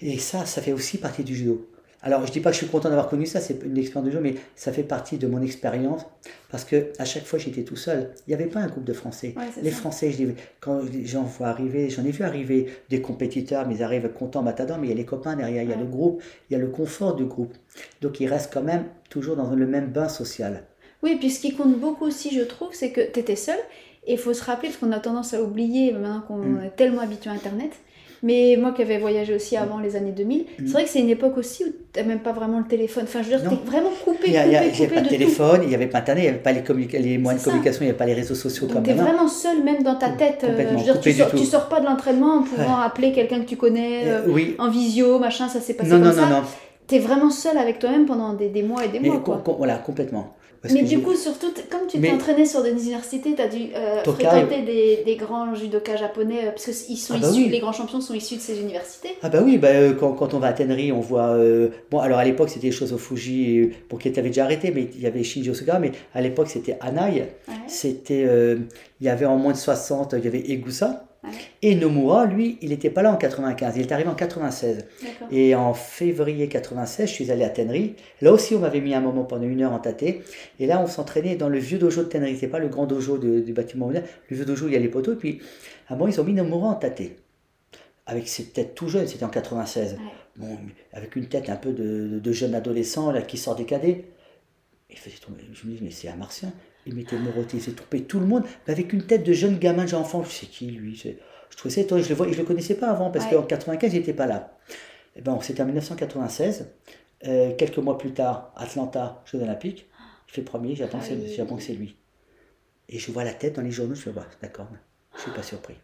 Et 0.00 0.18
ça, 0.18 0.46
ça 0.46 0.62
fait 0.62 0.72
aussi 0.72 0.98
partie 0.98 1.22
du 1.22 1.34
judo. 1.34 1.68
Alors, 2.04 2.26
je 2.26 2.32
dis 2.32 2.40
pas 2.40 2.50
que 2.50 2.54
je 2.54 2.62
suis 2.62 2.70
content 2.70 2.88
d'avoir 2.88 3.08
connu 3.08 3.26
ça, 3.26 3.40
c'est 3.40 3.62
une 3.64 3.78
expérience 3.78 4.06
de 4.06 4.10
jeu, 4.10 4.20
mais 4.20 4.34
ça 4.56 4.72
fait 4.72 4.82
partie 4.82 5.18
de 5.18 5.28
mon 5.28 5.40
expérience 5.40 6.04
parce 6.50 6.64
que 6.64 6.92
à 6.98 7.04
chaque 7.04 7.24
fois 7.24 7.38
j'étais 7.38 7.62
tout 7.62 7.76
seul. 7.76 8.10
Il 8.26 8.30
n'y 8.30 8.34
avait 8.34 8.50
pas 8.50 8.58
un 8.58 8.66
groupe 8.66 8.84
de 8.84 8.92
Français. 8.92 9.34
les 9.62 9.70
Français, 9.70 10.10
je 10.10 10.24
quand 10.60 10.80
j'en 11.04 11.22
vois 11.22 11.46
arriver, 11.46 11.90
j'en 11.90 12.04
ai 12.04 12.10
vu 12.10 12.24
arriver 12.24 12.66
des 12.90 13.00
compétiteurs, 13.00 13.68
mais 13.68 13.76
ils 13.76 13.82
arrivent 13.84 14.10
contents, 14.12 14.42
matadors, 14.42 14.78
mais 14.78 14.88
il 14.88 14.90
y 14.90 14.92
a 14.92 14.96
les 14.96 15.04
copains 15.04 15.36
derrière, 15.36 15.62
il 15.62 15.70
y 15.70 15.72
a 15.72 15.76
le 15.76 15.86
groupe, 15.86 16.20
il 16.50 16.54
y 16.54 16.56
a 16.56 16.58
le 16.58 16.68
confort 16.68 17.14
du 17.14 17.24
groupe. 17.24 17.54
Donc 18.00 18.18
ils 18.18 18.26
restent 18.26 18.52
quand 18.52 18.64
même 18.64 18.86
toujours 19.08 19.36
dans 19.36 19.54
le 19.54 19.66
même 19.66 19.86
bain 19.86 20.08
social. 20.08 20.64
Oui, 21.02 21.16
puis 21.16 21.30
ce 21.30 21.40
qui 21.40 21.54
compte 21.54 21.78
beaucoup 21.78 22.04
aussi, 22.04 22.34
je 22.34 22.42
trouve, 22.42 22.68
c'est 22.72 22.90
que 22.90 23.00
tu 23.00 23.20
étais 23.20 23.36
seul. 23.36 23.58
Et 24.06 24.14
il 24.14 24.18
faut 24.18 24.34
se 24.34 24.44
rappeler, 24.44 24.68
parce 24.68 24.80
qu'on 24.80 24.92
a 24.92 24.98
tendance 24.98 25.32
à 25.34 25.42
oublier 25.42 25.92
maintenant 25.92 26.22
qu'on 26.26 26.38
mm. 26.38 26.64
est 26.64 26.76
tellement 26.76 27.02
habitué 27.02 27.30
à 27.30 27.34
Internet, 27.34 27.70
mais 28.24 28.56
moi 28.58 28.72
qui 28.72 28.82
avais 28.82 28.98
voyagé 28.98 29.32
aussi 29.32 29.56
avant 29.56 29.78
les 29.78 29.94
années 29.94 30.10
2000, 30.10 30.40
mm. 30.40 30.44
c'est 30.58 30.72
vrai 30.72 30.84
que 30.84 30.90
c'est 30.90 30.98
une 30.98 31.08
époque 31.08 31.38
aussi 31.38 31.64
où 31.64 31.68
tu 31.68 32.00
n'as 32.00 32.06
même 32.06 32.18
pas 32.18 32.32
vraiment 32.32 32.58
le 32.58 32.64
téléphone. 32.64 33.04
Enfin, 33.04 33.20
je 33.22 33.30
veux 33.30 33.38
dire, 33.38 33.48
tu 33.48 33.54
es 33.54 33.70
vraiment 33.70 33.90
coupé. 34.04 34.26
Il 34.26 34.32
n'y 34.32 34.56
avait 34.56 34.86
pas 34.88 35.00
de 35.02 35.08
téléphone, 35.08 35.60
il 35.62 35.68
n'y 35.68 35.74
avait 35.76 35.86
pas 35.86 35.98
Internet, 35.98 36.22
il 36.22 36.26
n'y 36.26 36.30
avait 36.30 36.38
pas 36.38 36.52
les, 36.52 36.98
les 36.98 37.18
moyens 37.18 37.42
de 37.42 37.48
communication, 37.48 37.82
il 37.82 37.84
n'y 37.84 37.90
avait 37.90 37.98
pas 37.98 38.06
les 38.06 38.14
réseaux 38.14 38.34
sociaux 38.34 38.66
Donc, 38.66 38.74
comme 38.74 38.84
Tu 38.84 38.90
es 38.90 38.94
vraiment 38.94 39.28
seul, 39.28 39.62
même 39.62 39.84
dans 39.84 39.94
ta 39.94 40.10
tête. 40.10 40.42
Euh, 40.42 40.56
je 40.58 40.76
veux 40.76 40.82
dire, 40.82 41.00
tu, 41.00 41.12
sors, 41.12 41.30
sors 41.44 41.68
pas 41.68 41.78
de 41.78 41.86
l'entraînement 41.86 42.38
en 42.38 42.42
pouvant 42.42 42.78
appeler 42.78 43.12
quelqu'un 43.12 43.40
que 43.40 43.46
tu 43.46 43.56
connais 43.56 44.08
euh, 44.08 44.26
euh, 44.26 44.54
en 44.58 44.68
visio, 44.68 45.20
machin, 45.20 45.48
ça 45.48 45.60
s'est 45.60 45.74
passé 45.74 45.90
non, 45.90 45.98
comme 45.98 46.06
non, 46.06 46.12
ça. 46.12 46.22
Non, 46.22 46.40
non, 46.40 46.42
Tu 46.88 46.96
es 46.96 46.98
vraiment 46.98 47.30
seul 47.30 47.56
avec 47.56 47.78
toi-même 47.78 48.06
pendant 48.06 48.32
des, 48.34 48.48
des, 48.48 48.64
mois 48.64 48.84
et 48.84 48.88
des 48.88 48.98
mois. 48.98 49.20
quoi. 49.20 49.42
voilà, 49.56 49.76
complètement 49.76 50.34
mais 50.70 50.82
du 50.82 51.00
coup, 51.00 51.14
surtout, 51.14 51.52
comme 51.70 51.86
tu 51.88 52.00
t'es 52.00 52.10
entraîné 52.10 52.46
sur 52.46 52.62
des 52.62 52.70
universités, 52.70 53.34
tu 53.34 53.42
as 53.42 53.48
dû 53.48 53.70
euh, 53.74 54.02
fréquenter 54.04 54.62
des, 54.62 55.02
des, 55.04 55.16
grands 55.16 55.54
judokas 55.54 55.96
japonais, 55.96 56.46
euh, 56.46 56.50
parce 56.50 56.66
que 56.66 56.70
ils 56.88 56.96
sont 56.96 57.14
ah 57.16 57.20
bah 57.20 57.28
issus, 57.28 57.48
les 57.48 57.58
grands 57.58 57.72
champions 57.72 58.00
sont 58.00 58.14
issus 58.14 58.36
de 58.36 58.40
ces 58.40 58.60
universités. 58.60 59.10
Ah 59.22 59.28
bah 59.28 59.40
oui, 59.44 59.58
bah, 59.58 59.68
euh, 59.68 59.94
quand, 59.94 60.12
quand, 60.12 60.34
on 60.34 60.38
va 60.38 60.48
à 60.48 60.52
Tenri, 60.52 60.92
on 60.92 61.00
voit... 61.00 61.36
bon, 61.90 61.98
alors 61.98 62.18
à 62.18 62.24
l'époque, 62.24 62.50
c'était 62.50 62.68
des 62.68 62.72
choses 62.72 62.92
au 62.92 62.98
Fuji, 62.98 63.70
pour 63.88 63.98
qui 63.98 64.08
avait 64.08 64.28
déjà 64.28 64.44
arrêté, 64.44 64.70
mais 64.70 64.88
il 64.94 65.00
y 65.00 65.06
avait 65.06 65.22
Shinji 65.22 65.50
Osuga, 65.50 65.78
mais 65.78 65.92
à 66.14 66.20
l'époque, 66.20 66.48
c'était 66.48 66.76
Anai. 66.80 67.28
C'était... 67.66 68.26
il 69.00 69.06
y 69.06 69.08
avait 69.08 69.26
en 69.26 69.36
moins 69.36 69.52
de 69.52 69.58
60, 69.58 70.14
il 70.18 70.24
y 70.24 70.28
avait 70.28 70.50
Egusa. 70.50 71.06
Et 71.62 71.76
Nomura, 71.76 72.26
lui, 72.26 72.58
il 72.62 72.70
n'était 72.70 72.90
pas 72.90 73.02
là 73.02 73.12
en 73.12 73.16
95, 73.16 73.76
il 73.76 73.82
est 73.82 73.92
arrivé 73.92 74.08
en 74.08 74.14
96. 74.14 74.86
Et 75.30 75.54
en 75.54 75.72
février 75.72 76.48
96, 76.48 77.08
je 77.08 77.12
suis 77.12 77.30
allé 77.30 77.44
à 77.44 77.50
Teneri. 77.50 77.94
Là 78.20 78.32
aussi, 78.32 78.54
on 78.54 78.58
m'avait 78.58 78.80
mis 78.80 78.94
un 78.94 79.00
moment 79.00 79.24
pendant 79.24 79.46
une 79.46 79.62
heure 79.62 79.72
en 79.72 79.78
tâté. 79.78 80.22
Et 80.58 80.66
là, 80.66 80.80
on 80.80 80.86
s'entraînait 80.88 81.36
dans 81.36 81.48
le 81.48 81.58
vieux 81.58 81.78
dojo 81.78 82.02
de 82.02 82.08
Teneri. 82.08 82.36
C'est 82.36 82.48
pas 82.48 82.58
le 82.58 82.68
grand 82.68 82.86
dojo 82.86 83.18
du 83.18 83.52
bâtiment 83.52 83.86
moderne. 83.86 84.06
Le 84.30 84.36
vieux 84.36 84.44
dojo, 84.44 84.66
il 84.66 84.72
y 84.72 84.76
a 84.76 84.80
les 84.80 84.88
poteaux. 84.88 85.12
Et 85.12 85.16
puis, 85.16 85.40
à 85.88 85.94
bon, 85.94 86.08
ils 86.08 86.20
ont 86.20 86.24
mis 86.24 86.32
Nomura 86.32 86.68
en 86.68 86.74
tâté. 86.74 87.16
Avec 88.06 88.26
cette 88.26 88.52
tête 88.52 88.74
tout 88.74 88.88
jeune, 88.88 89.06
c'était 89.06 89.24
en 89.24 89.28
96. 89.28 89.96
Bon, 90.36 90.58
avec 90.92 91.14
une 91.14 91.26
tête 91.26 91.50
un 91.50 91.56
peu 91.56 91.72
de, 91.72 92.32
jeune 92.32 92.54
adolescent 92.54 93.12
là, 93.12 93.22
qui 93.22 93.38
sort 93.38 93.54
des 93.54 93.64
cadets. 93.64 94.06
Il 94.90 94.98
faisait 94.98 95.16
tomber. 95.18 95.44
Je 95.52 95.66
me 95.66 95.74
dis, 95.74 95.84
mais 95.84 95.90
c'est 95.90 96.08
un 96.08 96.16
martien. 96.16 96.52
Il 96.86 96.94
m'était 96.94 97.18
moroté, 97.18 97.58
il 97.58 97.62
s'est 97.62 97.72
trompé 97.72 98.02
tout 98.02 98.18
le 98.18 98.26
monde, 98.26 98.44
mais 98.66 98.72
avec 98.72 98.92
une 98.92 99.06
tête 99.06 99.24
de 99.24 99.32
jeune 99.32 99.58
gamin, 99.58 99.86
jeune 99.86 100.00
enfant. 100.00 100.24
Je 100.24 100.30
sais 100.30 100.46
qui 100.46 100.66
lui 100.66 100.96
Je 100.96 101.56
trouvais 101.56 101.74
ça 101.74 101.80
étonnant, 101.80 102.02
je 102.02 102.08
le, 102.08 102.14
vois, 102.14 102.30
je 102.30 102.38
le 102.38 102.44
connaissais 102.44 102.74
pas 102.74 102.88
avant, 102.88 103.10
parce 103.10 103.26
qu'en 103.26 103.42
95, 103.42 103.92
il 103.92 103.98
n'était 103.98 104.12
pas 104.12 104.26
là. 104.26 104.56
Et 105.14 105.18
eh 105.18 105.22
ben, 105.22 105.38
c'était 105.42 105.62
en 105.62 105.66
1996. 105.66 106.70
Euh, 107.24 107.54
quelques 107.56 107.78
mois 107.78 107.98
plus 107.98 108.12
tard, 108.12 108.52
Atlanta, 108.56 109.22
Jeux 109.26 109.40
Olympiques. 109.40 109.86
Je 110.26 110.34
fais 110.34 110.42
premier, 110.42 110.74
j'apprends 110.74 110.98
ah 111.02 111.54
que 111.56 111.62
c'est 111.62 111.74
lui. 111.74 111.96
Et 112.88 112.98
je 112.98 113.12
vois 113.12 113.22
la 113.22 113.34
tête 113.34 113.56
dans 113.56 113.62
les 113.62 113.70
journaux, 113.70 113.94
je 113.94 114.02
fais, 114.02 114.10
bah, 114.10 114.26
d'accord, 114.40 114.66
je 115.14 115.20
suis 115.20 115.30
pas 115.30 115.42
surpris. 115.42 115.76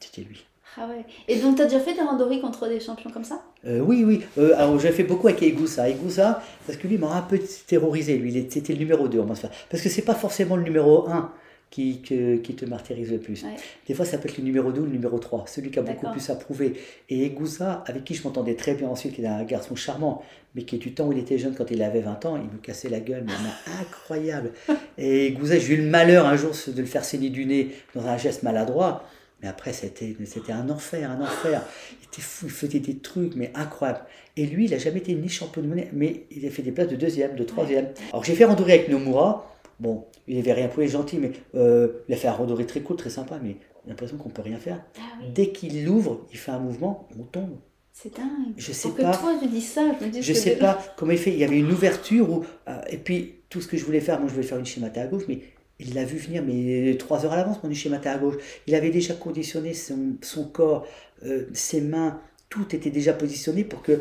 C'était 0.00 0.22
lui. 0.22 0.44
Ah 0.76 0.88
ouais. 0.88 1.04
Et 1.28 1.38
donc, 1.40 1.56
tu 1.56 1.62
as 1.62 1.66
déjà 1.66 1.80
fait 1.80 1.94
des 1.94 2.00
randonnées 2.00 2.40
contre 2.40 2.68
des 2.68 2.80
champions 2.80 3.10
comme 3.10 3.24
ça? 3.24 3.42
Euh, 3.66 3.80
Oui, 3.80 4.04
oui. 4.06 4.22
Euh, 4.38 4.54
alors, 4.56 4.78
j'ai 4.78 4.90
fait 4.92 5.04
beaucoup 5.04 5.28
avec 5.28 5.42
Egusa. 5.42 5.88
Egusa, 5.88 6.42
parce 6.66 6.78
que 6.78 6.88
lui 6.88 6.98
m'a 6.98 7.14
un 7.14 7.22
peu 7.22 7.40
terrorisé. 7.66 8.16
Lui, 8.16 8.46
c'était 8.48 8.72
le 8.72 8.78
numéro 8.78 9.08
2, 9.08 9.22
Parce 9.22 9.82
que 9.82 9.88
c'est 9.88 10.02
pas 10.02 10.14
forcément 10.14 10.56
le 10.56 10.62
numéro 10.62 11.08
1 11.08 11.32
qui, 11.70 12.00
qui 12.00 12.54
te 12.54 12.64
martyrise 12.64 13.12
le 13.12 13.18
plus. 13.18 13.44
Des 13.86 13.94
fois, 13.94 14.04
ça 14.04 14.18
peut 14.18 14.28
être 14.28 14.38
le 14.38 14.44
numéro 14.44 14.72
2 14.72 14.80
ou 14.80 14.84
le 14.84 14.90
numéro 14.90 15.18
3, 15.18 15.44
celui 15.46 15.70
qui 15.70 15.78
a 15.78 15.82
beaucoup 15.82 16.10
plus 16.10 16.28
à 16.30 16.34
prouver. 16.34 16.74
Et 17.08 17.26
Egusa, 17.26 17.84
avec 17.86 18.04
qui 18.04 18.14
je 18.14 18.24
m'entendais 18.24 18.54
très 18.54 18.74
bien 18.74 18.88
ensuite, 18.88 19.14
qui 19.14 19.22
est 19.22 19.26
un 19.26 19.44
garçon 19.44 19.76
charmant, 19.76 20.22
mais 20.54 20.64
qui 20.64 20.76
est 20.76 20.78
du 20.78 20.92
temps 20.92 21.06
où 21.06 21.12
il 21.12 21.18
était 21.18 21.38
jeune, 21.38 21.54
quand 21.54 21.70
il 21.70 21.82
avait 21.82 22.00
20 22.00 22.24
ans, 22.26 22.36
il 22.36 22.50
me 22.50 22.58
cassait 22.60 22.88
la 22.88 22.98
gueule, 22.98 23.24
mais 23.24 23.32
incroyable. 23.80 24.50
Et 24.98 25.28
Egusa, 25.28 25.58
j'ai 25.58 25.74
eu 25.74 25.76
le 25.76 25.88
malheur 25.88 26.26
un 26.26 26.36
jour 26.36 26.50
de 26.66 26.80
le 26.80 26.86
faire 26.86 27.04
saigner 27.04 27.30
du 27.30 27.46
nez 27.46 27.70
dans 27.94 28.04
un 28.06 28.16
geste 28.16 28.42
maladroit. 28.42 29.04
Mais 29.42 29.48
après, 29.48 29.72
c'était, 29.72 30.14
c'était 30.24 30.52
un 30.52 30.68
enfer, 30.68 31.10
un 31.10 31.20
enfer. 31.22 31.62
Il 32.00 32.06
était 32.06 32.20
fou, 32.20 32.46
il 32.46 32.52
faisait 32.52 32.78
des 32.78 32.98
trucs, 32.98 33.34
mais 33.36 33.50
incroyables. 33.54 34.02
Et 34.36 34.46
lui, 34.46 34.66
il 34.66 34.70
n'a 34.70 34.78
jamais 34.78 34.98
été 34.98 35.14
ni 35.14 35.28
champion 35.28 35.62
de 35.62 35.66
monnaie, 35.66 35.88
mais 35.92 36.26
il 36.30 36.46
a 36.46 36.50
fait 36.50 36.62
des 36.62 36.72
places 36.72 36.88
de 36.88 36.96
deuxième, 36.96 37.36
de 37.36 37.44
troisième. 37.44 37.88
Alors 38.10 38.24
j'ai 38.24 38.34
fait 38.34 38.44
randonnée 38.44 38.74
avec 38.74 38.88
Nomura. 38.88 39.46
Bon, 39.78 40.04
il 40.28 40.36
n'avait 40.36 40.52
rien 40.52 40.68
pour 40.68 40.82
les 40.82 40.88
gentils, 40.88 41.18
mais 41.18 41.32
euh, 41.54 41.88
il 42.08 42.14
a 42.14 42.16
fait 42.18 42.28
un 42.28 42.32
randonnée 42.32 42.66
très 42.66 42.80
cool, 42.80 42.96
très 42.96 43.08
sympa, 43.08 43.38
mais 43.42 43.56
j'ai 43.84 43.90
l'impression 43.90 44.18
qu'on 44.18 44.28
ne 44.28 44.34
peut 44.34 44.42
rien 44.42 44.58
faire. 44.58 44.82
Ah 44.98 45.24
Dès 45.34 45.52
qu'il 45.52 45.84
l'ouvre, 45.84 46.26
il 46.30 46.38
fait 46.38 46.50
un 46.50 46.58
mouvement, 46.58 47.08
on 47.18 47.22
tombe. 47.22 47.56
C'est 47.92 48.14
dingue. 48.14 48.54
Je 48.56 48.72
sais 48.72 48.90
pas. 48.90 49.12
que 49.12 49.18
toi, 49.18 49.38
je 49.42 49.48
dis 49.48 49.60
ça. 49.60 49.82
Je 49.98 50.06
me 50.06 50.10
dis 50.10 50.22
je 50.22 50.32
sais 50.32 50.56
pas 50.56 50.78
comment 50.96 51.12
il 51.12 51.18
fait. 51.18 51.32
Il 51.32 51.38
y 51.38 51.44
avait 51.44 51.58
une 51.58 51.72
ouverture 51.72 52.30
où, 52.30 52.44
euh, 52.68 52.80
et 52.88 52.98
puis 52.98 53.34
tout 53.48 53.60
ce 53.60 53.68
que 53.68 53.76
je 53.76 53.84
voulais 53.84 54.00
faire, 54.00 54.18
moi 54.20 54.28
je 54.28 54.34
voulais 54.34 54.46
faire 54.46 54.58
une 54.58 54.66
schémata 54.66 55.02
à 55.02 55.06
gauche, 55.06 55.24
mais 55.28 55.40
il 55.80 55.94
l'a 55.94 56.04
vu 56.04 56.18
venir, 56.18 56.42
mais 56.46 56.96
trois 56.98 57.24
heures 57.24 57.32
à 57.32 57.36
l'avance, 57.36 57.62
mon 57.62 57.72
schéma 57.72 58.00
à 58.04 58.18
gauche. 58.18 58.36
Il 58.66 58.74
avait 58.74 58.90
déjà 58.90 59.14
conditionné 59.14 59.74
son, 59.74 60.16
son 60.22 60.44
corps, 60.44 60.86
euh, 61.24 61.46
ses 61.52 61.80
mains, 61.80 62.20
tout 62.48 62.74
était 62.74 62.90
déjà 62.90 63.12
positionné 63.12 63.64
pour 63.64 63.82
qu'il 63.82 64.00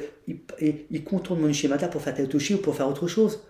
il 0.89 1.04
contourne 1.04 1.39
mon 1.39 1.54
schéma 1.54 1.78
pour 1.78 2.02
faire 2.02 2.28
toucher 2.28 2.56
ou 2.56 2.58
pour 2.58 2.76
faire 2.76 2.89
autre 2.89 3.08
chose. 3.08 3.42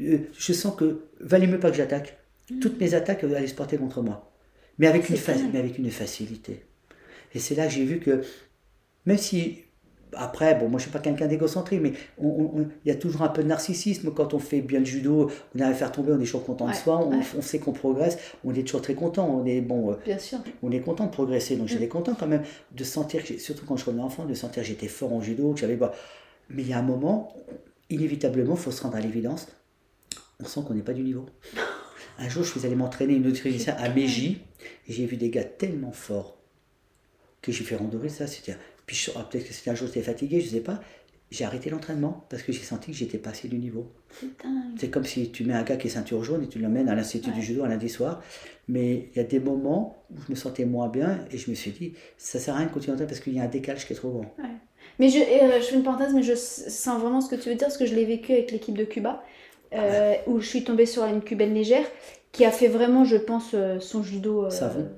Euh, 0.00 0.18
je 0.36 0.52
sens 0.52 0.74
que 0.74 1.02
valait 1.20 1.46
mieux 1.46 1.60
pas 1.60 1.70
que 1.70 1.76
j'attaque. 1.76 2.18
Mm. 2.50 2.58
Toutes 2.60 2.80
mes 2.80 2.94
attaques 2.94 3.24
allaient 3.24 3.46
se 3.46 3.54
porter 3.54 3.76
contre 3.76 4.02
moi. 4.02 4.32
Mais 4.78 4.86
avec, 4.86 5.08
une, 5.10 5.16
mais 5.52 5.58
avec 5.58 5.78
une 5.78 5.90
facilité. 5.90 6.64
Et 7.34 7.38
c'est 7.38 7.54
là 7.54 7.66
que 7.66 7.72
j'ai 7.72 7.84
vu 7.84 8.00
que, 8.00 8.22
même 9.04 9.18
si 9.18 9.64
après, 10.14 10.54
bon, 10.54 10.68
moi 10.68 10.78
je 10.78 10.84
suis 10.84 10.92
pas 10.92 10.98
quelqu'un 10.98 11.26
d'égocentrique, 11.26 11.80
mais 11.80 11.92
il 12.20 12.68
y 12.84 12.90
a 12.90 12.94
toujours 12.94 13.22
un 13.22 13.28
peu 13.28 13.42
de 13.42 13.48
narcissisme 13.48 14.10
quand 14.12 14.34
on 14.34 14.38
fait 14.38 14.60
bien 14.60 14.80
le 14.80 14.84
judo, 14.84 15.30
on 15.54 15.60
arrive 15.60 15.74
à 15.74 15.76
faire 15.76 15.92
tomber, 15.92 16.12
on 16.12 16.16
est 16.16 16.24
toujours 16.24 16.44
content 16.44 16.68
de 16.68 16.74
soi, 16.74 17.08
on, 17.36 17.42
sait 17.42 17.58
qu'on 17.58 17.72
progresse, 17.72 18.18
on 18.44 18.54
est 18.54 18.62
toujours 18.62 18.82
très 18.82 18.94
content, 18.94 19.28
on 19.28 19.46
est 19.46 19.60
bon, 19.60 19.92
euh, 19.92 19.96
bien 20.04 20.18
sûr. 20.18 20.38
on 20.62 20.70
est 20.70 20.80
content 20.80 21.06
de 21.06 21.10
progresser, 21.10 21.56
donc 21.56 21.68
j'étais 21.68 21.86
mm. 21.86 21.90
content 21.90 22.14
quand 22.18 22.26
même 22.26 22.42
de 22.72 22.84
sentir, 22.84 23.22
surtout 23.38 23.64
quand 23.66 23.76
je 23.76 23.82
suis 23.82 24.00
enfant, 24.00 24.24
de 24.24 24.34
sentir 24.34 24.62
que 24.62 24.68
j'étais 24.68 24.88
fort 24.88 25.12
en 25.12 25.20
judo, 25.20 25.52
que 25.52 25.60
j'avais, 25.60 25.76
bah, 25.76 25.92
mais 26.50 26.62
il 26.62 26.68
y 26.68 26.72
a 26.72 26.78
un 26.78 26.82
moment, 26.82 27.34
inévitablement, 27.90 28.54
il 28.54 28.60
faut 28.60 28.70
se 28.70 28.82
rendre 28.82 28.96
à 28.96 29.00
l'évidence, 29.00 29.48
on 30.40 30.44
sent 30.44 30.60
qu'on 30.66 30.74
n'est 30.74 30.82
pas 30.82 30.94
du 30.94 31.02
niveau. 31.02 31.26
Un 32.18 32.28
jour, 32.28 32.44
je 32.44 32.50
suis 32.50 32.66
allé 32.66 32.74
m'entraîner 32.74 33.14
une 33.14 33.26
autre 33.26 33.40
à 33.78 33.88
Meiji, 33.88 34.42
et 34.88 34.92
j'ai 34.92 35.06
vu 35.06 35.16
des 35.16 35.30
gars 35.30 35.44
tellement 35.44 35.92
forts 35.92 36.36
que 37.40 37.50
j'ai 37.50 37.64
fait 37.64 37.76
randonner 37.76 38.08
ça, 38.08 38.26
c'était 38.26 38.56
puis 38.86 38.96
peut-être 39.30 39.46
que 39.46 39.52
c'était 39.52 39.70
un 39.70 39.74
jour 39.74 39.86
j'étais 39.88 40.02
fatigué, 40.02 40.40
je 40.40 40.48
sais 40.48 40.60
pas. 40.60 40.80
J'ai 41.30 41.44
arrêté 41.46 41.70
l'entraînement 41.70 42.26
parce 42.28 42.42
que 42.42 42.52
j'ai 42.52 42.62
senti 42.62 42.90
que 42.90 42.96
j'étais 42.96 43.16
passé 43.16 43.48
du 43.48 43.56
niveau. 43.56 43.90
C'est 44.76 44.90
comme 44.90 45.04
si 45.04 45.30
tu 45.30 45.44
mets 45.44 45.54
un 45.54 45.62
gars 45.62 45.76
qui 45.76 45.86
est 45.86 45.90
ceinture 45.90 46.22
jaune 46.22 46.44
et 46.44 46.46
tu 46.46 46.58
l'emmènes 46.58 46.90
à 46.90 46.94
l'Institut 46.94 47.30
du 47.30 47.40
judo 47.42 47.64
un 47.64 47.68
lundi 47.68 47.88
soir. 47.88 48.22
Mais 48.68 49.08
il 49.14 49.16
y 49.16 49.20
a 49.20 49.24
des 49.24 49.40
moments 49.40 50.04
où 50.10 50.16
je 50.26 50.30
me 50.30 50.36
sentais 50.36 50.66
moins 50.66 50.88
bien 50.88 51.24
et 51.30 51.38
je 51.38 51.50
me 51.50 51.54
suis 51.54 51.70
dit, 51.70 51.94
ça 52.18 52.38
sert 52.38 52.54
à 52.54 52.58
rien 52.58 52.66
de 52.66 52.72
continuer 52.72 52.98
parce 53.06 53.20
qu'il 53.20 53.34
y 53.34 53.40
a 53.40 53.44
un 53.44 53.48
décalage 53.48 53.86
qui 53.86 53.94
est 53.94 53.96
trop 53.96 54.10
grand. 54.10 54.34
Mais 54.98 55.08
je, 55.08 55.18
euh, 55.18 55.58
je 55.58 55.64
fais 55.64 55.74
une 55.76 55.82
parenthèse, 55.82 56.12
mais 56.12 56.22
je 56.22 56.34
sens 56.34 57.00
vraiment 57.00 57.22
ce 57.22 57.30
que 57.30 57.40
tu 57.40 57.48
veux 57.48 57.54
dire 57.54 57.66
parce 57.66 57.78
que 57.78 57.86
je 57.86 57.94
l'ai 57.94 58.04
vécu 58.04 58.32
avec 58.32 58.52
l'équipe 58.52 58.76
de 58.76 58.84
Cuba. 58.84 59.24
Euh, 59.74 60.14
où 60.26 60.38
je 60.38 60.46
suis 60.46 60.64
tombée 60.64 60.84
sur 60.84 61.02
une 61.06 61.22
cubaine 61.22 61.54
légère 61.54 61.86
qui 62.30 62.44
a 62.44 62.50
fait 62.50 62.68
vraiment, 62.68 63.04
je 63.04 63.16
pense, 63.16 63.52
euh, 63.54 63.80
son 63.80 64.02
judo, 64.02 64.48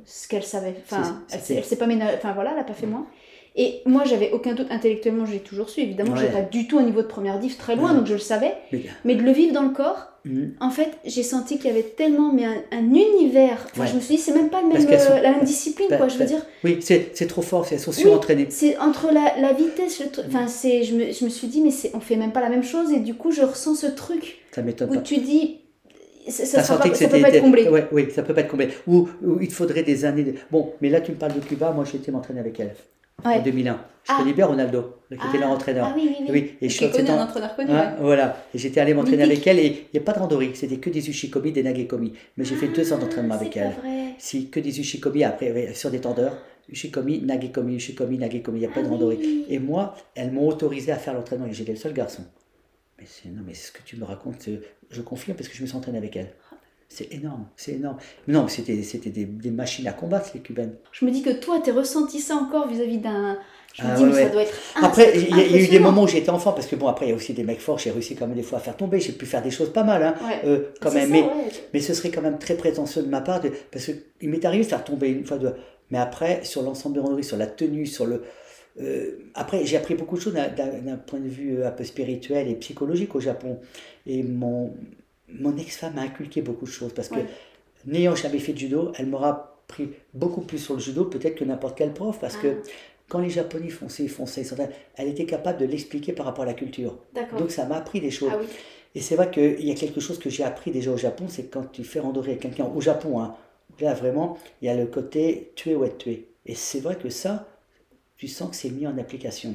ce 0.05 0.27
qu'elle 0.29 0.43
savait. 0.43 0.75
Enfin, 0.85 1.23
elle, 1.31 1.41
elle 1.59 1.65
s'est 1.65 1.77
pas 1.77 1.87
ménagée, 1.87 2.17
enfin 2.17 2.33
voilà, 2.33 2.51
elle 2.51 2.57
n'a 2.57 2.65
pas 2.65 2.75
fait 2.75 2.87
moins. 2.87 3.07
Et 3.57 3.83
moi, 3.87 4.03
j'avais 4.05 4.33
aucun 4.33 4.55
doute 4.55 4.67
intellectuellement, 4.71 5.27
j'ai 5.27 5.39
toujours 5.39 5.69
su. 5.69 5.81
Évidemment, 5.81 6.17
je 6.17 6.23
n'étais 6.23 6.33
pas 6.33 6.43
du 6.43 6.67
tout 6.67 6.77
au 6.77 6.83
niveau 6.83 7.03
de 7.03 7.07
première 7.07 7.39
diff, 7.39 7.57
très 7.57 7.77
loin, 7.77 7.95
donc 7.95 8.07
je 8.07 8.15
le 8.15 8.19
savais. 8.19 8.53
Mais 9.05 9.15
de 9.15 9.23
le 9.23 9.31
vivre 9.31 9.53
dans 9.53 9.63
le 9.63 9.71
corps, 9.71 10.09
mhm. 10.25 10.55
en 10.61 10.71
fait, 10.71 10.91
j'ai 11.05 11.23
senti 11.23 11.59
qu'il 11.59 11.67
y 11.67 11.71
avait 11.71 11.83
tellement 11.83 12.33
mais 12.33 12.45
un, 12.47 12.83
univers. 12.83 13.65
Enfin, 13.73 13.87
je 13.87 13.95
me 13.95 14.01
suis 14.01 14.17
dit, 14.17 14.21
c'est 14.21 14.35
même 14.35 14.51
pas 14.51 14.61
le 14.61 14.69
même, 14.69 14.85
euh, 14.85 15.21
la 15.21 15.31
même 15.31 15.45
discipline, 15.45 15.87
quoi. 15.87 16.09
Je 16.09 16.19
veux 16.19 16.25
dire. 16.25 16.45
Oui, 16.65 16.79
c'est 16.81 17.27
trop 17.29 17.43
fort, 17.43 17.65
elles 17.71 17.79
sont 17.79 17.93
surentraînées. 17.93 18.47
c'est 18.51 18.77
entre 18.79 19.13
la, 19.13 19.41
la 19.41 19.53
vitesse, 19.53 20.03
enfin, 20.27 20.49
c'est, 20.49 20.83
je 20.83 20.95
me, 20.97 21.13
je 21.13 21.25
me 21.25 21.31
suis 21.31 21.47
dit, 21.47 21.61
mais 21.61 21.71
on 21.95 22.01
fait 22.01 22.17
même 22.17 22.33
pas 22.33 22.41
la 22.41 22.49
même 22.49 22.65
chose, 22.65 22.93
et 22.93 22.99
du 22.99 23.15
coup, 23.15 23.31
je 23.31 23.43
ressens 23.43 23.77
ce 23.77 23.87
truc. 23.87 24.39
Ça 24.53 24.63
m'étonne 24.63 24.97
Où 24.97 25.01
tu 25.01 25.19
dis, 25.19 25.61
ça, 26.29 26.45
ça, 26.45 26.77
pas, 26.77 26.89
peut 26.89 26.91
pas 26.91 27.29
être 27.29 27.41
comblé. 27.41 27.69
oui, 27.93 28.09
ça 28.13 28.25
peut 28.25 28.35
pas 28.35 28.41
être 28.41 28.51
comblé. 28.51 28.69
Ou, 28.89 29.09
il 29.41 29.53
faudrait 29.53 29.85
des 29.85 30.05
années. 30.05 30.35
Bon, 30.51 30.73
mais 30.81 30.89
là, 30.89 31.01
tu 31.01 31.13
me 31.13 31.17
parles 31.17 31.35
de 31.35 31.41
Cuba. 31.41 31.71
Moi, 31.71 31.85
j'ai 31.85 31.99
été 31.99 32.11
m'entraîner 32.11 32.41
avec 32.41 32.59
elle 32.59 32.75
en 33.23 33.43
2001. 33.43 33.81
Je 34.05 34.13
ah. 34.13 34.19
connais 34.19 34.35
bien 34.35 34.45
Ronaldo, 34.45 34.97
qui 35.09 35.15
était 35.15 35.39
leur 35.39 35.49
entraîneur. 35.49 35.87
Ah 35.91 35.95
oui, 35.97 36.15
oui, 36.21 36.27
oui. 36.29 36.53
Et 36.61 36.69
je 36.69 36.87
connais 36.87 37.09
un 37.09 37.23
entraîneur 37.23 37.57
connu. 37.57 37.71
Hein, 37.71 37.97
voilà. 38.01 38.37
Et 38.53 38.59
j'étais 38.59 38.81
allé 38.81 38.93
m'entraîner 38.93 39.23
avec 39.23 39.47
elle 39.47 39.59
et 39.59 39.67
il 39.67 39.99
n'y 39.99 40.01
a 40.01 40.03
pas 40.03 40.13
de 40.13 40.19
randori, 40.19 40.51
c'était 40.55 40.77
que 40.77 40.91
des 40.91 41.09
ushikomi, 41.09 41.53
des 41.53 41.63
nagekomi. 41.63 42.13
Mais 42.37 42.45
j'ai 42.45 42.55
fait 42.55 42.69
deux 42.69 42.93
ans 42.93 42.99
d'entraînement 42.99 43.35
avec 43.35 43.57
elle. 43.57 43.73
Vrai. 43.81 44.15
Si, 44.19 44.51
que 44.51 44.61
des 44.61 44.79
ushikomi 44.79 45.25
après, 45.25 45.73
sur 45.75 45.91
des 45.91 46.01
tendeurs. 46.01 46.37
Ushikomi, 46.69 47.23
nagekomi, 47.23 47.77
ushikomi, 47.77 48.19
nagekomi, 48.19 48.59
il 48.59 48.61
n'y 48.61 48.67
a 48.67 48.75
pas 48.75 48.83
de 48.83 48.89
randori. 48.89 49.47
Et 49.49 49.59
moi, 49.59 49.95
elles 50.15 50.33
m'ont 50.33 50.49
autorisé 50.49 50.93
à 50.93 50.97
faire 50.97 51.15
l'entraînement 51.15 51.47
et 51.47 51.53
j'étais 51.53 51.73
le 51.73 51.79
seul 51.79 51.93
garçon. 51.93 52.25
Mais 52.99 53.05
c'est, 53.07 53.29
non, 53.29 53.43
mais 53.47 53.55
c'est 53.55 53.69
ce 53.69 53.73
que 53.73 53.83
tu 53.85 53.97
me 53.97 54.05
racontes, 54.05 54.49
je 54.91 55.01
confirme 55.03 55.37
parce 55.37 55.49
que 55.49 55.57
je 55.57 55.63
me 55.63 55.67
suis 55.67 55.77
entraîné 55.77 55.99
avec 55.99 56.17
elle. 56.17 56.33
C'est 56.89 57.13
énorme, 57.13 57.47
c'est 57.57 57.73
énorme. 57.73 57.97
Mais 58.27 58.35
non, 58.35 58.47
c'était, 58.49 58.83
c'était 58.83 59.11
des, 59.11 59.25
des, 59.25 59.51
machines 59.51 59.87
à 59.89 59.93
combattre, 59.93 60.31
les 60.35 60.41
cubaines. 60.41 60.75
Je 60.93 61.05
me 61.05 61.11
dis 61.11 61.23
que 61.23 61.31
toi, 61.31 61.61
tu 61.63 61.71
as 61.71 61.75
ressenti 61.75 62.21
ça 62.21 62.37
encore 62.37 62.69
vis-à-vis 62.69 62.99
d'un, 62.99 63.39
je 63.75 63.83
me 63.83 63.89
ah 63.91 63.97
dis, 63.97 64.15
ça 64.15 64.29
doit 64.29 64.43
être. 64.43 64.55
Après, 64.81 65.19
il 65.19 65.37
y, 65.37 65.55
a 65.55 65.61
eu 65.61 65.67
des 65.67 65.81
moments 65.81 66.05
où 66.05 66.07
j'étais 66.07 66.31
enfant, 66.31 66.53
parce 66.53 66.69
que 66.69 66.77
bon, 66.77 66.87
après, 66.87 67.07
il 67.07 67.09
y 67.09 67.13
a 67.13 67.17
aussi 67.17 67.33
des 67.33 67.43
mecs 67.43 67.61
forts, 67.61 67.79
j'ai 67.79 67.91
réussi 67.91 68.15
quand 68.15 68.29
même 68.29 68.37
des 68.37 68.45
fois 68.45 68.59
à 68.59 68.61
faire 68.61 68.77
tomber, 68.77 69.01
j'ai 69.01 69.13
pu 69.13 69.27
faire 69.27 69.43
des 69.43 69.51
choses 69.51 69.73
pas 69.73 69.83
mal, 69.83 70.03
hein, 70.05 70.15
euh, 70.45 70.69
quand 70.81 70.93
même. 70.93 71.11
mais, 71.11 71.25
mais 71.73 71.81
ce 71.81 71.93
serait 71.93 72.11
quand 72.11 72.23
même 72.23 72.39
très 72.39 72.55
prétentieux 72.55 73.03
de 73.03 73.09
ma 73.09 73.21
part, 73.21 73.41
de, 73.41 73.51
parce 73.73 73.87
qu'il 73.87 74.31
m'est 74.31 74.45
arrivé 74.45 74.63
de 74.63 74.69
faire 74.69 74.85
tomber 74.85 75.09
une 75.09 75.27
fois, 75.27 75.39
de, 75.39 75.53
mais 75.91 75.99
après, 75.99 76.45
sur 76.45 76.63
l'ensemble 76.63 76.95
de 76.95 77.01
randonnée, 77.01 77.25
sur 77.25 77.37
la 77.37 77.49
tenue, 77.49 77.87
sur 77.87 78.07
le. 78.07 78.23
Euh, 78.81 79.19
après, 79.35 79.67
j'ai 79.67 79.77
appris 79.77 79.95
beaucoup 79.95 80.17
de 80.17 80.21
choses 80.21 80.35
d'un 80.35 80.97
point 80.97 81.21
de 81.21 81.29
vue 81.29 81.59
euh, 81.59 81.69
un 81.69 81.71
peu 81.73 81.85
spirituel 81.85 82.49
et 82.49 82.55
psychologique 82.55 83.15
au 83.17 83.21
Japon. 83.21 83.59
Et 84.07 84.23
mon, 84.23 84.73
mon 85.29 85.57
ex-femme 85.57 85.95
m'a 85.95 86.03
inculqué 86.03 86.43
beaucoup 86.43 86.65
de 86.65 86.71
choses, 86.71 86.93
parce 86.93 87.09
que 87.09 87.21
n'ayant 87.87 88.15
jamais 88.15 88.39
fait 88.39 88.53
de 88.53 88.59
judo, 88.59 88.93
elle 88.97 89.07
m'aura 89.07 89.63
pris 89.67 89.91
beaucoup 90.13 90.43
plus 90.43 90.59
sur 90.59 90.75
le 90.75 90.81
judo 90.81 91.07
peut-être 91.07 91.37
que 91.37 91.45
n'importe 91.45 91.77
quel 91.79 91.93
prof, 91.93 92.19
parce 92.21 92.37
que 92.37 92.59
ah 92.61 92.69
quand 93.09 93.21
les 93.21 93.31
Japonais 93.31 93.69
font 93.69 93.89
ça, 93.89 94.03
ils 94.03 94.09
font 94.09 94.27
ça, 94.27 94.41
elle 94.97 95.09
était 95.09 95.27
capable 95.27 95.59
de 95.59 95.67
l'expliquer 95.67 96.13
par 96.13 96.27
rapport 96.27 96.45
à 96.45 96.47
la 96.47 96.55
culture. 96.55 96.99
Donc 97.39 97.51
ça 97.51 97.67
m'a 97.67 97.77
appris 97.77 98.01
des 98.01 98.11
choses. 98.11 98.33
Ah 98.33 98.41
Et 98.95 99.01
c'est 99.01 99.15
vrai 99.15 99.31
qu'il 99.31 99.65
y 99.65 99.71
a 99.71 99.75
quelque 99.75 100.01
chose 100.01 100.19
que 100.19 100.31
j'ai 100.31 100.43
appris 100.43 100.71
déjà 100.71 100.91
au 100.91 100.97
Japon, 100.97 101.27
c'est 101.29 101.45
quand 101.45 101.71
tu 101.71 101.85
fais 101.85 102.01
randorer 102.01 102.39
quelqu'un 102.39 102.65
au 102.65 102.81
Japon, 102.81 103.21
hein, 103.21 103.37
là 103.81 103.95
vraiment, 103.95 104.39
il 104.63 104.67
y 104.67 104.69
a 104.69 104.75
le 104.75 104.87
côté 104.87 105.53
tuer 105.55 105.75
ou 105.75 105.85
être 105.85 105.99
tué. 105.99 106.29
Et 106.47 106.55
c'est 106.55 106.81
vrai 106.81 106.97
que 106.97 107.11
ça, 107.11 107.47
tu 108.17 108.27
sens 108.29 108.51
que 108.51 108.57
c'est 108.57 108.71
mis 108.71 108.87
en 108.87 108.97
application. 108.99 109.55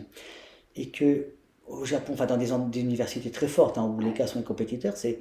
Et 0.76 0.90
que 0.90 1.28
au 1.68 1.86
Japon, 1.86 2.14
enfin 2.14 2.26
dans 2.26 2.38
des, 2.38 2.80
universités 2.80 3.32
très 3.32 3.48
fortes, 3.48 3.78
hein, 3.78 3.86
où 3.86 4.00
les 4.00 4.14
cas 4.14 4.28
sont 4.28 4.40
les 4.40 4.46
compétiteurs, 4.46 4.98
c'est 4.98 5.20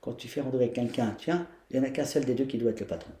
quand 0.00 0.12
tu 0.12 0.28
fais 0.28 0.40
randorer 0.40 0.70
quelqu'un, 0.70 1.14
tiens, 1.18 1.46
il 1.70 1.78
n'y 1.78 1.86
en 1.86 1.88
a 1.88 1.92
qu'un 1.92 2.04
seul 2.04 2.24
des 2.24 2.34
deux 2.34 2.44
qui 2.44 2.58
doit 2.58 2.70
être 2.70 2.80
le 2.80 2.86
patron. 2.86 3.12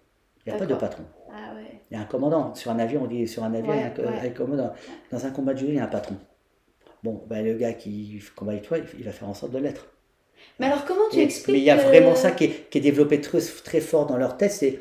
Il 0.46 0.50
n'y 0.50 0.56
a 0.56 0.58
pas 0.58 0.66
de 0.66 0.74
patron. 0.74 1.04
Ah 1.32 1.52
il 1.90 1.94
y 1.94 1.96
a 1.96 2.02
un 2.02 2.06
commandant. 2.06 2.54
Sur 2.54 2.70
un 2.70 2.78
avion, 2.78 3.02
on 3.04 3.06
dit 3.06 3.26
sur 3.26 3.44
un 3.44 3.54
avion, 3.54 3.72
il 3.72 3.80
y 3.80 3.82
a 3.82 4.22
un, 4.22 4.30
commandant. 4.30 4.72
Dans 5.10 5.26
un 5.26 5.30
combat 5.30 5.54
de 5.54 5.58
judo, 5.58 5.72
il 5.72 5.76
y 5.76 5.80
a 5.80 5.84
un 5.84 5.88
patron. 5.88 6.16
Bon, 7.02 7.22
ben, 7.28 7.44
le 7.44 7.54
gars 7.54 7.72
qui 7.72 8.20
combat 8.34 8.52
avec 8.52 8.64
toi, 8.64 8.78
il 8.98 9.04
va 9.04 9.12
faire 9.12 9.28
en 9.28 9.34
sorte 9.34 9.52
de 9.52 9.58
l'être. 9.58 9.86
Mais 10.58 10.66
alors, 10.66 10.84
comment 10.84 11.08
tu 11.10 11.20
expliques 11.20 11.54
Mais 11.54 11.60
il 11.60 11.64
y 11.64 11.70
a 11.70 11.76
vraiment 11.76 12.14
ça 12.14 12.30
qui 12.30 12.44
est, 12.44 12.70
qui 12.70 12.78
est 12.78 12.80
développé 12.80 13.20
très, 13.20 13.40
très, 13.40 13.80
fort 13.80 14.06
dans 14.06 14.16
leur 14.16 14.36
tête 14.36 14.52
c'est 14.52 14.78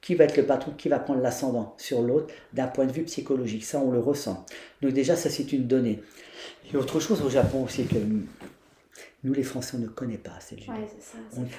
qui 0.00 0.14
va 0.16 0.24
être 0.24 0.36
le 0.36 0.44
patron, 0.44 0.72
qui 0.76 0.88
va 0.88 0.98
prendre 0.98 1.20
l'ascendant 1.20 1.74
sur 1.78 2.02
l'autre 2.02 2.34
d'un 2.52 2.66
point 2.66 2.86
de 2.86 2.92
vue 2.92 3.04
psychologique. 3.04 3.64
Ça, 3.64 3.78
on 3.78 3.92
le 3.92 4.00
ressent. 4.00 4.44
Donc, 4.80 4.92
déjà, 4.92 5.14
ça, 5.14 5.30
c'est 5.30 5.52
une 5.52 5.68
donnée. 5.68 6.02
Et 6.72 6.76
autre 6.76 6.98
chose 6.98 7.22
au 7.22 7.30
Japon 7.30 7.64
aussi 7.64 7.84
que 7.84 7.96
nous, 9.24 9.32
les 9.32 9.42
Français, 9.42 9.76
on 9.76 9.80
ne 9.80 9.86
connaît 9.86 10.18
pas 10.18 10.32
assez 10.36 10.56
le 10.56 10.62
judo. 10.62 10.74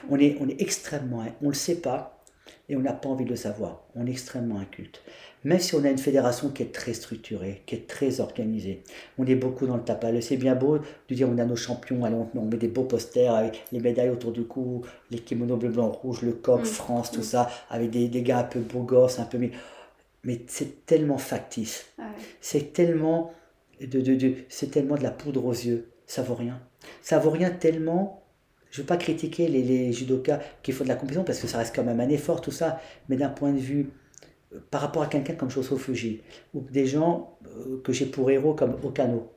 on, 0.09 0.19
est, 0.19 0.37
on 0.41 0.49
est 0.49 0.61
extrêmement. 0.61 1.23
On 1.41 1.45
ne 1.45 1.49
le 1.49 1.55
sait 1.55 1.75
pas 1.75 2.23
et 2.67 2.75
on 2.75 2.81
n'a 2.81 2.93
pas 2.93 3.09
envie 3.09 3.25
de 3.25 3.29
le 3.29 3.35
savoir. 3.35 3.83
On 3.95 4.05
est 4.05 4.11
extrêmement 4.11 4.59
inculte. 4.59 5.01
Même 5.43 5.59
si 5.59 5.75
on 5.75 5.83
a 5.83 5.89
une 5.89 5.97
fédération 5.97 6.49
qui 6.49 6.63
est 6.63 6.73
très 6.73 6.93
structurée, 6.93 7.61
qui 7.65 7.75
est 7.75 7.87
très 7.87 8.21
organisée, 8.21 8.83
on 9.17 9.25
est 9.25 9.35
beaucoup 9.35 9.65
dans 9.65 9.75
le 9.75 9.83
tapal. 9.83 10.21
C'est 10.23 10.37
bien 10.37 10.55
beau 10.55 10.77
de 10.77 11.15
dire 11.15 11.27
on 11.29 11.37
a 11.37 11.45
nos 11.45 11.55
champions, 11.55 12.05
allez, 12.05 12.15
on, 12.35 12.45
met 12.45 12.57
des 12.57 12.69
beaux 12.69 12.83
posters 12.83 13.33
avec 13.33 13.65
les 13.71 13.79
médailles 13.79 14.09
autour 14.09 14.31
du 14.31 14.43
cou, 14.43 14.83
les 15.11 15.19
kimonos 15.19 15.57
bleu, 15.57 15.69
blanc, 15.69 15.89
rouge, 15.89 16.21
le 16.21 16.33
coq, 16.33 16.61
mm. 16.61 16.65
France, 16.65 17.11
tout 17.11 17.19
mm. 17.19 17.23
ça, 17.23 17.49
avec 17.69 17.89
des, 17.89 18.07
des, 18.07 18.21
gars 18.21 18.39
un 18.39 18.43
peu 18.43 18.59
beaux 18.59 18.83
gosses, 18.83 19.19
un 19.19 19.25
peu. 19.25 19.37
Mais, 19.37 19.51
mais 20.23 20.41
c'est 20.47 20.85
tellement 20.85 21.17
factice. 21.17 21.85
C'est 22.39 22.71
tellement 22.71 23.33
de, 23.81 23.99
de, 23.99 24.15
de 24.15 24.33
c'est 24.47 24.71
tellement 24.71 24.95
de 24.95 25.03
la 25.03 25.11
poudre 25.11 25.45
aux 25.45 25.51
yeux. 25.51 25.89
Ça 26.05 26.21
vaut 26.21 26.35
rien. 26.35 26.59
Ça 27.01 27.19
vaut 27.19 27.31
rien 27.31 27.49
tellement 27.49 28.23
je 28.73 28.79
ne 28.79 28.83
veux 28.83 28.87
pas 28.87 28.97
critiquer 28.97 29.47
les, 29.47 29.61
les, 29.61 29.93
judokas 29.93 30.39
qui 30.63 30.71
font 30.71 30.83
de 30.83 30.89
la 30.89 30.95
compétition 30.95 31.23
parce 31.23 31.39
que 31.39 31.45
ça 31.45 31.59
reste 31.59 31.75
quand 31.75 31.83
même 31.83 31.99
un 31.99 32.09
effort, 32.09 32.41
tout 32.41 32.49
ça, 32.49 32.81
mais 33.07 33.17
d'un 33.17 33.29
point 33.29 33.51
de 33.53 33.59
vue 33.59 33.91
euh, 34.51 34.57
par 34.71 34.81
rapport 34.81 35.03
à 35.03 35.05
quelqu'un 35.05 35.35
comme 35.35 35.51
Shoso 35.51 35.77
Fuji, 35.77 36.21
ou 36.55 36.61
des 36.61 36.87
gens 36.87 37.37
euh, 37.45 37.79
que 37.83 37.93
j'ai 37.93 38.07
pour 38.07 38.31
héros 38.31 38.55
comme 38.55 38.75
Okano, 38.83 39.31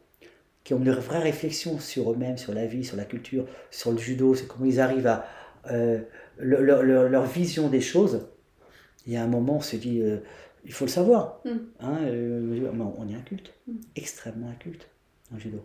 qui 0.65 0.73
ont 0.73 0.79
une 0.79 0.91
vraie 0.91 1.19
réflexion 1.19 1.79
sur 1.79 2.11
eux-mêmes, 2.13 2.39
sur 2.39 2.55
la 2.55 2.65
vie, 2.65 2.83
sur 2.83 2.97
la 2.97 3.05
culture, 3.05 3.47
sur 3.71 3.93
le 3.93 3.99
judo, 3.99 4.35
c'est 4.35 4.47
comment 4.47 4.65
ils 4.65 4.81
arrivent 4.81 5.07
à. 5.07 5.27
Euh, 5.71 6.01
leur, 6.39 7.27
vision 7.27 7.69
des 7.69 7.83
choses, 7.83 8.29
il 9.07 9.13
y 9.13 9.17
a 9.19 9.23
un 9.23 9.27
moment, 9.27 9.57
on 9.57 9.61
se 9.61 9.77
dit, 9.77 10.03
il 10.65 10.73
faut 10.73 10.87
le 10.87 10.91
savoir. 10.91 11.41
Mm. 11.45 11.51
Hein, 11.81 11.99
on 12.99 13.09
est 13.09 13.15
inculte, 13.15 13.53
mm. 13.67 13.75
extrêmement 13.97 14.49
inculte 14.49 14.89
en 15.35 15.39
judo. 15.39 15.63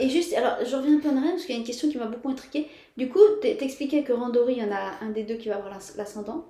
Et 0.00 0.08
juste, 0.08 0.34
alors 0.34 0.56
je 0.64 0.76
reviens 0.76 0.96
un 0.96 1.00
peu 1.00 1.08
en 1.08 1.16
arrière 1.16 1.32
parce 1.32 1.44
qu'il 1.44 1.54
y 1.54 1.58
a 1.58 1.60
une 1.60 1.66
question 1.66 1.88
qui 1.88 1.98
m'a 1.98 2.06
beaucoup 2.06 2.28
intriguée. 2.28 2.68
Du 2.96 3.08
coup, 3.08 3.20
t'expliquais 3.40 4.02
que 4.02 4.12
Randori, 4.12 4.54
il 4.54 4.62
y 4.62 4.64
en 4.64 4.72
a 4.72 5.04
un 5.04 5.10
des 5.10 5.22
deux 5.22 5.36
qui 5.36 5.48
va 5.48 5.56
avoir 5.56 5.78
l'ascendant. 5.96 6.46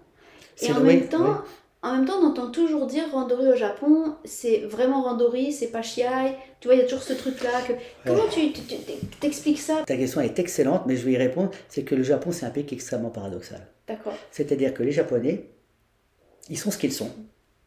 Et 0.60 0.72
en 0.72 0.80
même 0.80 1.08
temps, 1.08 1.42
en 1.82 1.92
même 1.94 2.06
temps, 2.06 2.18
on 2.20 2.26
entend 2.26 2.50
toujours 2.50 2.86
dire 2.86 3.04
Randori 3.12 3.48
au 3.48 3.54
Japon, 3.54 4.16
c'est 4.24 4.58
vraiment 4.60 5.02
Randori, 5.02 5.52
c'est 5.52 5.68
pas 5.68 5.82
Shiai. 5.82 6.34
Tu 6.60 6.66
vois, 6.66 6.74
il 6.74 6.78
y 6.78 6.82
a 6.82 6.84
toujours 6.84 7.02
ce 7.02 7.12
truc-là. 7.12 7.62
Que... 7.66 7.72
Comment 8.04 8.26
tu 8.28 8.52
t'expliques 9.20 9.60
ça? 9.60 9.84
Ta 9.86 9.96
question 9.96 10.20
est 10.20 10.38
excellente, 10.40 10.82
mais 10.86 10.96
je 10.96 11.04
vais 11.04 11.12
y 11.12 11.16
répondre. 11.16 11.52
C'est 11.68 11.84
que 11.84 11.94
le 11.94 12.02
Japon, 12.02 12.32
c'est 12.32 12.46
un 12.46 12.50
pays 12.50 12.64
qui 12.64 12.74
est 12.74 12.78
extrêmement 12.78 13.10
paradoxal. 13.10 13.64
D'accord. 13.86 14.14
C'est-à-dire 14.32 14.74
que 14.74 14.82
les 14.82 14.90
Japonais, 14.90 15.50
ils 16.50 16.58
sont 16.58 16.72
ce 16.72 16.78
qu'ils 16.78 16.92
sont, 16.92 17.12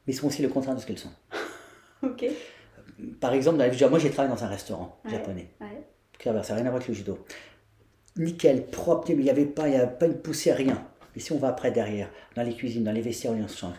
mais 0.06 0.14
ils 0.14 0.16
sont 0.16 0.28
aussi 0.28 0.42
le 0.42 0.50
contraire 0.50 0.76
de 0.76 0.82
ce 0.82 0.86
qu'ils 0.86 1.00
sont. 1.00 1.12
ok 2.04 2.26
par 3.20 3.34
exemple, 3.34 3.58
dans 3.58 3.90
moi 3.90 4.00
j'ai 4.00 4.10
travaillé 4.10 4.36
dans 4.36 4.44
un 4.44 4.48
restaurant 4.48 5.00
japonais. 5.10 5.50
Ça 6.24 6.32
n'a 6.34 6.42
rien 6.42 6.58
à 6.58 6.62
voir 6.64 6.76
avec 6.76 6.88
le 6.88 6.94
judo. 6.94 7.26
Nickel, 8.18 8.66
propre, 8.68 9.10
mais 9.10 9.16
il 9.16 9.24
n'y 9.24 9.30
avait 9.30 9.46
pas, 9.46 9.68
il 9.68 9.74
y 9.74 9.78
avait 9.78 9.92
pas 9.92 10.06
une 10.06 10.18
poussière, 10.18 10.58
rien. 10.58 10.86
Et 11.16 11.20
si 11.20 11.32
on 11.32 11.38
va 11.38 11.50
après 11.50 11.72
derrière, 11.72 12.10
dans 12.36 12.44
les 12.44 12.54
cuisines, 12.54 12.84
dans 12.84 12.92
les 12.92 13.02
vestiaires 13.02 13.32
où 13.32 13.36
on 13.36 13.48
se 13.48 13.58
change, 13.58 13.76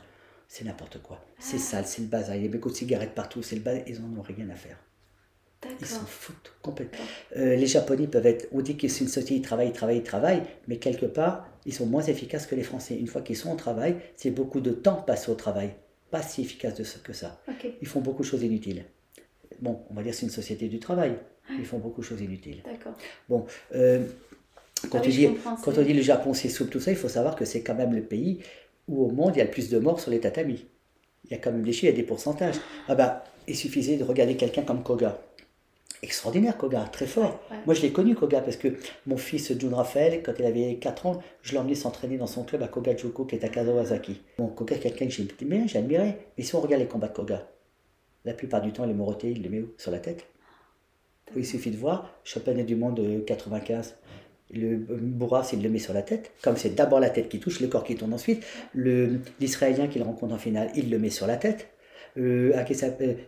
c'est 0.49 0.65
n'importe 0.65 1.01
quoi. 1.03 1.25
C'est 1.39 1.57
ah. 1.57 1.61
sale, 1.61 1.87
c'est 1.87 2.03
le 2.03 2.09
bazar. 2.09 2.37
Il 2.37 2.43
y 2.43 2.45
a 2.47 2.49
des 2.49 2.59
de 2.59 2.69
cigarettes 2.71 3.15
partout, 3.15 3.43
c'est 3.43 3.57
le 3.57 3.63
bazar. 3.63 3.83
Ils 3.87 4.01
n'en 4.01 4.19
ont 4.19 4.23
rien 4.23 4.49
à 4.51 4.55
faire. 4.55 4.77
Ils 5.81 5.87
s'en 5.87 6.05
foutent 6.05 6.53
complètement. 6.61 7.05
Euh, 7.37 7.55
les 7.55 7.67
Japonais 7.67 8.09
peuvent 8.09 8.27
être, 8.27 8.49
on 8.53 8.61
dit 8.61 8.77
que 8.77 8.89
c'est 8.89 9.05
une 9.05 9.09
société, 9.09 9.37
ils 9.37 9.43
travaillent, 9.43 9.69
ils 9.69 9.73
travaillent, 9.73 9.99
ils 9.99 10.03
travaillent, 10.03 10.43
mais 10.67 10.79
quelque 10.79 11.07
part, 11.07 11.47
ils 11.67 11.73
sont 11.73 11.87
moins 11.87 12.03
efficaces 12.03 12.47
que 12.47 12.57
les 12.57 12.65
Français. 12.65 12.97
Une 12.97 13.07
fois 13.07 13.23
qu'ils 13.23 13.37
sont 13.37 13.53
au 13.53 13.57
travail, 13.57 13.97
c'est 14.17 14.31
beaucoup 14.31 14.61
de 14.61 14.73
temps 14.73 14.97
passé 14.97 15.31
au 15.31 15.35
travail. 15.35 15.75
Pas 16.13 16.23
si 16.23 16.43
efficace 16.43 16.75
de 16.75 16.85
que 17.03 17.13
ça. 17.13 17.43
Ils 17.81 17.89
font 17.89 18.01
beaucoup 18.01 18.23
de 18.23 18.29
choses 18.29 18.45
inutiles 18.45 18.85
bon, 19.63 19.81
on 19.89 19.95
va 19.95 20.03
dire 20.03 20.13
c'est 20.13 20.27
une 20.27 20.33
société 20.33 20.69
du 20.69 20.79
travail. 20.79 21.15
Ils 21.59 21.65
font 21.65 21.79
beaucoup 21.79 22.01
de 22.01 22.07
choses 22.07 22.21
inutiles. 22.21 22.63
D'accord. 22.65 22.95
Bon, 23.29 23.47
euh, 23.75 24.05
quand, 24.91 24.99
ah 24.99 25.01
tu 25.01 25.11
dis, 25.11 25.29
quand 25.65 25.79
on 25.79 25.83
dit 25.83 25.93
le 25.93 26.03
Japon 26.03 26.35
c'est 26.35 26.49
souple, 26.49 26.71
tout 26.71 26.81
ça, 26.81 26.91
il 26.91 26.97
faut 26.97 27.09
savoir 27.09 27.37
que 27.37 27.45
c'est 27.45 27.63
quand 27.63 27.75
même 27.75 27.95
le 27.95 28.03
pays 28.03 28.41
où 28.89 29.05
au 29.05 29.11
monde 29.11 29.33
il 29.35 29.39
y 29.39 29.41
a 29.41 29.45
le 29.45 29.51
plus 29.51 29.71
de 29.71 29.79
morts 29.79 30.01
sur 30.01 30.11
les 30.11 30.21
tatamis. 30.21 30.67
Il 31.25 31.31
y 31.31 31.35
a 31.35 31.39
quand 31.39 31.53
même 31.53 31.63
des 31.63 31.73
chiffres, 31.73 31.85
il 31.85 31.91
y 31.91 31.95
a 31.95 31.97
des 31.97 32.07
pourcentages. 32.07 32.57
Ah 32.89 32.95
bah, 32.95 33.25
il 33.47 33.57
suffisait 33.57 33.97
de 33.97 34.05
regarder 34.05 34.37
quelqu'un 34.37 34.63
comme 34.63 34.83
Koga. 34.83 35.21
Extraordinaire, 36.03 36.57
Koga, 36.59 36.81
très 36.91 37.07
fort. 37.07 37.41
Moi, 37.65 37.77
je 37.77 37.83
l'ai 37.83 37.93
connu, 37.93 38.17
Koga, 38.17 38.41
parce 38.41 38.57
que 38.57 38.69
mon 39.07 39.17
fils, 39.17 39.57
Jun 39.57 39.75
Raphaël, 39.75 40.21
quand 40.25 40.33
il 40.37 40.45
avait 40.45 40.75
4 40.77 41.07
ans, 41.07 41.23
je 41.43 41.53
l'ai 41.53 41.59
emmené 41.59 41.77
s'entraîner 41.77 42.17
dans 42.17 42.27
son 42.27 42.43
club 42.43 42.61
à 42.63 42.69
Koga 42.69 42.97
Juku, 42.97 43.25
qui 43.25 43.37
est 43.37 43.45
à 43.45 43.49
Kazawazaki. 43.49 44.21
Bon, 44.37 44.49
Koga, 44.49 44.77
quelqu'un 44.77 45.07
que 45.07 45.13
j'ai 45.13 45.29
bien, 45.43 45.67
j'ai 45.69 45.79
admiré. 45.79 46.17
Mais 46.37 46.43
si 46.43 46.57
on 46.57 46.61
regarde 46.61 46.83
les 46.83 46.89
combats 46.89 47.07
de 47.07 47.13
Koga, 47.13 47.49
la 48.25 48.35
plupart 48.35 48.63
du 48.63 48.73
temps, 48.73 48.85
les 48.85 48.95
Morotés, 48.95 49.31
il 49.31 49.43
les 49.43 49.49
met 49.49 49.61
où? 49.61 49.73
Sur 49.79 49.93
la 49.93 50.01
tête. 50.01 50.27
Il 51.37 51.47
suffit 51.47 51.71
de 51.71 51.77
voir, 51.77 52.13
championnat 52.25 52.65
du 52.65 52.75
monde 52.75 53.01
95, 53.25 53.97
le 54.53 54.77
Bourras, 54.77 55.51
il 55.53 55.63
le 55.63 55.71
met 55.71 55.79
sur 55.79 55.95
la 55.95 56.03
tête. 56.03 56.33
Comme 56.43 56.57
c'est 56.57 56.75
d'abord 56.75 57.01
la 57.01 57.11
tête 57.11 57.29
qui 57.29 57.41
touche, 57.41 57.61
le 57.61 57.69
corps 57.69 57.85
qui 57.85 57.95
tourne 57.95 58.13
ensuite. 58.13 58.45
L'Israélien 58.75 59.87
qu'il 59.87 60.03
rencontre 60.03 60.35
en 60.35 60.39
finale, 60.39 60.71
il 60.75 60.91
le 60.91 60.99
met 60.99 61.11
sur 61.11 61.27
la 61.27 61.37
tête. 61.37 61.69
Euh, 62.19 62.53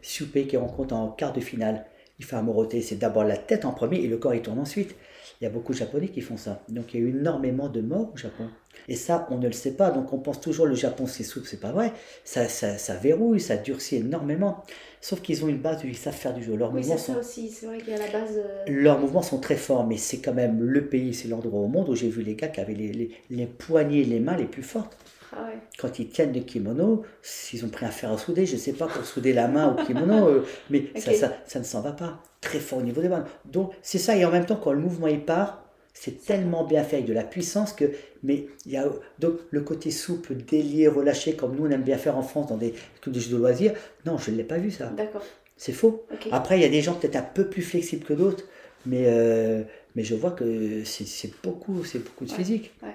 Soupé 0.03 0.47
qui 0.47 0.57
rencontre 0.57 0.95
en 0.95 1.09
quart 1.09 1.33
de 1.33 1.41
finale, 1.41 1.87
il 2.19 2.25
fait 2.25 2.37
un 2.37 2.43
Moroté, 2.43 2.81
c'est 2.81 2.97
d'abord 2.97 3.25
la 3.25 3.37
tête 3.37 3.65
en 3.65 3.73
premier 3.73 3.99
et 3.99 4.07
le 4.07 4.17
corps 4.19 4.35
il 4.35 4.43
tourne 4.43 4.59
ensuite. 4.59 4.95
Il 5.41 5.45
y 5.45 5.47
a 5.47 5.51
beaucoup 5.51 5.73
de 5.73 5.79
Japonais 5.79 6.09
qui 6.09 6.21
font 6.21 6.37
ça. 6.37 6.62
Donc 6.69 6.95
il 6.95 7.01
y 7.01 7.03
a 7.03 7.07
eu 7.07 7.11
énormément 7.11 7.69
de 7.69 7.81
morts 7.81 8.12
au 8.15 8.17
Japon. 8.17 8.49
Et 8.89 8.95
ça, 8.97 9.27
on 9.31 9.39
ne 9.39 9.47
le 9.47 9.53
sait 9.53 9.73
pas. 9.73 9.91
Donc 9.91 10.12
on 10.12 10.19
pense 10.19 10.41
toujours 10.41 10.67
le 10.67 10.75
Japon 10.75 11.07
c'est 11.07 11.25
souple, 11.25 11.47
c'est 11.49 11.61
pas 11.61 11.73
vrai. 11.73 11.93
Ça, 12.25 12.49
ça, 12.49 12.79
ça, 12.79 12.95
verrouille, 12.95 13.41
ça 13.41 13.57
durcit 13.57 13.97
énormément. 13.97 14.62
Sauf 15.01 15.21
qu'ils 15.23 15.45
ont 15.45 15.49
une 15.49 15.59
base 15.59 15.83
où 15.85 15.89
ils 15.89 15.97
savent 15.97 16.15
faire 16.15 16.35
du 16.35 16.43
jeu. 16.43 16.55
Leurs 16.57 16.73
oui, 16.73 16.81
mouvements 16.81 16.97
ça 16.97 17.19
aussi. 17.19 17.51
C'est 17.51 17.67
vrai 17.67 17.79
qu'il 17.79 17.91
y 17.91 17.95
a 17.95 17.99
la 17.99 18.11
base. 18.11 18.39
Euh, 18.39 18.65
Leurs 18.69 18.99
mouvements 19.01 19.23
sont 19.23 19.39
très 19.41 19.57
forts, 19.57 19.87
mais 19.87 19.97
c'est 19.97 20.19
quand 20.19 20.35
même 20.35 20.62
le 20.62 20.87
pays, 20.87 21.15
c'est 21.15 21.29
l'endroit 21.29 21.61
au 21.61 21.67
monde 21.69 21.89
où 21.89 21.95
j'ai 21.95 22.09
vu 22.09 22.23
les 22.23 22.37
gars 22.37 22.49
qui 22.49 22.61
avaient 22.61 22.75
les, 22.75 22.93
les, 22.93 23.11
les 23.31 23.47
poignets, 23.47 24.05
les 24.05 24.21
mains 24.21 24.37
les 24.37 24.47
plus 24.47 24.62
fortes. 24.62 24.97
Ah 25.37 25.45
ouais. 25.45 25.59
Quand 25.78 25.99
ils 25.99 26.09
tiennent 26.09 26.32
le 26.32 26.41
kimono, 26.41 27.05
s'ils 27.22 27.64
ont 27.64 27.68
pris 27.68 27.87
un 27.87 27.91
fer 27.91 28.11
à 28.11 28.18
souder, 28.18 28.47
je 28.47 28.55
ne 28.55 28.59
sais 28.59 28.72
pas 28.72 28.87
pour 28.87 29.05
souder 29.05 29.32
la 29.32 29.49
main 29.49 29.74
au 29.74 29.85
kimono, 29.85 30.28
euh, 30.28 30.47
mais 30.70 30.87
ça, 30.97 31.12
ça, 31.14 31.32
ça, 31.47 31.59
ne 31.59 31.64
s'en 31.64 31.80
va 31.80 31.93
pas. 31.93 32.22
Très 32.41 32.59
fort 32.59 32.78
au 32.78 32.82
niveau 32.82 33.01
des 33.01 33.09
mains. 33.09 33.24
Donc 33.45 33.72
c'est 33.82 33.99
ça, 33.99 34.16
et 34.16 34.24
en 34.24 34.30
même 34.30 34.47
temps, 34.47 34.61
quand 34.62 34.72
le 34.72 34.80
mouvement 34.80 35.07
il 35.07 35.24
part, 35.24 35.64
c'est 35.95 36.24
tellement 36.24 36.64
bien 36.64 36.82
fait 36.82 36.97
avec 36.97 37.07
de 37.07 37.12
la 37.12 37.22
puissance 37.22 37.72
que. 37.72 37.85
Mais 38.22 38.47
il 38.66 38.72
y 38.72 38.76
a 38.76 38.87
donc 39.18 39.35
le 39.51 39.61
côté 39.61 39.91
souple, 39.91 40.35
délié, 40.35 40.89
relâché, 40.89 41.35
comme 41.35 41.57
nous 41.57 41.66
on 41.66 41.70
aime 41.70 41.82
bien 41.82 41.99
faire 41.99 42.18
en 42.18 42.22
France 42.22 42.49
dans 42.49 42.57
des 42.57 42.74
clubs 43.01 43.14
de 43.14 43.20
jeux 43.20 43.32
de 43.32 43.37
loisirs. 43.37 43.72
Non, 44.05 44.18
je 44.18 44.30
ne 44.30 44.37
l'ai 44.37 44.45
pas 44.45 44.59
vu 44.59 44.70
ça. 44.70 44.87
D'accord. 44.89 45.22
C'est 45.57 45.72
faux. 45.72 46.05
Après, 46.32 46.59
il 46.59 46.62
y 46.62 46.66
a 46.66 46.68
des 46.68 46.82
gens 46.82 46.95
peut-être 46.95 47.16
un 47.16 47.22
peu 47.22 47.49
plus 47.49 47.62
flexibles 47.62 48.05
que 48.05 48.12
d'autres, 48.12 48.45
mais, 48.87 49.05
euh, 49.07 49.62
mais 49.95 50.03
je 50.03 50.14
vois 50.14 50.32
que 50.32 50.82
c'est 50.85 51.30
beaucoup, 51.43 51.74
beaucoup 51.74 52.24
de 52.24 52.32
physique. 52.32 52.72
Ouais. 52.82 52.89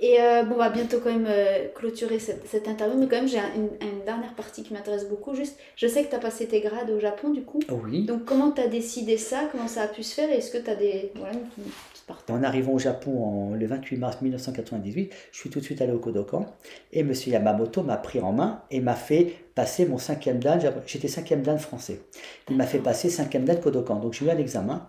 Et 0.00 0.20
euh, 0.20 0.42
bon, 0.42 0.56
on 0.56 0.58
va 0.58 0.70
bientôt 0.70 0.98
quand 1.02 1.12
même 1.12 1.26
euh, 1.28 1.68
clôturer 1.74 2.18
cette, 2.18 2.46
cette, 2.46 2.68
interview, 2.68 2.98
mais 2.98 3.06
quand 3.06 3.16
même, 3.16 3.28
j'ai 3.28 3.38
une, 3.38 4.04
dernière 4.04 4.34
partie 4.34 4.62
qui 4.62 4.74
m'intéresse 4.74 5.08
beaucoup. 5.08 5.34
Juste, 5.34 5.58
je 5.76 5.86
sais 5.86 6.04
que 6.04 6.10
tu 6.10 6.16
as 6.16 6.18
passé 6.18 6.46
tes 6.46 6.60
grades 6.60 6.90
au 6.90 7.00
Japon, 7.00 7.30
du 7.30 7.42
coup. 7.42 7.60
Oui. 7.70 8.04
Donc, 8.04 8.24
comment 8.24 8.50
tu 8.50 8.60
as 8.60 8.68
décidé 8.68 9.16
ça? 9.16 9.48
Comment 9.50 9.68
ça 9.68 9.82
a 9.82 9.88
pu 9.88 10.02
se 10.02 10.14
faire? 10.14 10.30
Est-ce 10.30 10.50
que 10.50 10.58
tu 10.58 10.70
as 10.70 10.74
des. 10.74 11.12
Voilà, 11.14 11.32
en 12.28 12.42
arrivant 12.42 12.72
au 12.72 12.78
Japon 12.78 13.24
en, 13.24 13.54
le 13.54 13.66
28 13.66 13.96
mars 13.96 14.20
1998, 14.20 15.12
je 15.32 15.38
suis 15.38 15.50
tout 15.50 15.60
de 15.60 15.64
suite 15.64 15.80
allé 15.80 15.92
au 15.92 15.98
Kodokan 15.98 16.46
et 16.92 17.00
M. 17.00 17.12
Yamamoto 17.26 17.82
m'a 17.82 17.96
pris 17.96 18.20
en 18.20 18.32
main 18.32 18.62
et 18.70 18.80
m'a 18.80 18.94
fait 18.94 19.34
passer 19.54 19.86
mon 19.86 19.98
cinquième 19.98 20.38
dan. 20.38 20.60
J'étais 20.86 21.08
cinquième 21.08 21.42
dan 21.42 21.58
français. 21.58 22.00
Il 22.50 22.56
m'a 22.56 22.66
fait 22.66 22.78
passer 22.78 23.08
cinquième 23.08 23.44
dan 23.44 23.58
Kodokan. 23.58 23.96
Donc 23.96 24.12
j'ai 24.12 24.26
eu 24.26 24.30
un 24.30 24.38
examen 24.38 24.88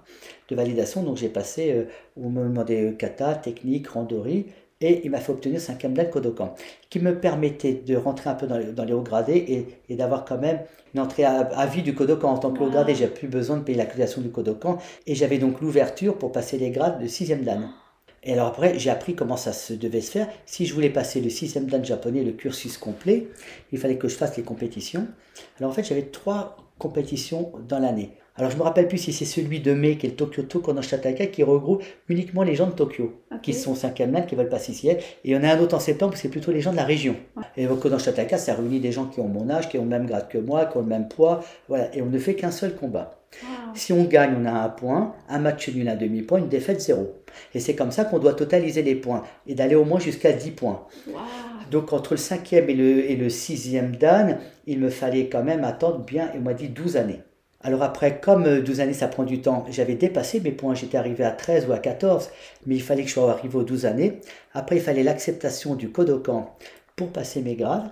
de 0.50 0.56
validation. 0.56 1.04
Donc 1.04 1.18
j'ai 1.18 1.30
passé, 1.30 1.72
euh, 1.72 1.86
on 2.18 2.30
me 2.30 2.44
demandait 2.44 2.96
kata, 2.98 3.36
technique, 3.36 3.88
randori 3.88 4.48
et 4.82 5.02
il 5.06 5.12
m'a 5.12 5.20
fait 5.20 5.32
obtenir 5.32 5.60
5e 5.60 5.94
dan 5.94 6.10
Kodokan, 6.10 6.54
qui 6.90 7.00
me 7.00 7.20
permettait 7.20 7.74
de 7.74 7.96
rentrer 7.96 8.30
un 8.30 8.36
peu 8.36 8.48
dans 8.48 8.84
les, 8.84 8.94
hauts 8.94 9.02
gradés 9.02 9.68
et, 9.90 9.96
d'avoir 9.96 10.26
quand 10.26 10.38
même 10.38 10.60
une 10.94 11.00
entrée 11.00 11.24
à, 11.24 11.66
vie 11.66 11.82
du 11.82 11.96
Kodokan. 11.96 12.30
En 12.30 12.38
tant 12.38 12.52
que 12.52 12.62
haut 12.62 12.70
gradé, 12.70 12.96
j'ai 12.96 13.08
plus 13.08 13.28
besoin 13.28 13.58
de 13.58 13.64
payer 13.64 13.78
la 13.78 13.86
du 13.86 14.30
Kodokan, 14.30 14.78
et 15.08 15.16
j'avais 15.16 15.38
donc 15.38 15.62
l'ouverture 15.62 16.18
pour 16.18 16.32
passer 16.32 16.58
les 16.58 16.72
grades 16.72 17.02
de 17.02 17.08
6e 17.08 17.44
dan. 17.44 17.70
Et 18.24 18.34
alors 18.34 18.48
après, 18.48 18.80
j'ai 18.80 18.90
appris 18.90 19.16
comment 19.16 19.38
ça 19.38 19.54
se 19.54 19.74
devait 19.74 20.02
se 20.02 20.12
faire. 20.12 20.28
Si 20.48 20.66
je 20.66 20.74
voulais 20.74 20.90
passer 20.90 21.22
le 21.22 21.30
6e 21.30 21.68
dan 21.68 21.86
japonais, 21.86 22.24
le 22.24 22.32
cursus 22.32 22.78
complet, 22.78 23.28
il 23.72 23.78
fallait 23.78 23.98
que 23.98 24.08
je 24.08 24.16
fasse 24.16 24.36
les 24.36 24.44
compétitions. 24.44 25.08
Alors 25.60 25.72
en 25.72 25.74
fait, 25.74 25.84
j'avais 25.84 26.08
trois 26.08 26.58
compétitions 26.80 27.52
dans 27.68 27.80
l'année. 27.80 28.12
Alors 28.38 28.52
je 28.52 28.58
me 28.58 28.64
rappelle 28.64 28.90
plus 28.90 28.98
si 28.98 29.14
c'est 29.14 29.24
celui 29.24 29.62
de 29.62 29.74
mai 29.74 29.98
qui 29.98 30.08
est 30.08 30.10
le 30.10 30.16
Tokyo 30.18 30.44
Tokono 30.44 30.82
Shataka 30.82 31.28
qui 31.28 31.42
regroupe 31.42 31.84
uniquement 32.10 32.44
les 32.44 32.54
gens 32.54 32.68
de 32.68 32.74
Tokyo 32.74 33.14
qui 33.42 33.54
sont 33.54 33.76
5 33.76 33.98
dan 33.98 34.26
qui 34.26 34.36
veulent 34.36 34.50
passer 34.50 34.74
ici. 34.74 34.90
Et 34.90 34.98
il 35.24 35.32
y 35.32 35.38
en 35.38 35.44
a 35.44 35.54
un 35.54 35.60
autre 35.60 35.76
en 35.76 35.80
septembre 35.80 36.16
c'est 36.18 36.28
plutôt 36.28 36.52
les 36.52 36.60
gens 36.60 36.72
de 36.72 36.76
la 36.76 36.84
région. 36.84 37.16
Et 37.56 37.66
au 37.66 37.78
Kono 37.78 37.98
Shataka 37.98 38.38
ça 38.38 38.56
réunit 38.56 38.82
des 38.82 38.92
gens 38.92 39.06
qui 39.06 39.22
ont 39.22 39.30
mon 39.30 39.50
âge, 39.50 39.70
qui 39.70 39.78
ont 39.78 39.84
le 39.84 39.90
même 39.90 40.06
grade 40.06 40.28
que 40.28 40.38
moi, 40.38 40.66
qui 40.66 40.76
ont 40.78 40.82
le 40.82 40.88
même 40.88 41.08
poids. 41.08 41.46
Voilà. 41.70 41.96
Et 41.96 42.02
on 42.02 42.08
ne 42.08 42.20
fait 42.20 42.36
qu'un 42.36 42.52
seul 42.52 42.76
combat. 42.76 43.22
Si 43.74 43.94
on 43.94 44.04
gagne, 44.04 44.36
on 44.42 44.46
a 44.46 44.52
un 44.52 44.70
point, 44.70 45.14
un 45.28 45.40
match 45.40 45.70
nul, 45.70 45.88
un 45.88 45.96
demi-point, 45.96 46.40
une 46.40 46.48
défaite, 46.48 46.82
zéro. 46.82 47.16
Et 47.54 47.60
c'est 47.60 47.76
comme 47.76 47.92
ça 47.92 48.06
qu'on 48.06 48.20
doit 48.20 48.34
totaliser 48.34 48.82
les 48.82 48.96
points 48.96 49.24
et 49.48 49.56
d'aller 49.56 49.76
au 49.76 49.84
moins 49.84 50.00
jusqu'à 50.00 50.32
10 50.32 50.52
points. 50.52 50.86
Donc 51.72 51.92
entre 51.92 52.14
le 52.14 52.18
cinquième 52.18 52.70
et 52.70 52.74
le, 52.74 53.10
et 53.10 53.16
le 53.16 53.30
sixième 53.30 53.96
dan, 53.96 54.38
il 54.68 54.80
me 54.80 54.90
fallait 54.90 55.28
quand 55.28 55.44
même 55.44 55.64
attendre 55.64 56.00
bien, 56.00 56.32
il 56.36 56.42
m'a 56.42 56.54
dit 56.54 56.70
12 56.70 56.96
années. 56.98 57.20
Alors 57.66 57.82
après, 57.82 58.20
comme 58.20 58.60
12 58.60 58.80
euh, 58.80 58.84
années, 58.84 58.94
ça 58.94 59.08
prend 59.08 59.24
du 59.24 59.42
temps, 59.42 59.66
j'avais 59.72 59.96
dépassé 59.96 60.40
mes 60.40 60.52
points, 60.52 60.76
j'étais 60.76 61.00
arrivé 61.00 61.24
à 61.24 61.32
13 61.32 61.66
ou 61.68 61.74
à 61.74 61.80
14, 61.80 62.30
mais 62.68 62.76
il 62.76 62.82
fallait 62.84 63.02
que 63.02 63.08
je 63.08 63.14
sois 63.16 63.32
arrivé 63.32 63.58
aux 63.58 63.64
12 63.64 63.88
années. 63.88 64.20
Après, 64.54 64.76
il 64.76 64.84
fallait 64.84 65.02
l'acceptation 65.02 65.74
du 65.74 65.90
Kodokan 65.90 66.56
pour 66.96 67.10
passer 67.12 67.42
mes 67.42 67.56
grades 67.56 67.90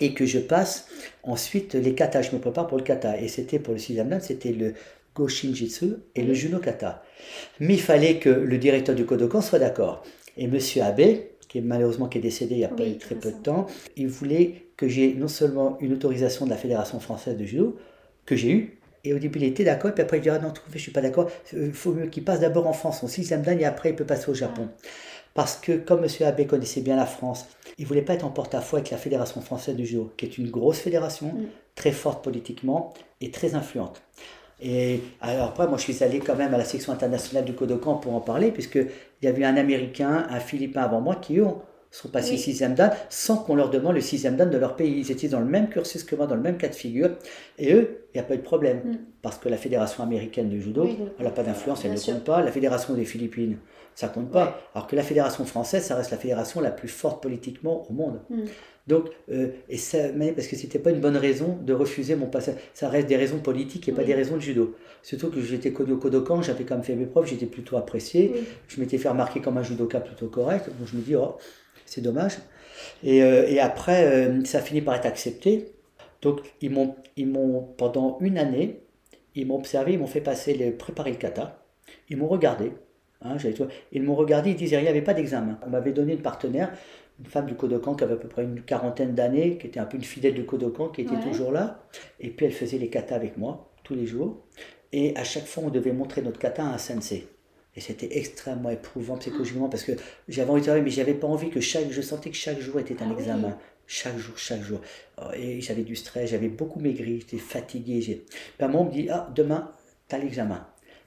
et 0.00 0.14
que 0.14 0.24
je 0.24 0.38
passe 0.38 0.86
ensuite 1.24 1.74
les 1.74 1.96
katas. 1.96 2.22
Je 2.22 2.30
me 2.30 2.40
prépare 2.40 2.68
pour 2.68 2.78
le 2.78 2.84
kata. 2.84 3.20
Et 3.20 3.26
c'était 3.26 3.58
pour 3.58 3.72
le 3.72 3.80
sixième 3.80 4.08
dan, 4.08 4.20
c'était 4.20 4.52
le 4.52 4.74
Goshinjitsu 5.16 5.94
et 6.14 6.22
le 6.22 6.32
Juno 6.32 6.60
kata. 6.60 7.02
Mais 7.58 7.74
il 7.74 7.80
fallait 7.80 8.20
que 8.20 8.30
le 8.30 8.56
directeur 8.56 8.94
du 8.94 9.04
Kodokan 9.04 9.40
soit 9.40 9.58
d'accord. 9.58 10.04
Et 10.36 10.46
monsieur 10.46 10.82
Abe, 10.82 11.00
qui 11.48 11.58
est 11.58 11.62
malheureusement 11.62 12.06
qui 12.06 12.18
est 12.18 12.20
décédé 12.20 12.54
il 12.54 12.60
y 12.60 12.64
a 12.64 12.68
pas 12.68 12.84
très 13.00 13.16
peu 13.16 13.32
de 13.32 13.42
temps, 13.42 13.66
il 13.96 14.06
voulait 14.06 14.66
que 14.76 14.86
j'ai 14.86 15.12
non 15.14 15.26
seulement 15.26 15.76
une 15.80 15.92
autorisation 15.92 16.44
de 16.44 16.50
la 16.50 16.56
Fédération 16.56 17.00
française 17.00 17.36
de 17.36 17.44
judo, 17.44 17.76
que 18.24 18.36
j'ai 18.36 18.52
eu, 18.52 18.78
et 19.04 19.14
au 19.14 19.18
début, 19.18 19.38
il 19.40 19.44
était 19.44 19.64
d'accord, 19.64 19.92
puis 19.92 20.02
après, 20.02 20.18
il 20.18 20.20
dit 20.20 20.30
Ah 20.30 20.38
non, 20.38 20.52
je 20.72 20.78
suis 20.78 20.92
pas 20.92 21.00
d'accord, 21.00 21.28
il 21.52 21.58
euh, 21.58 21.72
faut 21.72 21.92
mieux 21.92 22.06
qu'il 22.06 22.24
passe 22.24 22.40
d'abord 22.40 22.66
en 22.66 22.72
France, 22.72 23.00
son 23.00 23.08
sixième 23.08 23.42
dan, 23.42 23.58
et 23.60 23.64
après, 23.64 23.90
il 23.90 23.96
peut 23.96 24.04
passer 24.04 24.30
au 24.30 24.34
Japon. 24.34 24.68
Parce 25.34 25.56
que, 25.56 25.72
comme 25.72 26.04
M. 26.04 26.26
Abbé 26.26 26.46
connaissait 26.46 26.82
bien 26.82 26.96
la 26.96 27.06
France, 27.06 27.46
il 27.78 27.86
voulait 27.86 28.02
pas 28.02 28.14
être 28.14 28.24
en 28.24 28.30
porte-à-faux 28.30 28.76
avec 28.76 28.90
la 28.90 28.98
Fédération 28.98 29.40
française 29.40 29.74
du 29.74 29.86
judo, 29.86 30.12
qui 30.16 30.26
est 30.26 30.38
une 30.38 30.50
grosse 30.50 30.78
fédération, 30.78 31.28
mm. 31.28 31.46
très 31.74 31.92
forte 31.92 32.22
politiquement 32.22 32.92
et 33.20 33.30
très 33.30 33.54
influente. 33.54 34.02
Et 34.60 35.00
alors 35.20 35.48
après, 35.48 35.66
moi, 35.66 35.78
je 35.78 35.82
suis 35.82 36.04
allé 36.04 36.20
quand 36.20 36.36
même 36.36 36.54
à 36.54 36.58
la 36.58 36.64
section 36.64 36.92
internationale 36.92 37.44
du 37.44 37.54
Kodokan 37.54 37.96
pour 37.96 38.14
en 38.14 38.20
parler, 38.20 38.52
puisqu'il 38.52 38.88
y 39.22 39.26
avait 39.26 39.44
un 39.44 39.56
Américain, 39.56 40.26
un 40.30 40.38
Philippin 40.38 40.82
avant 40.82 41.00
moi 41.00 41.16
qui, 41.16 41.38
eux, 41.38 41.46
sont 41.92 42.08
passés 42.08 42.38
sixième 42.38 42.74
dan 42.74 42.90
sans 43.10 43.36
qu'on 43.36 43.54
leur 43.54 43.70
demande 43.70 43.94
le 43.94 44.00
sixième 44.00 44.36
dan 44.36 44.50
de 44.50 44.58
leur 44.58 44.74
pays. 44.74 44.98
Ils 44.98 45.12
étaient 45.12 45.28
dans 45.28 45.40
le 45.40 45.46
même 45.46 45.68
cursus 45.68 46.02
que 46.02 46.16
moi, 46.16 46.26
dans 46.26 46.34
le 46.34 46.40
même 46.40 46.56
cas 46.56 46.68
de 46.68 46.74
figure. 46.74 47.10
Et 47.58 47.74
eux, 47.74 48.06
il 48.12 48.18
n'y 48.18 48.20
a 48.20 48.24
pas 48.24 48.34
eu 48.34 48.38
de 48.38 48.42
problème. 48.42 48.78
Mm. 48.78 48.98
Parce 49.20 49.38
que 49.38 49.48
la 49.48 49.58
fédération 49.58 50.02
américaine 50.02 50.48
de 50.48 50.58
judo, 50.58 50.88
elle 51.18 51.24
n'a 51.24 51.30
pas 51.30 51.44
d'influence, 51.44 51.84
elle 51.84 51.92
ne 51.92 51.98
compte 51.98 52.24
pas. 52.24 52.42
La 52.42 52.50
fédération 52.50 52.94
des 52.94 53.04
Philippines, 53.04 53.58
ça 53.94 54.08
compte 54.08 54.30
pas. 54.30 54.58
Alors 54.74 54.88
que 54.88 54.96
la 54.96 55.02
fédération 55.02 55.44
française, 55.44 55.84
ça 55.84 55.94
reste 55.94 56.10
la 56.10 56.16
fédération 56.16 56.60
la 56.60 56.70
plus 56.70 56.88
forte 56.88 57.22
politiquement 57.22 57.86
au 57.88 57.92
monde. 57.92 58.20
Mm. 58.30 58.40
Donc, 58.88 59.10
euh, 59.30 59.48
et 59.68 59.76
ça, 59.76 59.98
parce 60.34 60.48
que 60.48 60.56
c'était 60.56 60.80
pas 60.80 60.90
une 60.90 61.00
bonne 61.00 61.16
raison 61.16 61.56
de 61.62 61.72
refuser 61.72 62.16
mon 62.16 62.26
passage. 62.26 62.56
Ça 62.74 62.88
reste 62.88 63.06
des 63.06 63.16
raisons 63.16 63.38
politiques 63.38 63.88
et 63.88 63.92
pas 63.92 64.02
des 64.02 64.14
raisons 64.14 64.36
de 64.36 64.40
judo. 64.40 64.74
Surtout 65.02 65.30
que 65.30 65.40
j'étais 65.40 65.72
connu 65.72 65.92
au 65.92 65.98
Kodokan, 65.98 66.42
j'avais 66.42 66.64
quand 66.64 66.74
même 66.74 66.82
fait 66.82 66.96
mes 66.96 67.06
preuves, 67.06 67.26
j'étais 67.26 67.46
plutôt 67.46 67.76
apprécié. 67.76 68.32
Je 68.66 68.80
m'étais 68.80 68.98
fait 68.98 69.08
remarquer 69.08 69.40
comme 69.40 69.56
un 69.56 69.62
judoka 69.62 70.00
plutôt 70.00 70.26
correct. 70.26 70.66
Donc 70.66 70.88
je 70.88 70.96
me 70.96 71.02
dis, 71.02 71.14
oh, 71.14 71.36
c'est 71.86 72.00
dommage. 72.00 72.38
Et, 73.02 73.22
euh, 73.22 73.46
et 73.48 73.60
après, 73.60 74.04
euh, 74.04 74.44
ça 74.44 74.58
a 74.58 74.60
fini 74.60 74.80
par 74.80 74.94
être 74.94 75.06
accepté. 75.06 75.72
Donc, 76.20 76.40
ils 76.60 76.70
m'ont, 76.70 76.94
ils 77.16 77.26
m'ont 77.26 77.62
pendant 77.76 78.18
une 78.20 78.38
année, 78.38 78.80
ils 79.34 79.46
m'ont 79.46 79.56
observé, 79.56 79.94
ils 79.94 79.98
m'ont 79.98 80.06
fait 80.06 80.20
passer, 80.20 80.54
le, 80.54 80.72
préparer 80.76 81.10
le 81.10 81.16
kata. 81.16 81.64
Ils 82.08 82.16
m'ont 82.16 82.28
regardé. 82.28 82.72
Hein, 83.22 83.36
ils 83.92 84.02
m'ont 84.02 84.14
regardé, 84.14 84.50
ils 84.50 84.56
disaient, 84.56 84.78
il 84.78 84.82
n'y 84.82 84.88
avait 84.88 85.02
pas 85.02 85.14
d'examen. 85.14 85.58
On 85.64 85.70
m'avait 85.70 85.92
donné 85.92 86.14
une 86.14 86.22
partenaire, 86.22 86.72
une 87.20 87.26
femme 87.26 87.46
du 87.46 87.54
Kodokan 87.54 87.94
qui 87.94 88.04
avait 88.04 88.14
à 88.14 88.16
peu 88.16 88.28
près 88.28 88.42
une 88.42 88.62
quarantaine 88.62 89.14
d'années, 89.14 89.58
qui 89.58 89.68
était 89.68 89.80
un 89.80 89.84
peu 89.84 89.96
une 89.96 90.04
fidèle 90.04 90.34
du 90.34 90.44
Kodokan, 90.44 90.88
qui 90.88 91.02
était 91.02 91.20
toujours 91.20 91.52
là. 91.52 91.84
Et 92.20 92.30
puis 92.30 92.46
elle 92.46 92.52
faisait 92.52 92.78
les 92.78 92.88
katas 92.88 93.14
avec 93.14 93.36
moi, 93.36 93.70
tous 93.84 93.94
les 93.94 94.06
jours. 94.06 94.42
Et 94.92 95.16
à 95.16 95.24
chaque 95.24 95.46
fois, 95.46 95.64
on 95.66 95.70
devait 95.70 95.92
montrer 95.92 96.22
notre 96.22 96.38
kata 96.38 96.64
à 96.64 96.74
un 96.74 96.78
sensei. 96.78 97.28
Et 97.76 97.80
c'était 97.80 98.18
extrêmement 98.18 98.70
éprouvant 98.70 99.16
psychologiquement 99.16 99.68
parce 99.68 99.84
que 99.84 99.92
j'avais 100.28 100.50
envie 100.50 100.60
de 100.60 100.66
travailler, 100.66 100.84
mais 100.84 100.90
j'avais 100.90 101.14
pas 101.14 101.26
envie 101.26 101.50
que 101.50 101.60
chaque, 101.60 101.90
je 101.90 102.02
sentais 102.02 102.30
que 102.30 102.36
chaque 102.36 102.60
jour 102.60 102.78
était 102.78 103.02
un 103.02 103.10
ah 103.10 103.18
examen. 103.18 103.58
Chaque 103.86 104.18
jour, 104.18 104.36
chaque 104.36 104.62
jour. 104.62 104.80
Oh, 105.18 105.32
et 105.34 105.60
j'avais 105.60 105.82
du 105.82 105.96
stress, 105.96 106.30
j'avais 106.30 106.48
beaucoup 106.48 106.80
maigri, 106.80 107.20
j'étais 107.20 107.38
fatigué. 107.38 108.24
Maman 108.60 108.84
me 108.84 108.90
dit, 108.90 109.08
ah, 109.10 109.28
demain, 109.34 109.70
tu 110.08 110.14
as 110.14 110.18
l'examen. 110.18 110.66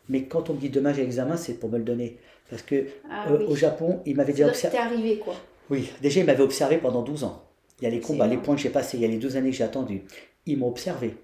Mais 0.10 0.24
quand 0.24 0.50
on 0.50 0.54
me 0.54 0.60
dit 0.60 0.70
demain 0.70 0.94
j'ai 0.94 1.02
l'examen, 1.02 1.38
c'est 1.38 1.56
pour 1.56 1.70
me 1.70 1.78
le 1.78 1.84
donner. 1.84 2.18
Parce 2.50 2.62
que 2.62 2.86
ah 3.10 3.26
euh, 3.32 3.48
au 3.48 3.56
Japon, 3.56 4.02
il 4.06 4.16
m'avait 4.16 4.34
déjà 4.34 4.48
observé. 4.48 4.78
arrivé 4.78 5.18
quoi. 5.18 5.36
Oui, 5.70 5.90
déjà 6.02 6.20
il 6.20 6.26
m'avait 6.26 6.44
observé 6.44 6.78
pendant 6.78 7.02
12 7.02 7.24
ans. 7.24 7.44
Il 7.82 7.86
y 7.86 7.88
a 7.88 7.90
les 7.90 8.00
combats, 8.00 8.28
les 8.28 8.38
points 8.38 8.56
que 8.56 8.62
j'ai 8.62 8.70
passés, 8.70 8.98
il 8.98 9.02
y 9.02 9.06
a 9.06 9.08
les 9.08 9.18
12 9.18 9.36
années 9.38 9.50
que 9.50 9.56
j'ai 9.56 9.64
attendu. 9.64 10.04
Ils 10.46 10.58
m'ont 10.58 10.68
observé 10.68 11.16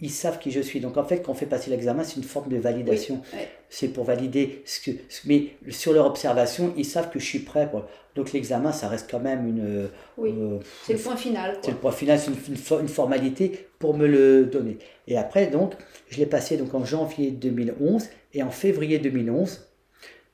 ils 0.00 0.10
savent 0.10 0.38
qui 0.38 0.50
je 0.50 0.60
suis. 0.60 0.80
Donc 0.80 0.96
en 0.96 1.04
fait, 1.04 1.22
quand 1.22 1.32
on 1.32 1.34
fait 1.34 1.46
passer 1.46 1.70
l'examen, 1.70 2.02
c'est 2.04 2.16
une 2.16 2.24
forme 2.24 2.48
de 2.48 2.58
validation. 2.58 3.22
C'est 3.68 3.88
pour 3.88 4.04
valider 4.04 4.62
ce 4.64 4.80
que. 4.80 4.96
Mais 5.24 5.48
sur 5.70 5.92
leur 5.92 6.06
observation, 6.06 6.74
ils 6.76 6.84
savent 6.84 7.10
que 7.10 7.18
je 7.18 7.24
suis 7.24 7.38
prêt. 7.38 7.70
Donc 8.14 8.32
l'examen, 8.32 8.72
ça 8.72 8.88
reste 8.88 9.10
quand 9.10 9.20
même 9.20 9.46
une. 9.46 9.88
Oui. 10.18 10.34
Euh, 10.36 10.58
c'est 10.84 10.94
le 10.94 10.98
point 10.98 11.16
final. 11.16 11.56
C'est 11.62 11.70
le 11.70 11.76
point 11.76 11.92
final, 11.92 12.18
c'est 12.18 12.30
une, 12.30 12.80
une, 12.80 12.88
formalité 12.88 13.68
pour 13.78 13.96
me 13.96 14.06
le 14.06 14.44
donner. 14.44 14.78
Et 15.06 15.16
après, 15.16 15.46
donc, 15.46 15.74
je 16.08 16.18
l'ai 16.18 16.26
passé 16.26 16.56
donc 16.56 16.74
en 16.74 16.84
janvier 16.84 17.30
2011 17.30 18.08
et 18.34 18.42
en 18.42 18.50
février 18.50 18.98
2011, 18.98 19.68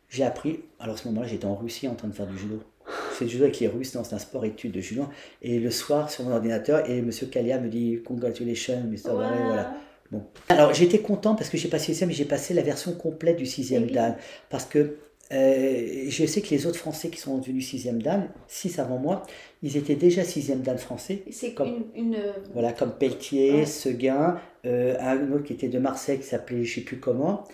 j'ai 0.08 0.24
appris. 0.24 0.60
Alors 0.80 0.96
à 0.96 0.98
ce 0.98 1.06
moment-là, 1.08 1.28
j'étais 1.28 1.46
en 1.46 1.54
Russie 1.54 1.86
en 1.86 1.94
train 1.94 2.08
de 2.08 2.14
faire 2.14 2.26
du 2.26 2.36
judo 2.36 2.60
fais 3.12 3.24
du 3.24 3.32
judo 3.32 3.44
avec 3.44 3.58
les 3.60 3.68
Russes, 3.68 3.90
c'est 3.90 4.14
un 4.14 4.18
sport 4.18 4.44
étude 4.44 4.72
de 4.72 4.80
judo. 4.80 5.04
Et 5.42 5.58
le 5.58 5.70
soir, 5.70 6.10
sur 6.10 6.24
mon 6.24 6.32
ordinateur, 6.32 6.88
et 6.88 7.02
Monsieur 7.02 7.26
Kalia 7.26 7.58
me 7.58 7.68
dit 7.68 8.00
Congratulations, 8.06 8.82
Mr. 8.88 9.10
Wow. 9.10 9.16
voilà. 9.16 9.74
Bon. 10.10 10.22
Alors 10.48 10.72
j'étais 10.72 11.00
content 11.00 11.34
parce 11.34 11.50
que 11.50 11.58
j'ai 11.58 11.68
passé 11.68 11.92
ça, 11.92 12.06
mais 12.06 12.14
j'ai 12.14 12.24
passé 12.24 12.54
la 12.54 12.62
version 12.62 12.92
complète 12.92 13.36
du 13.36 13.44
sixième 13.46 13.90
dan. 13.90 14.16
Parce 14.48 14.64
que 14.64 14.96
je 15.30 16.24
sais 16.26 16.40
que 16.40 16.48
les 16.50 16.66
autres 16.66 16.78
Français 16.78 17.10
qui 17.10 17.20
sont 17.20 17.36
devenus 17.36 17.68
sixième 17.68 18.00
dan, 18.00 18.28
six 18.46 18.78
avant 18.78 18.96
moi, 18.96 19.24
ils 19.62 19.76
étaient 19.76 19.96
déjà 19.96 20.24
sixième 20.24 20.62
dan 20.62 20.78
français. 20.78 21.24
C'est 21.30 21.52
comme 21.52 21.84
une, 21.94 22.16
Voilà, 22.54 22.72
comme 22.72 22.92
Pelletier, 22.92 23.66
Seguin, 23.66 24.40
un 24.64 25.32
autre 25.32 25.44
qui 25.44 25.52
était 25.52 25.68
de 25.68 25.78
Marseille 25.78 26.18
qui 26.18 26.26
s'appelait 26.26 26.64
je 26.64 26.70
ne 26.70 26.74
sais 26.76 26.80
plus 26.80 26.98
comment. 26.98 27.44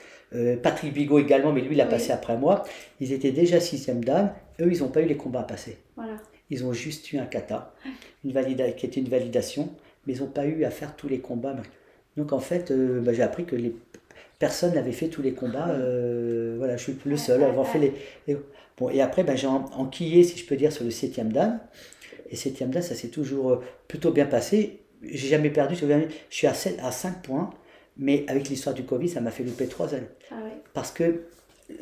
Patrick 0.62 0.93
Bigot 0.93 1.18
également, 1.18 1.53
mais 1.53 1.61
lui 1.61 1.74
il 1.74 1.80
a 1.80 1.87
passé 1.87 2.12
après 2.12 2.37
moi. 2.37 2.62
Ils 3.01 3.12
étaient 3.12 3.32
déjà 3.32 3.59
sixième 3.59 4.05
dan. 4.05 4.32
Eux, 4.61 4.70
ils 4.72 4.80
n'ont 4.80 4.88
pas 4.88 5.02
eu 5.02 5.07
les 5.07 5.16
combats 5.16 5.40
à 5.40 5.44
passer. 5.44 5.78
Voilà. 5.96 6.16
Ils 6.50 6.64
ont 6.64 6.72
juste 6.72 7.12
eu 7.12 7.18
un 7.18 7.26
kata, 7.26 7.74
une 8.24 8.32
valida 8.32 8.70
qui 8.72 8.86
était 8.86 9.00
une 9.00 9.09
validation, 9.09 9.70
mais 10.07 10.14
ils 10.14 10.20
n'ont 10.20 10.28
pas 10.28 10.46
eu 10.46 10.64
à 10.64 10.70
faire 10.70 10.94
tous 10.94 11.09
les 11.09 11.20
combats. 11.20 11.57
Donc 12.16 12.32
en 12.32 12.38
fait, 12.38 12.70
euh, 12.70 13.00
bah, 13.00 13.12
j'ai 13.12 13.22
appris 13.22 13.44
que 13.44 13.57
les 13.57 13.74
personnes 14.38 14.74
n'avaient 14.74 14.92
fait 14.92 15.09
tous 15.09 15.22
les 15.22 15.32
combats. 15.32 15.70
Euh, 15.70 16.55
voilà, 16.59 16.76
je 16.76 16.82
suis 16.84 16.96
le 17.05 17.16
seul 17.16 17.42
à 17.42 17.48
avoir 17.48 17.66
fait 17.66 17.92
les, 18.26 18.36
Bon, 18.76 18.90
et 18.90 19.00
après, 19.00 19.22
bah, 19.22 19.36
j'ai 19.36 19.46
enquillé, 19.46 20.24
si 20.24 20.36
je 20.36 20.46
peux 20.46 20.57
dire, 20.57 20.72
sur 20.72 20.84
le 20.84 20.90
septième 20.90 21.32
dan. 21.32 21.61
Et 22.30 22.36
septième 22.36 22.70
dan, 22.70 22.82
ça 22.82 22.94
s'est 22.94 23.09
toujours 23.09 23.52
euh, 23.52 23.62
plutôt 23.86 24.11
bien 24.11 24.26
passé. 24.26 24.80
J'ai 25.02 25.28
jamais 25.28 25.50
perdu. 25.50 25.76
Je 25.76 26.09
suis 26.30 26.46
à, 26.46 26.55
7, 26.55 26.78
à 26.82 26.90
5 26.90 27.22
points, 27.22 27.50
mais 27.96 28.24
avec 28.26 28.48
l'histoire 28.48 28.74
du 28.74 28.82
Covid, 28.82 29.09
ça 29.09 29.20
m'a 29.20 29.30
fait 29.30 29.44
louper 29.44 29.66
3 29.66 29.94
années. 29.94 30.07
Ah 30.30 30.36
Parce 30.72 30.90
que 30.90 31.22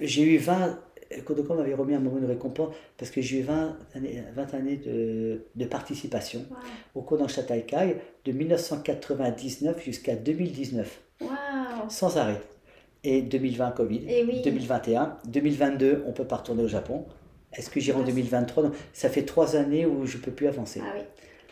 j'ai 0.01 0.23
eu 0.23 0.37
20 0.37 0.79
Kodoko 1.25 1.55
m'avait 1.55 1.75
remis 1.75 1.95
un 1.95 2.01
moment 2.01 2.21
de 2.21 2.27
récompense 2.27 2.75
parce 2.97 3.11
que 3.11 3.21
j'ai 3.21 3.41
eu 3.41 3.43
20 3.43 3.77
années, 3.95 4.25
20 4.35 4.55
années 4.55 4.77
de, 4.77 5.47
de 5.55 5.65
participation 5.65 6.45
au 6.95 7.03
cours 7.03 7.29
Chataïkai 7.29 7.97
de 8.25 8.33
1999 8.33 9.85
jusqu'à 9.85 10.17
2019. 10.17 11.01
Sans 11.89 12.17
arrêt. 12.17 12.41
Et 13.05 13.23
2020 13.23 13.73
Covid, 13.73 14.01
2021, 14.45 15.19
2022 15.27 16.05
on 16.07 16.13
peut 16.13 16.25
pas 16.25 16.37
retourner 16.37 16.63
au 16.63 16.69
Japon. 16.69 17.05
Est-ce 17.53 17.69
que 17.69 17.81
j'irai 17.81 18.01
en 18.01 18.05
2023 18.05 18.71
Ça 18.93 19.09
fait 19.09 19.23
trois 19.23 19.57
années 19.57 19.85
où 19.87 20.07
je 20.07 20.19
peux 20.19 20.31
plus 20.31 20.47
avancer. 20.47 20.81
Ah 20.83 20.99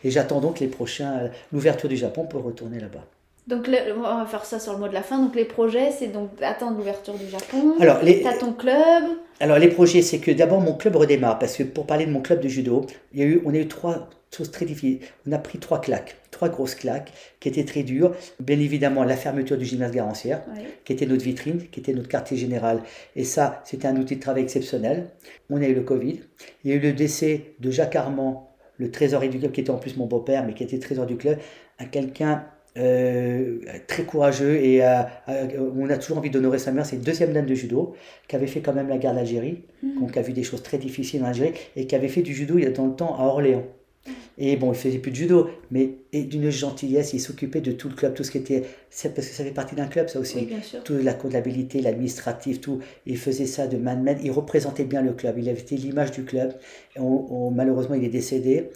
Et 0.04 0.10
j'attends 0.10 0.40
donc 0.40 0.60
les 0.60 0.68
prochains, 0.68 1.30
l'ouverture 1.52 1.88
du 1.88 1.96
Japon 1.96 2.26
pour 2.26 2.42
retourner 2.42 2.78
là-bas. 2.78 3.04
Donc 3.50 3.68
on 3.68 4.00
va 4.00 4.26
faire 4.26 4.44
ça 4.44 4.60
sur 4.60 4.72
le 4.72 4.78
mot 4.78 4.88
de 4.88 4.94
la 4.94 5.02
fin. 5.02 5.18
Donc 5.18 5.34
les 5.34 5.44
projets, 5.44 5.90
c'est 5.90 6.06
donc 6.06 6.30
attendre 6.40 6.78
l'ouverture 6.78 7.14
du 7.14 7.28
Japon. 7.28 7.74
Alors 7.80 8.02
les... 8.02 8.22
T'as 8.22 8.38
ton 8.38 8.52
club. 8.52 9.04
Alors 9.40 9.58
les 9.58 9.68
projets, 9.68 10.02
c'est 10.02 10.18
que 10.18 10.30
d'abord 10.30 10.60
mon 10.60 10.74
club 10.74 10.96
redémarre 10.96 11.38
parce 11.38 11.56
que 11.56 11.64
pour 11.64 11.86
parler 11.86 12.06
de 12.06 12.12
mon 12.12 12.20
club 12.20 12.40
de 12.40 12.48
judo, 12.48 12.86
il 13.12 13.18
y 13.18 13.22
a 13.22 13.26
eu, 13.26 13.42
on 13.44 13.52
a 13.52 13.58
eu 13.58 13.66
trois 13.66 14.08
choses 14.34 14.52
très 14.52 14.64
difficiles. 14.64 15.00
On 15.26 15.32
a 15.32 15.38
pris 15.38 15.58
trois 15.58 15.80
claques, 15.80 16.16
trois 16.30 16.48
grosses 16.48 16.76
claques 16.76 17.12
qui 17.40 17.48
étaient 17.48 17.64
très 17.64 17.82
dures. 17.82 18.14
Bien 18.38 18.60
évidemment 18.60 19.02
la 19.02 19.16
fermeture 19.16 19.58
du 19.58 19.64
gymnase 19.64 19.90
Garancière, 19.90 20.42
qui 20.84 20.92
était 20.92 21.06
notre 21.06 21.24
vitrine, 21.24 21.66
qui 21.72 21.80
était 21.80 21.92
notre 21.92 22.08
quartier 22.08 22.36
général. 22.36 22.82
Et 23.16 23.24
ça, 23.24 23.60
c'était 23.64 23.88
un 23.88 23.96
outil 23.96 24.16
de 24.16 24.20
travail 24.20 24.44
exceptionnel. 24.44 25.08
On 25.48 25.60
a 25.60 25.66
eu 25.66 25.74
le 25.74 25.82
Covid. 25.82 26.20
Il 26.64 26.70
y 26.70 26.72
a 26.72 26.76
eu 26.76 26.80
le 26.80 26.92
décès 26.92 27.54
de 27.58 27.70
Jacques 27.72 27.96
Armand, 27.96 28.54
le 28.76 28.92
trésorier 28.92 29.28
du 29.28 29.40
club, 29.40 29.50
qui 29.50 29.60
était 29.60 29.70
en 29.70 29.78
plus 29.78 29.96
mon 29.96 30.06
beau-père, 30.06 30.46
mais 30.46 30.54
qui 30.54 30.62
était 30.62 30.78
trésorier 30.78 31.12
du 31.12 31.18
club, 31.18 31.38
à 31.78 31.86
quelqu'un 31.86 32.44
euh, 32.76 33.58
très 33.88 34.04
courageux 34.04 34.54
et 34.54 34.84
euh, 34.84 35.02
euh, 35.28 35.70
on 35.76 35.90
a 35.90 35.98
toujours 35.98 36.18
envie 36.18 36.30
d'honorer 36.30 36.58
sa 36.58 36.70
mère. 36.70 36.86
C'est 36.86 36.96
une 36.96 37.02
deuxième 37.02 37.32
dame 37.32 37.46
de 37.46 37.54
judo 37.54 37.94
qui 38.28 38.36
avait 38.36 38.46
fait 38.46 38.60
quand 38.60 38.72
même 38.72 38.88
la 38.88 38.96
guerre 38.96 39.14
d'Algérie, 39.14 39.62
mmh. 39.82 40.00
donc 40.00 40.12
qui 40.12 40.18
a 40.20 40.22
vu 40.22 40.32
des 40.32 40.44
choses 40.44 40.62
très 40.62 40.78
difficiles 40.78 41.22
en 41.24 41.26
Algérie 41.26 41.52
et 41.74 41.86
qui 41.86 41.96
avait 41.96 42.08
fait 42.08 42.22
du 42.22 42.32
judo 42.32 42.58
il 42.58 42.64
y 42.64 42.66
a 42.66 42.70
dans 42.70 42.86
le 42.86 42.94
temps 42.94 43.18
à 43.18 43.24
Orléans. 43.24 43.64
Mmh. 44.06 44.10
Et 44.38 44.56
bon, 44.56 44.72
il 44.72 44.78
faisait 44.78 44.98
plus 44.98 45.10
de 45.10 45.16
judo, 45.16 45.50
mais 45.72 45.96
d'une 46.12 46.48
gentillesse, 46.48 47.12
il 47.12 47.18
s'occupait 47.18 47.60
de 47.60 47.72
tout 47.72 47.88
le 47.88 47.96
club, 47.96 48.14
tout 48.14 48.22
ce 48.22 48.30
qui 48.30 48.38
était. 48.38 48.62
Parce 49.02 49.26
que 49.26 49.34
ça 49.34 49.42
fait 49.42 49.50
partie 49.50 49.74
d'un 49.74 49.88
club, 49.88 50.08
ça 50.08 50.20
aussi. 50.20 50.48
Toute 50.84 51.02
la 51.02 51.12
comptabilité, 51.12 51.82
l'administratif, 51.82 52.60
tout. 52.60 52.78
Il 53.04 53.18
faisait 53.18 53.46
ça 53.46 53.66
de 53.66 53.78
man 53.78 54.00
man. 54.02 54.16
Il 54.22 54.30
représentait 54.30 54.84
bien 54.84 55.02
le 55.02 55.12
club. 55.12 55.36
Il 55.38 55.48
avait 55.48 55.60
été 55.60 55.76
l'image 55.76 56.12
du 56.12 56.22
club. 56.22 56.54
malheureusement, 56.96 57.96
il 57.96 58.04
est 58.04 58.08
décédé. 58.08 58.70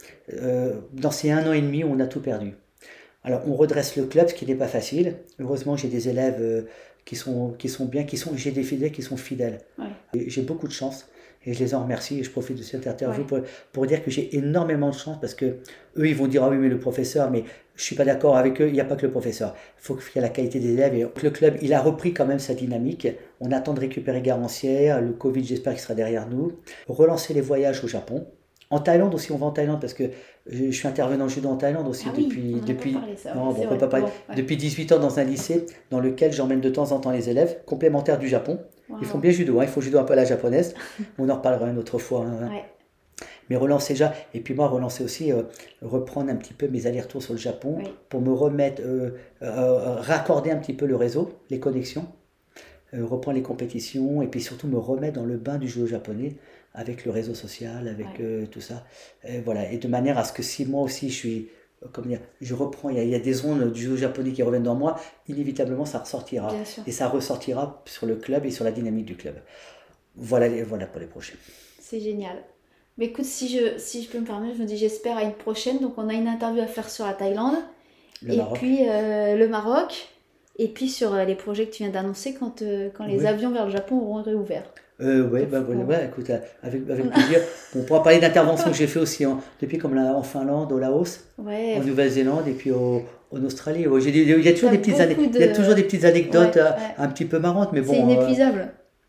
dans 0.93 1.13
ces 1.13 1.31
un 1.31 1.49
an 1.49 1.53
et 1.53 1.63
demi, 1.63 1.85
on 1.85 2.01
a 2.01 2.07
tout 2.07 2.21
perdu. 2.21 2.55
Alors 3.25 3.43
on 3.49 3.55
redresse 3.55 3.97
le 3.97 4.05
club, 4.05 4.29
ce 4.29 4.35
qui 4.35 4.47
n'est 4.47 4.55
pas 4.55 4.69
facile. 4.69 5.17
Heureusement, 5.41 5.77
j'ai 5.77 5.89
des 5.89 6.09
élèves 6.09 6.41
euh, 6.41 6.63
qui 7.05 7.17
sont, 7.17 7.55
qui 7.59 7.69
sont 7.69 7.87
bien, 7.87 8.05
qui 8.05 8.17
sont, 8.17 8.37
j'ai 8.37 8.51
des 8.51 8.63
fidèles 8.63 8.93
qui 8.93 9.03
sont 9.03 9.17
fidèles. 9.17 9.61
J'ai 10.15 10.43
beaucoup 10.43 10.69
de 10.69 10.73
chance 10.73 11.07
et 11.47 11.53
je 11.53 11.59
les 11.59 11.75
en 11.75 11.83
remercie 11.83 12.21
et 12.21 12.23
je 12.23 12.31
profite 12.31 12.57
de 12.57 12.63
cette 12.63 12.87
interview 12.87 13.25
pour, 13.25 13.41
pour, 13.73 13.87
dire 13.87 14.03
que 14.03 14.11
j'ai 14.11 14.35
énormément 14.37 14.91
de 14.91 14.95
chance 14.95 15.19
parce 15.21 15.35
que 15.35 15.45
eux 15.97 16.09
ils 16.09 16.15
vont 16.15 16.27
dire 16.27 16.43
ah 16.45 16.49
oui 16.49 16.57
mais 16.57 16.69
le 16.69 16.79
professeur 16.79 17.31
mais 17.31 17.45
je 17.77 17.83
suis 17.83 17.97
pas 17.97 18.05
d'accord 18.05 18.37
avec 18.37 18.61
eux 18.63 18.69
il 18.69 18.73
n'y 18.73 18.81
a 18.81 18.85
pas 18.85 18.97
que 18.97 19.05
le 19.05 19.13
professeur. 19.13 19.55
Il 19.79 19.83
faut 19.83 19.95
qu'il 19.95 20.11
y 20.15 20.19
ait 20.19 20.23
la 20.23 20.29
qualité 20.29 20.61
des 20.61 20.73
élèves 20.73 20.95
et 20.95 21.07
le 21.23 21.31
club 21.31 21.57
il 21.61 21.75
a 21.75 21.81
repris 21.81 22.15
quand 22.15 22.27
même 22.27 22.39
sa 22.39 22.55
dynamique. 22.55 23.09
On 23.41 23.53
attend 23.53 23.75
de 23.75 23.81
récupérer 23.81 24.23
Garancière 24.23 25.01
le 25.01 25.13
Covid 25.13 25.45
j'espère 25.45 25.75
qu'il 25.75 25.83
sera 25.83 25.95
derrière 25.95 26.29
nous. 26.29 26.53
Relancer 26.89 27.35
les 27.35 27.41
voyages 27.41 27.83
au 27.85 27.89
Japon 27.89 28.27
en 28.75 28.81
Thaïlande 28.81 29.15
aussi, 29.15 29.33
on 29.33 29.37
va 29.37 29.47
en 29.47 29.51
Thaïlande 29.51 29.81
parce 29.81 29.95
que 29.95 30.05
je, 30.47 30.71
suis 30.71 30.89
intervenant 30.89 31.29
judo 31.29 31.49
en 31.49 31.57
Thaïlande 31.57 31.89
aussi 31.89 32.07
ah 32.09 32.17
depuis, 32.17 32.61
depuis, 32.67 32.97
non, 33.35 33.55
depuis 34.37 34.57
18 34.57 34.93
ans 34.93 34.99
dans 34.99 35.19
un 35.19 35.25
lycée 35.25 35.67
dans 35.91 36.01
lequel 36.01 36.33
j'emmène 36.33 36.61
de 36.61 36.71
temps 36.71 36.93
en 36.93 36.99
temps 36.99 37.11
les 37.11 37.31
élèves 37.31 37.61
complémentaires 37.67 38.19
du 38.19 38.29
Japon. 38.29 38.59
Ils 39.01 39.07
font 39.07 39.19
bien 39.19 39.31
judo, 39.31 39.61
hein, 39.61 39.65
ils 39.65 39.69
font 39.69 39.81
judo 39.81 39.99
un 39.99 40.05
peu 40.05 40.13
à 40.13 40.17
la 40.17 40.25
japonaise. 40.25 40.75
on 41.19 41.29
en 41.29 41.37
reparlera 41.37 41.69
une 41.71 41.79
autre 41.79 41.99
fois. 41.99 42.27
Hein. 42.27 42.51
Mais 43.51 43.57
relancer 43.57 43.95
déjà, 43.95 44.15
et 44.33 44.41
puis 44.41 44.55
moi 44.55 44.69
relancer 44.69 45.05
aussi, 45.05 45.33
euh, 45.33 45.43
reprendre 45.83 46.31
un 46.31 46.37
petit 46.37 46.55
peu 46.55 46.69
mes 46.69 46.87
allers-retours 46.87 47.23
sur 47.23 47.35
le 47.35 47.39
Japon 47.39 47.79
pour 48.09 48.21
me 48.21 48.33
remettre, 48.33 48.83
euh, 48.85 49.11
euh, 49.43 49.97
raccorder 50.01 50.51
un 50.51 50.57
petit 50.57 50.73
peu 50.73 50.87
le 50.87 50.97
réseau, 50.97 51.33
les 51.51 51.61
connexions, 51.61 52.07
reprendre 52.93 53.37
les 53.37 53.43
compétitions 53.43 54.23
et 54.23 54.29
puis 54.29 54.41
surtout 54.41 54.69
me 54.69 54.79
remettre 54.79 55.15
dans 55.15 55.27
le 55.27 55.37
bain 55.37 55.59
du 55.59 55.69
judo 55.69 55.87
japonais 55.87 56.37
avec 56.75 57.05
le 57.05 57.13
réseau 57.13 57.35
social, 57.35 57.89
avec 57.89 58.21
euh, 58.21 58.47
tout 58.47 58.61
ça. 58.61 58.85
Et 59.27 59.41
voilà. 59.41 59.71
Et 59.71 59.79
de 59.79 59.89
manière 59.89 60.19
à 60.19 60.25
ce 60.25 60.33
que 60.33 60.43
si 60.43 60.67
moi 60.67 60.83
aussi 60.83 61.09
je 61.09 61.15
suis, 61.15 61.49
euh, 61.83 61.87
comment 61.93 62.09
dire, 62.09 62.21
je 62.41 62.55
reprends, 62.55 62.91
il 62.91 63.09
y, 63.09 63.15
a, 63.15 63.19
des 63.21 63.45
ondes 63.45 63.73
du 63.73 63.83
jeu 63.83 63.97
japonais 63.97 64.33
qui 64.33 64.43
reviennent 64.43 64.65
dans 64.65 64.75
moi, 64.75 64.99
inévitablement 65.29 65.85
ça 65.85 66.01
ressortira. 66.01 66.53
Et 66.87 66.93
ça 66.93 67.09
ressortira 67.09 67.83
sur 67.87 68.07
le 68.07 68.17
club 68.17 68.45
et 68.45 68.51
sur 68.51 68.65
la 68.65 68.73
dynamique 68.73 69.07
du 69.07 69.17
club. 69.17 69.37
Voilà, 70.17 70.49
voilà 70.65 70.87
pour 70.87 71.01
les 71.01 71.07
prochains. 71.07 71.37
C'est 71.81 72.01
génial. 72.01 72.43
Mais 72.99 73.07
écoute, 73.07 73.25
si 73.25 73.49
je, 73.49 73.79
si 73.79 74.03
je 74.03 74.09
peux 74.09 74.19
me 74.21 74.27
permettre, 74.27 74.57
je 74.57 74.63
me 74.63 74.67
dis 74.67 74.77
j'espère 74.77 75.17
à 75.17 75.23
une 75.23 75.35
prochaine. 75.35 75.79
Donc 75.79 75.95
on 75.97 76.09
a 76.09 76.15
une 76.15 76.29
interview 76.29 76.61
à 76.61 76.67
faire 76.67 76.91
sur 76.91 77.07
la 77.07 77.15
Thaïlande. 77.15 77.57
et 78.29 78.41
puis 78.55 78.89
euh, 78.89 79.37
le 79.37 79.49
Maroc. 79.49 80.09
Et 80.57 80.69
puis 80.69 80.89
sur 80.89 81.15
les 81.15 81.35
projets 81.35 81.67
que 81.67 81.73
tu 81.73 81.83
viens 81.83 81.91
d'annoncer 81.93 82.35
quand, 82.35 82.63
quand 82.97 83.07
les 83.07 83.27
avions 83.27 83.51
vers 83.51 83.67
le 83.67 83.73
Japon 83.73 83.97
auront 83.97 84.23
réouvert. 84.23 84.63
Euh, 85.01 85.29
ouais, 85.29 85.45
bah, 85.51 85.61
ouais, 85.61 86.05
écoute, 86.05 86.31
avec, 86.63 86.89
avec 86.89 87.11
plaisir. 87.11 87.41
On 87.77 87.83
pourra 87.83 88.03
parler 88.03 88.21
d'interventions 88.21 88.71
que 88.71 88.77
j'ai 88.77 88.87
fait 88.87 89.01
aussi 89.01 89.27
en, 89.27 89.41
depuis 89.61 89.79
comme 89.79 89.95
là, 89.95 90.15
en 90.15 90.23
Finlande, 90.23 90.71
au 90.71 90.79
Laos, 90.79 91.25
en 91.39 91.81
Nouvelle-Zélande 91.85 92.47
et 92.47 92.53
puis 92.53 92.71
au, 92.71 93.03
en 93.33 93.45
Australie. 93.45 93.87
il, 94.07 94.41
y 94.45 94.49
a 94.49 94.53
toujours 94.53 94.71
des 94.71 94.79
petites 94.79 94.97
il 94.99 95.41
y 95.41 95.43
a 95.43 95.49
toujours 95.49 95.75
des 95.75 95.83
petites 95.83 96.05
anecdotes 96.05 96.57
euh, 96.57 96.71
un 96.99 97.09
petit 97.09 97.25
peu 97.25 97.39
marrantes, 97.39 97.71
mais 97.73 97.81
bon. 97.81 97.93
C'est 97.93 98.01
inépuisable. 98.01 98.69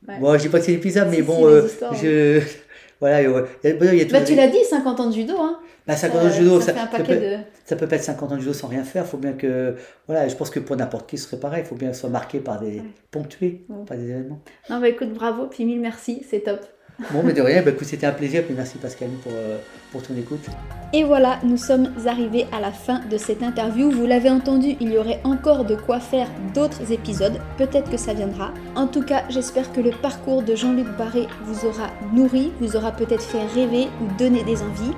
Euh, 0.09 0.19
ouais. 0.19 0.37
je 0.39 0.43
dis 0.43 0.49
pas 0.49 0.59
que 0.59 0.65
c'est 0.65 0.71
inépuisable, 0.71 1.11
mais 1.11 1.21
bon, 1.21 1.45
euh, 1.47 1.67
je, 2.01 2.41
voilà, 2.99 3.21
il 3.21 3.29
y 3.29 3.33
a, 3.33 3.93
il 3.93 3.99
y 3.99 4.01
a 4.01 4.05
bah, 4.05 4.21
tu 4.21 4.35
l'as 4.35 4.47
dit, 4.47 4.63
50 4.67 4.99
ans 4.99 5.09
de 5.09 5.13
judo, 5.13 5.35
hein. 5.39 5.59
Bah, 5.87 5.95
50 5.95 6.21
ans 6.21 6.25
de 6.25 6.29
judo, 6.31 6.61
ça, 6.61 6.73
ça, 6.73 6.87
peut, 6.87 7.37
ça, 7.63 7.75
peut, 7.75 7.87
pas 7.87 7.95
être 7.97 8.03
50 8.03 8.31
ans 8.31 8.35
de 8.35 8.41
judo 8.41 8.53
sans 8.53 8.67
rien 8.67 8.83
faire. 8.83 9.03
Il 9.05 9.09
faut 9.09 9.17
bien 9.17 9.33
que. 9.33 9.75
Voilà, 10.07 10.27
je 10.27 10.35
pense 10.35 10.49
que 10.49 10.59
pour 10.59 10.75
n'importe 10.75 11.07
qui, 11.07 11.17
ce 11.17 11.27
serait 11.27 11.39
pareil. 11.39 11.63
Il 11.63 11.67
faut 11.67 11.75
bien 11.75 11.89
que 11.89 11.93
ce 11.93 12.01
soit 12.01 12.09
marqué 12.09 12.39
par 12.39 12.59
des. 12.59 12.81
ponctués, 13.11 13.65
par 13.87 13.95
des 13.97 14.09
événements. 14.09 14.41
Non, 14.69 14.79
bah 14.79 14.89
écoute, 14.89 15.13
bravo, 15.13 15.47
puis 15.47 15.63
mille 15.65 15.79
merci, 15.79 16.25
c'est 16.27 16.41
top. 16.41 16.61
Bon, 17.11 17.21
mais 17.23 17.33
de 17.33 17.41
rien, 17.41 17.61
bah, 17.61 17.71
écoute, 17.71 17.87
c'était 17.87 18.07
un 18.07 18.13
plaisir, 18.13 18.43
puis 18.43 18.53
merci 18.55 18.77
Pascal 18.77 19.09
pour, 19.21 19.31
euh, 19.35 19.57
pour 19.91 20.01
ton 20.01 20.15
écoute. 20.15 20.45
Et 20.93 21.03
voilà, 21.03 21.39
nous 21.43 21.57
sommes 21.57 21.91
arrivés 22.05 22.45
à 22.53 22.61
la 22.61 22.71
fin 22.71 23.01
de 23.09 23.17
cette 23.17 23.43
interview. 23.43 23.91
Vous 23.91 24.05
l'avez 24.05 24.29
entendu, 24.29 24.75
il 24.79 24.93
y 24.93 24.97
aurait 24.97 25.19
encore 25.25 25.65
de 25.65 25.75
quoi 25.75 25.99
faire 25.99 26.27
d'autres 26.53 26.91
épisodes. 26.91 27.37
Peut-être 27.57 27.91
que 27.91 27.97
ça 27.97 28.13
viendra. 28.13 28.53
En 28.75 28.87
tout 28.87 29.01
cas, 29.01 29.23
j'espère 29.29 29.73
que 29.73 29.81
le 29.81 29.91
parcours 29.91 30.41
de 30.41 30.55
Jean-Luc 30.55 30.87
Barré 30.97 31.27
vous 31.43 31.67
aura 31.67 31.89
nourri, 32.13 32.53
vous 32.61 32.77
aura 32.77 32.93
peut-être 32.93 33.23
fait 33.23 33.43
rêver 33.43 33.87
ou 34.01 34.17
donner 34.17 34.43
des 34.43 34.61
envies. 34.61 34.93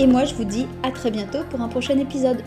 Et 0.00 0.06
moi, 0.06 0.24
je 0.24 0.34
vous 0.34 0.44
dis 0.44 0.66
à 0.82 0.90
très 0.90 1.10
bientôt 1.10 1.40
pour 1.50 1.60
un 1.60 1.68
prochain 1.68 1.98
épisode. 1.98 2.42